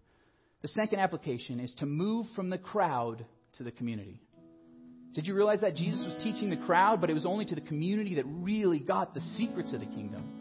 The 0.62 0.68
second 0.68 0.98
application 0.98 1.60
is 1.60 1.72
to 1.78 1.86
move 1.86 2.26
from 2.34 2.50
the 2.50 2.58
crowd 2.58 3.24
to 3.56 3.62
the 3.62 3.70
community. 3.70 4.20
Did 5.14 5.26
you 5.26 5.34
realize 5.34 5.62
that 5.62 5.74
Jesus 5.74 6.00
was 6.00 6.22
teaching 6.22 6.50
the 6.50 6.64
crowd, 6.66 7.00
but 7.00 7.10
it 7.10 7.14
was 7.14 7.24
only 7.24 7.44
to 7.46 7.54
the 7.54 7.60
community 7.60 8.16
that 8.16 8.24
really 8.26 8.80
got 8.80 9.14
the 9.14 9.20
secrets 9.36 9.72
of 9.72 9.80
the 9.80 9.86
kingdom? 9.86 10.37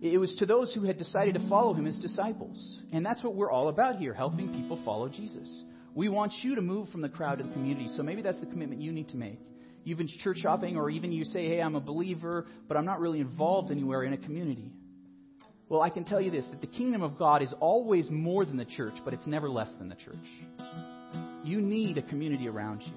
It 0.00 0.18
was 0.18 0.34
to 0.38 0.46
those 0.46 0.72
who 0.74 0.84
had 0.84 0.96
decided 0.96 1.34
to 1.34 1.48
follow 1.48 1.74
him 1.74 1.86
as 1.86 1.98
disciples. 1.98 2.80
And 2.92 3.04
that's 3.04 3.24
what 3.24 3.34
we're 3.34 3.50
all 3.50 3.68
about 3.68 3.96
here, 3.96 4.14
helping 4.14 4.48
people 4.52 4.80
follow 4.84 5.08
Jesus. 5.08 5.64
We 5.94 6.08
want 6.08 6.32
you 6.42 6.54
to 6.54 6.60
move 6.60 6.88
from 6.90 7.00
the 7.00 7.08
crowd 7.08 7.38
to 7.38 7.44
the 7.44 7.52
community. 7.52 7.88
So 7.88 8.02
maybe 8.04 8.22
that's 8.22 8.38
the 8.38 8.46
commitment 8.46 8.80
you 8.80 8.92
need 8.92 9.08
to 9.08 9.16
make. 9.16 9.40
You've 9.82 9.98
been 9.98 10.08
church 10.22 10.38
shopping, 10.38 10.76
or 10.76 10.90
even 10.90 11.12
you 11.12 11.24
say, 11.24 11.48
hey, 11.48 11.60
I'm 11.60 11.74
a 11.74 11.80
believer, 11.80 12.46
but 12.68 12.76
I'm 12.76 12.84
not 12.84 13.00
really 13.00 13.20
involved 13.20 13.72
anywhere 13.72 14.02
in 14.04 14.12
a 14.12 14.18
community. 14.18 14.70
Well, 15.68 15.82
I 15.82 15.90
can 15.90 16.04
tell 16.04 16.20
you 16.20 16.30
this 16.30 16.46
that 16.50 16.60
the 16.60 16.66
kingdom 16.66 17.02
of 17.02 17.18
God 17.18 17.42
is 17.42 17.52
always 17.58 18.08
more 18.10 18.44
than 18.44 18.56
the 18.56 18.64
church, 18.64 18.94
but 19.04 19.14
it's 19.14 19.26
never 19.26 19.48
less 19.48 19.72
than 19.78 19.88
the 19.88 19.96
church. 19.96 20.16
You 21.42 21.60
need 21.60 21.98
a 21.98 22.02
community 22.02 22.48
around 22.48 22.82
you. 22.82 22.92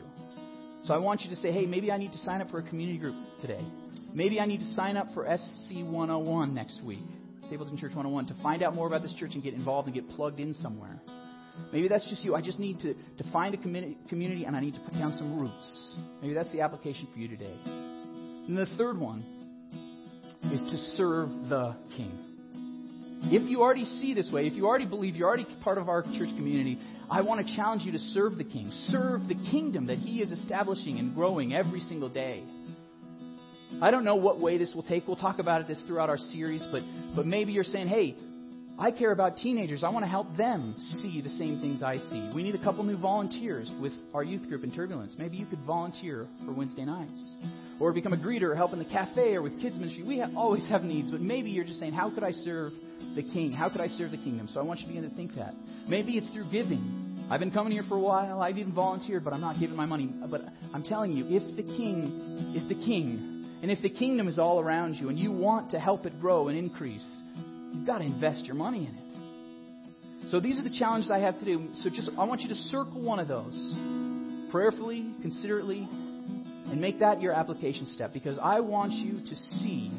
So 0.83 0.93
I 0.93 0.97
want 0.97 1.21
you 1.21 1.29
to 1.29 1.35
say, 1.37 1.51
hey, 1.51 1.65
maybe 1.65 1.91
I 1.91 1.97
need 1.97 2.11
to 2.11 2.17
sign 2.19 2.41
up 2.41 2.49
for 2.49 2.59
a 2.59 2.63
community 2.63 2.97
group 2.97 3.15
today. 3.39 3.65
Maybe 4.13 4.39
I 4.39 4.45
need 4.45 4.59
to 4.59 4.67
sign 4.73 4.97
up 4.97 5.07
for 5.13 5.25
SC 5.25 5.75
101 5.75 6.53
next 6.53 6.83
week, 6.83 6.99
Stapleton 7.47 7.77
Church 7.77 7.95
101, 7.95 8.25
to 8.27 8.33
find 8.43 8.61
out 8.61 8.75
more 8.75 8.87
about 8.87 9.03
this 9.03 9.13
church 9.13 9.31
and 9.35 9.43
get 9.43 9.53
involved 9.53 9.87
and 9.87 9.95
get 9.95 10.09
plugged 10.09 10.39
in 10.39 10.53
somewhere. 10.55 10.99
Maybe 11.71 11.87
that's 11.87 12.07
just 12.09 12.23
you. 12.23 12.35
I 12.35 12.41
just 12.41 12.59
need 12.59 12.79
to, 12.81 12.93
to 12.93 13.31
find 13.31 13.55
a 13.55 13.57
community 13.57 14.45
and 14.45 14.55
I 14.55 14.59
need 14.59 14.73
to 14.73 14.79
put 14.81 14.93
down 14.93 15.13
some 15.17 15.39
roots. 15.39 15.95
Maybe 16.21 16.33
that's 16.33 16.51
the 16.51 16.61
application 16.61 17.07
for 17.13 17.19
you 17.19 17.29
today. 17.29 17.55
And 17.65 18.57
the 18.57 18.65
third 18.77 18.97
one 18.97 19.23
is 20.51 20.61
to 20.61 20.77
serve 20.97 21.29
the 21.47 21.75
King. 21.95 22.27
If 23.25 23.49
you 23.49 23.61
already 23.61 23.85
see 23.85 24.13
this 24.13 24.29
way, 24.33 24.47
if 24.47 24.53
you 24.53 24.65
already 24.65 24.87
believe, 24.87 25.15
you're 25.15 25.27
already 25.27 25.45
part 25.63 25.77
of 25.77 25.87
our 25.87 26.01
church 26.01 26.29
community, 26.35 26.79
I 27.09 27.21
want 27.21 27.45
to 27.45 27.55
challenge 27.55 27.83
you 27.83 27.91
to 27.91 27.99
serve 27.99 28.37
the 28.37 28.43
King. 28.43 28.71
Serve 28.87 29.27
the 29.27 29.35
kingdom 29.35 29.87
that 29.87 29.99
He 29.99 30.21
is 30.21 30.31
establishing 30.31 30.97
and 30.97 31.13
growing 31.13 31.53
every 31.53 31.81
single 31.81 32.09
day. 32.09 32.43
I 33.81 33.89
don't 33.89 34.05
know 34.05 34.15
what 34.15 34.39
way 34.39 34.59
this 34.59 34.73
will 34.75 34.83
take. 34.83 35.07
We'll 35.07 35.15
talk 35.15 35.39
about 35.39 35.61
it 35.61 35.67
this 35.67 35.83
throughout 35.87 36.09
our 36.09 36.17
series, 36.17 36.65
but, 36.71 36.83
but 37.15 37.25
maybe 37.25 37.51
you're 37.51 37.63
saying, 37.63 37.87
hey, 37.87 38.15
I 38.77 38.91
care 38.91 39.11
about 39.11 39.37
teenagers. 39.37 39.83
I 39.83 39.89
want 39.89 40.03
to 40.05 40.09
help 40.09 40.37
them 40.37 40.75
see 41.01 41.21
the 41.21 41.29
same 41.29 41.59
things 41.59 41.81
I 41.81 41.97
see. 41.97 42.31
We 42.33 42.43
need 42.43 42.55
a 42.55 42.63
couple 42.63 42.83
new 42.83 42.97
volunteers 42.97 43.71
with 43.81 43.91
our 44.13 44.23
youth 44.23 44.47
group 44.47 44.63
in 44.63 44.71
Turbulence. 44.71 45.15
Maybe 45.17 45.37
you 45.37 45.45
could 45.45 45.59
volunteer 45.65 46.27
for 46.45 46.53
Wednesday 46.53 46.85
nights. 46.85 47.19
Or 47.79 47.91
become 47.91 48.13
a 48.13 48.17
greeter 48.17 48.51
or 48.51 48.55
help 48.55 48.73
in 48.73 48.79
the 48.79 48.85
cafe 48.85 49.33
or 49.33 49.41
with 49.41 49.59
kids 49.59 49.75
ministry. 49.77 50.03
We 50.03 50.19
have, 50.19 50.29
always 50.35 50.67
have 50.69 50.83
needs, 50.83 51.09
but 51.09 51.21
maybe 51.21 51.49
you're 51.49 51.65
just 51.65 51.79
saying, 51.79 51.93
how 51.93 52.13
could 52.13 52.23
I 52.23 52.31
serve 52.31 52.73
the 53.15 53.23
king? 53.23 53.51
How 53.51 53.69
could 53.69 53.81
I 53.81 53.87
serve 53.87 54.11
the 54.11 54.17
kingdom? 54.17 54.47
So 54.51 54.59
I 54.59 54.63
want 54.63 54.79
you 54.81 54.87
to 54.87 54.93
begin 54.93 55.09
to 55.09 55.15
think 55.15 55.33
that. 55.35 55.55
Maybe 55.87 56.17
it's 56.17 56.29
through 56.29 56.51
giving. 56.51 57.27
I've 57.31 57.39
been 57.39 57.51
coming 57.51 57.71
here 57.71 57.83
for 57.89 57.95
a 57.95 57.99
while. 57.99 58.41
I've 58.41 58.57
even 58.57 58.73
volunteered, 58.73 59.23
but 59.23 59.33
I'm 59.33 59.41
not 59.41 59.59
giving 59.59 59.75
my 59.75 59.87
money. 59.87 60.13
But 60.29 60.41
I'm 60.73 60.83
telling 60.83 61.13
you, 61.13 61.25
if 61.27 61.55
the 61.55 61.63
king 61.63 62.53
is 62.55 62.67
the 62.69 62.75
king, 62.75 63.40
and 63.61 63.69
if 63.69 63.81
the 63.81 63.89
kingdom 63.89 64.27
is 64.27 64.39
all 64.39 64.59
around 64.59 64.95
you, 64.95 65.09
and 65.09 65.19
you 65.19 65.31
want 65.31 65.71
to 65.71 65.79
help 65.79 66.05
it 66.05 66.19
grow 66.19 66.47
and 66.47 66.57
increase, 66.57 67.07
you've 67.73 67.85
got 67.85 67.99
to 67.99 68.03
invest 68.03 68.45
your 68.45 68.55
money 68.55 68.87
in 68.87 68.95
it. 68.95 70.29
So 70.31 70.39
these 70.39 70.57
are 70.59 70.63
the 70.63 70.75
challenges 70.77 71.11
I 71.11 71.19
have 71.19 71.37
to 71.39 71.45
do. 71.45 71.67
So 71.75 71.89
just 71.89 72.09
I 72.17 72.25
want 72.25 72.41
you 72.41 72.49
to 72.49 72.55
circle 72.55 73.01
one 73.01 73.19
of 73.19 73.27
those 73.27 73.55
prayerfully, 74.51 75.13
considerately, 75.21 75.87
and 75.89 76.79
make 76.79 76.99
that 76.99 77.21
your 77.21 77.33
application 77.33 77.85
step 77.87 78.13
because 78.13 78.37
I 78.41 78.59
want 78.61 78.93
you 78.93 79.19
to 79.19 79.35
see 79.35 79.91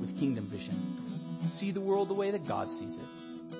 with 0.00 0.18
kingdom 0.18 0.50
vision. 0.50 1.54
See 1.58 1.72
the 1.72 1.80
world 1.80 2.08
the 2.08 2.14
way 2.14 2.30
that 2.32 2.46
God 2.46 2.68
sees 2.68 2.96
it. 2.96 3.58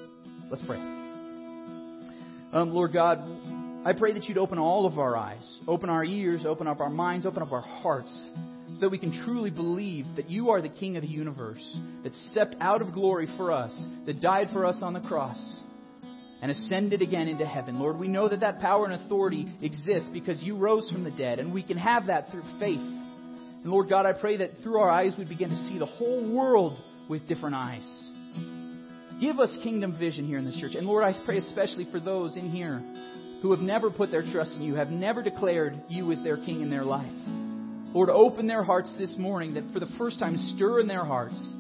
Let's 0.51 0.65
pray. 0.67 0.79
Um, 0.79 2.71
Lord 2.71 2.93
God, 2.93 3.19
I 3.85 3.93
pray 3.97 4.15
that 4.15 4.25
you'd 4.25 4.39
open 4.39 4.59
all 4.59 4.87
of 4.87 4.99
our 4.99 5.17
eyes, 5.17 5.61
open 5.67 5.91
our 5.91 6.05
ears, 6.05 6.45
open 6.47 6.67
up 6.67 6.81
our 6.81 6.91
minds, 6.91 7.27
open 7.27 7.43
up 7.43 7.53
our 7.53 7.61
hearts, 7.61 8.29
so 8.79 8.83
that 8.83 8.91
we 8.91 8.99
can 8.99 9.11
truly 9.25 9.51
believe 9.51 10.07
that 10.15 10.31
you 10.31 10.51
are 10.51 10.63
the 10.63 10.69
King 10.69 10.97
of 10.97 11.03
the 11.03 11.09
universe, 11.09 11.79
that 12.05 12.15
stepped 12.31 12.55
out 12.61 12.81
of 12.81 12.93
glory 12.93 13.27
for 13.37 13.51
us, 13.51 13.77
that 14.07 14.21
died 14.21 14.47
for 14.53 14.65
us 14.65 14.79
on 14.83 14.93
the 14.93 15.01
cross, 15.01 15.61
and 16.41 16.53
ascended 16.53 17.03
again 17.03 17.27
into 17.27 17.45
heaven. 17.45 17.81
Lord, 17.81 17.99
we 17.99 18.07
know 18.07 18.29
that 18.29 18.39
that 18.39 18.61
power 18.61 18.85
and 18.85 18.95
authority 18.95 19.53
exists 19.61 20.09
because 20.13 20.41
you 20.45 20.57
rose 20.57 20.89
from 20.93 21.03
the 21.03 21.11
dead, 21.11 21.41
and 21.41 21.53
we 21.53 21.65
can 21.65 21.77
have 21.77 22.07
that 22.07 22.31
through 22.31 22.45
faith. 22.61 22.79
And 22.79 23.67
Lord 23.67 23.89
God, 23.89 24.07
I 24.07 24.13
pray 24.13 24.37
that 24.37 24.51
through 24.63 24.79
our 24.79 24.89
eyes 24.89 25.13
we 25.19 25.25
begin 25.25 25.49
to 25.51 25.57
see 25.67 25.81
the 25.81 25.87
whole 25.87 26.33
world 26.33 26.79
with 27.09 27.27
different 27.27 27.57
eyes. 27.57 28.11
Give 29.21 29.41
us 29.41 29.59
kingdom 29.65 29.99
vision 29.99 30.25
here 30.25 30.39
in 30.39 30.45
this 30.45 30.61
church. 30.61 30.77
And 30.77 30.87
Lord, 30.87 31.03
I 31.03 31.13
pray 31.27 31.39
especially 31.39 31.89
for 31.91 31.99
those 31.99 32.37
in 32.37 32.49
here 32.49 32.79
who 33.43 33.51
have 33.51 33.61
never 33.61 33.91
put 33.91 34.13
their 34.13 34.23
trust 34.23 34.53
in 34.53 34.63
you, 34.63 34.77
have 34.77 34.91
never 34.91 35.21
declared 35.21 35.75
you 35.89 36.13
as 36.13 36.23
their 36.23 36.37
king 36.37 36.61
in 36.61 36.71
their 36.71 36.85
life. 36.85 37.11
Lord, 37.95 38.11
open 38.11 38.47
their 38.47 38.63
hearts 38.63 38.95
this 38.99 39.15
morning 39.19 39.55
that 39.55 39.73
for 39.73 39.81
the 39.81 39.91
first 39.97 40.19
time 40.19 40.37
stir 40.55 40.81
in 40.81 40.87
their 40.87 41.05
hearts. 41.05 41.55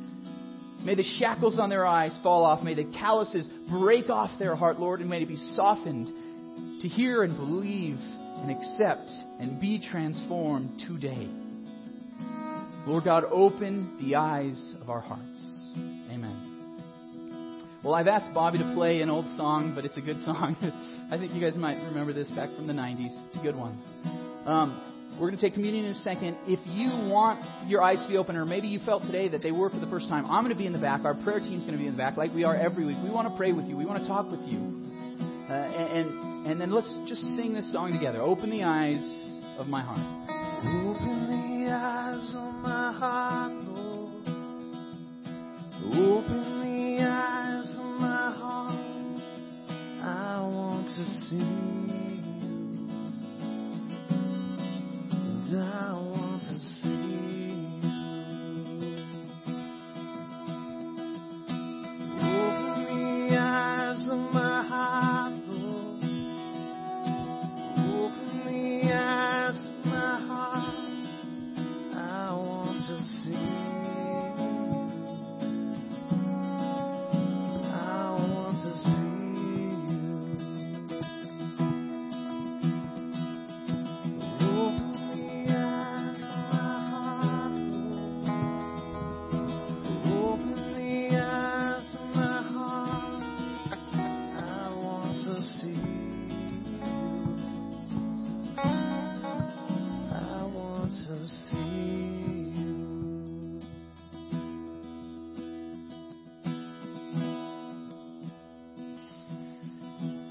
May 0.84 0.94
the 0.94 1.02
shackles 1.18 1.58
on 1.58 1.70
their 1.70 1.86
eyes 1.86 2.18
fall 2.22 2.44
off. 2.44 2.62
May 2.62 2.74
the 2.74 2.84
calluses 2.84 3.48
break 3.68 4.10
off 4.10 4.38
their 4.38 4.54
heart, 4.54 4.78
Lord, 4.78 5.00
and 5.00 5.10
may 5.10 5.22
it 5.22 5.28
be 5.28 5.36
softened 5.54 6.80
to 6.82 6.88
hear 6.88 7.24
and 7.24 7.36
believe 7.36 7.98
and 7.98 8.50
accept 8.50 9.08
and 9.40 9.60
be 9.60 9.84
transformed 9.90 10.80
today. 10.86 11.28
Lord 12.86 13.04
God, 13.04 13.24
open 13.24 13.98
the 14.00 14.14
eyes 14.14 14.74
of 14.80 14.88
our 14.88 15.00
hearts. 15.00 15.72
Amen. 16.10 17.80
Well, 17.82 17.94
I've 17.94 18.06
asked 18.06 18.32
Bobby 18.32 18.58
to 18.58 18.72
play 18.74 19.02
an 19.02 19.10
old 19.10 19.26
song, 19.36 19.72
but 19.74 19.84
it's 19.84 19.96
a 19.96 20.00
good 20.00 20.16
song. 20.24 20.56
I 21.10 21.18
think 21.18 21.32
you 21.32 21.40
guys 21.40 21.56
might 21.56 21.76
remember 21.84 22.12
this 22.12 22.30
back 22.30 22.54
from 22.54 22.66
the 22.66 22.72
90s. 22.72 23.26
It's 23.26 23.36
a 23.36 23.42
good 23.42 23.56
one. 23.56 23.72
Um, 24.46 24.97
we're 25.20 25.28
going 25.28 25.36
to 25.36 25.42
take 25.42 25.54
communion 25.54 25.84
in 25.84 25.92
a 25.92 26.02
second. 26.06 26.38
If 26.46 26.60
you 26.64 27.10
want 27.10 27.40
your 27.66 27.82
eyes 27.82 28.00
to 28.02 28.08
be 28.08 28.16
open, 28.16 28.36
or 28.36 28.44
maybe 28.44 28.68
you 28.68 28.78
felt 28.86 29.02
today 29.02 29.28
that 29.28 29.42
they 29.42 29.50
were 29.50 29.68
for 29.68 29.80
the 29.80 29.88
first 29.88 30.08
time, 30.08 30.24
I'm 30.26 30.44
going 30.44 30.54
to 30.54 30.58
be 30.58 30.66
in 30.66 30.72
the 30.72 30.78
back. 30.78 31.04
Our 31.04 31.14
prayer 31.24 31.40
team's 31.40 31.64
going 31.64 31.76
to 31.76 31.78
be 31.78 31.86
in 31.86 31.92
the 31.92 31.98
back, 31.98 32.16
like 32.16 32.32
we 32.32 32.44
are 32.44 32.54
every 32.54 32.84
week. 32.86 32.98
We 33.02 33.10
want 33.10 33.28
to 33.28 33.36
pray 33.36 33.52
with 33.52 33.66
you. 33.66 33.76
We 33.76 33.84
want 33.84 34.00
to 34.02 34.08
talk 34.08 34.30
with 34.30 34.40
you. 34.46 34.58
Uh, 35.48 35.54
and, 35.54 36.46
and 36.46 36.60
then 36.60 36.70
let's 36.70 36.96
just 37.08 37.22
sing 37.36 37.52
this 37.52 37.72
song 37.72 37.92
together. 37.92 38.20
Open 38.22 38.50
the 38.50 38.62
eyes 38.62 39.02
of 39.58 39.66
my 39.66 39.82
heart. 39.82 39.98
Open 40.60 41.64
the 41.64 41.72
eyes 41.72 42.34
of 42.36 42.54
my 42.62 42.92
heart, 42.92 43.52
Lord. 43.64 44.26
Open 45.82 46.60
the 46.62 47.02
eyes 47.02 47.70
of 47.72 48.00
my 48.00 48.30
heart. 48.38 48.74
I 50.00 50.40
want 50.46 50.86
to 50.86 51.20
see 51.28 52.07
you. 55.48 56.07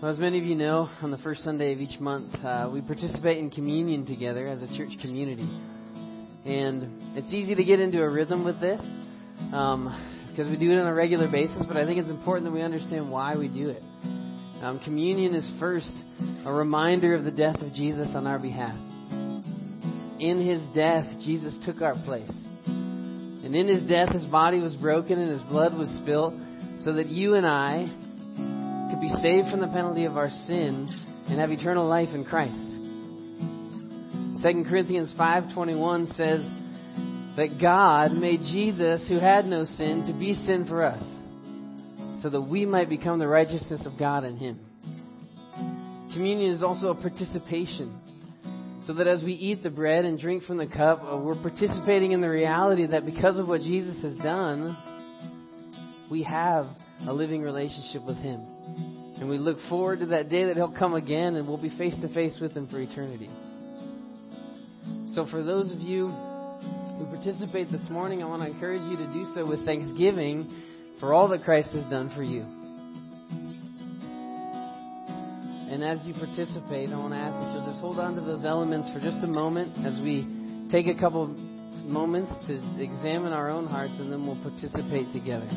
Well, 0.07 0.13
as 0.13 0.21
many 0.21 0.39
of 0.39 0.45
you 0.45 0.55
know, 0.55 0.89
on 1.01 1.11
the 1.11 1.17
first 1.17 1.43
Sunday 1.43 1.73
of 1.73 1.81
each 1.81 1.99
month, 1.99 2.33
uh, 2.35 2.69
we 2.71 2.79
participate 2.79 3.39
in 3.39 3.49
communion 3.49 4.05
together 4.05 4.47
as 4.47 4.61
a 4.61 4.67
church 4.77 4.91
community. 5.01 5.49
And 6.45 7.17
it's 7.17 7.33
easy 7.33 7.55
to 7.55 7.63
get 7.65 7.81
into 7.81 8.01
a 8.01 8.09
rhythm 8.09 8.45
with 8.45 8.57
this 8.61 8.79
um, 9.51 9.91
because 10.29 10.47
we 10.49 10.55
do 10.55 10.71
it 10.71 10.79
on 10.79 10.87
a 10.87 10.93
regular 10.93 11.29
basis, 11.29 11.61
but 11.67 11.75
I 11.75 11.85
think 11.85 11.99
it's 11.99 12.09
important 12.09 12.45
that 12.45 12.53
we 12.53 12.61
understand 12.61 13.11
why 13.11 13.35
we 13.35 13.49
do 13.49 13.67
it. 13.67 13.83
Um, 14.61 14.79
communion 14.85 15.35
is 15.35 15.51
first 15.59 15.91
a 16.45 16.53
reminder 16.53 17.13
of 17.13 17.25
the 17.25 17.31
death 17.31 17.59
of 17.61 17.73
Jesus 17.73 18.07
on 18.15 18.27
our 18.27 18.39
behalf. 18.39 18.79
In 20.21 20.41
his 20.47 20.63
death, 20.73 21.03
Jesus 21.25 21.59
took 21.65 21.81
our 21.81 21.95
place. 22.05 22.31
And 22.65 23.53
in 23.53 23.67
his 23.67 23.85
death, 23.89 24.13
his 24.13 24.23
body 24.23 24.61
was 24.61 24.73
broken 24.77 25.19
and 25.19 25.31
his 25.31 25.41
blood 25.49 25.73
was 25.77 25.89
spilt 26.01 26.33
so 26.85 26.93
that 26.93 27.07
you 27.07 27.33
and 27.33 27.45
I 27.45 27.91
could 28.89 29.01
be 29.01 29.13
saved 29.21 29.49
from 29.49 29.61
the 29.61 29.67
penalty 29.67 30.05
of 30.05 30.17
our 30.17 30.29
sin 30.47 30.87
and 31.27 31.39
have 31.39 31.51
eternal 31.51 31.87
life 31.87 32.09
in 32.13 32.23
Christ. 32.23 32.55
2 34.43 34.63
Corinthians 34.69 35.13
5:21 35.17 36.07
says 36.15 36.41
that 37.35 37.59
God 37.61 38.13
made 38.13 38.39
Jesus 38.41 39.07
who 39.07 39.19
had 39.19 39.45
no 39.45 39.65
sin 39.65 40.05
to 40.07 40.13
be 40.13 40.33
sin 40.45 40.65
for 40.65 40.83
us 40.83 41.03
so 42.21 42.29
that 42.29 42.41
we 42.41 42.65
might 42.65 42.89
become 42.89 43.19
the 43.19 43.27
righteousness 43.27 43.85
of 43.85 43.97
God 43.97 44.23
in 44.23 44.37
him. 44.37 44.59
Communion 46.13 46.51
is 46.51 46.63
also 46.63 46.89
a 46.89 46.95
participation 46.95 47.93
so 48.87 48.93
that 48.93 49.07
as 49.07 49.23
we 49.23 49.33
eat 49.33 49.63
the 49.63 49.69
bread 49.69 50.05
and 50.05 50.17
drink 50.17 50.43
from 50.43 50.57
the 50.57 50.65
cup, 50.65 51.03
uh, 51.03 51.17
we're 51.17 51.35
participating 51.35 52.13
in 52.13 52.21
the 52.21 52.29
reality 52.29 52.87
that 52.87 53.05
because 53.05 53.37
of 53.37 53.47
what 53.47 53.61
Jesus 53.61 54.01
has 54.01 54.15
done, 54.19 54.75
we 56.09 56.23
have 56.23 56.67
a 57.05 57.13
living 57.13 57.41
relationship 57.41 58.03
with 58.03 58.17
Him. 58.17 58.45
And 59.19 59.29
we 59.29 59.37
look 59.37 59.57
forward 59.69 59.99
to 59.99 60.05
that 60.07 60.29
day 60.29 60.45
that 60.45 60.55
He'll 60.55 60.71
come 60.71 60.93
again 60.93 61.35
and 61.35 61.47
we'll 61.47 61.61
be 61.61 61.75
face 61.77 61.95
to 62.01 62.13
face 62.13 62.37
with 62.39 62.53
Him 62.53 62.67
for 62.67 62.79
eternity. 62.79 63.29
So, 65.13 65.27
for 65.29 65.43
those 65.43 65.71
of 65.71 65.79
you 65.79 66.09
who 66.09 67.05
participate 67.05 67.69
this 67.71 67.85
morning, 67.89 68.23
I 68.23 68.25
want 68.25 68.43
to 68.43 68.49
encourage 68.49 68.81
you 68.83 68.97
to 68.97 69.13
do 69.13 69.31
so 69.35 69.47
with 69.47 69.65
thanksgiving 69.65 70.63
for 70.99 71.13
all 71.13 71.27
that 71.29 71.43
Christ 71.43 71.69
has 71.69 71.83
done 71.89 72.11
for 72.15 72.23
you. 72.23 72.41
And 75.69 75.83
as 75.83 75.99
you 76.07 76.13
participate, 76.13 76.89
I 76.89 76.97
want 76.97 77.13
to 77.13 77.19
ask 77.19 77.33
that 77.33 77.53
you'll 77.53 77.67
just 77.67 77.81
hold 77.81 77.99
on 77.99 78.15
to 78.15 78.21
those 78.21 78.45
elements 78.45 78.89
for 78.93 78.99
just 78.99 79.23
a 79.23 79.27
moment 79.27 79.85
as 79.85 79.99
we 80.01 80.25
take 80.71 80.87
a 80.87 80.99
couple 80.99 81.27
moments 81.27 82.31
to 82.47 82.53
examine 82.81 83.33
our 83.33 83.49
own 83.49 83.67
hearts 83.67 83.93
and 83.99 84.11
then 84.11 84.25
we'll 84.25 84.41
participate 84.41 85.11
together. 85.13 85.47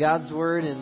God's 0.00 0.32
word 0.32 0.64
in 0.64 0.78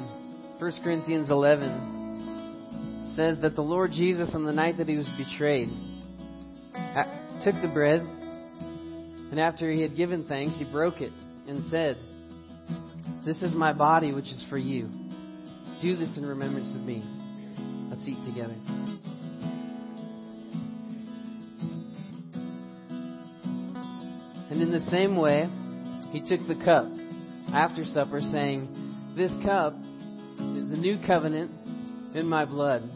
1 0.61 0.73
Corinthians 0.85 1.29
11 1.29 3.15
says 3.17 3.41
that 3.43 3.57
the 3.57 3.63
Lord 3.63 3.91
Jesus, 3.91 4.31
on 4.33 4.45
the 4.45 4.53
night 4.53 4.77
that 4.79 4.89
he 4.89 4.97
was 4.97 5.11
betrayed, 5.19 5.69
took 7.43 7.61
the 7.61 7.67
bread, 7.67 8.03
and 8.03 9.41
after 9.41 9.73
he 9.73 9.83
had 9.83 9.97
given 9.97 10.25
thanks, 10.29 10.57
he 10.57 10.65
broke 10.71 11.01
it 11.01 11.11
and 11.49 11.69
said, 11.69 11.99
This 13.27 13.43
is 13.43 13.53
my 13.55 13.73
body, 13.73 14.13
which 14.13 14.27
is 14.27 14.47
for 14.49 14.57
you. 14.57 14.89
Do 15.83 15.97
this 15.97 16.17
in 16.17 16.25
remembrance 16.25 16.73
of 16.77 16.83
me. 16.83 17.03
Let's 17.91 18.07
eat 18.07 18.25
together. 18.25 18.55
And 24.49 24.63
in 24.63 24.71
the 24.71 24.87
same 24.93 25.17
way, 25.17 25.49
he 26.13 26.21
took 26.21 26.47
the 26.47 26.65
cup 26.65 26.87
after 27.53 27.85
supper, 27.85 28.21
saying, 28.21 28.78
This 29.19 29.33
cup 29.43 29.73
is 29.73 30.69
the 30.71 30.77
new 30.79 30.97
covenant 31.05 31.51
in 32.15 32.29
my 32.29 32.45
blood. 32.45 32.89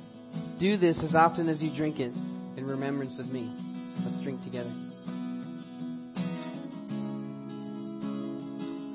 Do 0.60 0.76
this 0.76 0.96
as 1.02 1.16
often 1.16 1.48
as 1.48 1.60
you 1.60 1.74
drink 1.76 1.98
it 1.98 2.12
in 2.56 2.64
remembrance 2.64 3.18
of 3.18 3.26
me. 3.26 3.52
Let's 4.04 4.22
drink 4.22 4.44
together. 4.44 4.70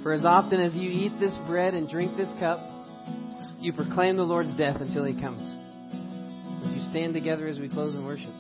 For 0.04 0.14
as 0.14 0.24
often 0.24 0.62
as 0.62 0.74
you 0.74 0.90
eat 0.90 1.20
this 1.20 1.38
bread 1.48 1.74
and 1.74 1.90
drink 1.90 2.16
this 2.16 2.32
cup, 2.40 2.62
you 3.60 3.74
proclaim 3.74 4.16
the 4.16 4.24
Lord's 4.24 4.56
death 4.56 4.80
until 4.80 5.04
he 5.04 5.20
comes. 5.20 5.44
Would 6.64 6.78
you 6.78 6.90
stand 6.92 7.14
together 7.14 7.50
as 7.50 7.60
we 7.60 7.68
close 7.68 7.94
in 7.94 8.06
worship? 8.06 8.32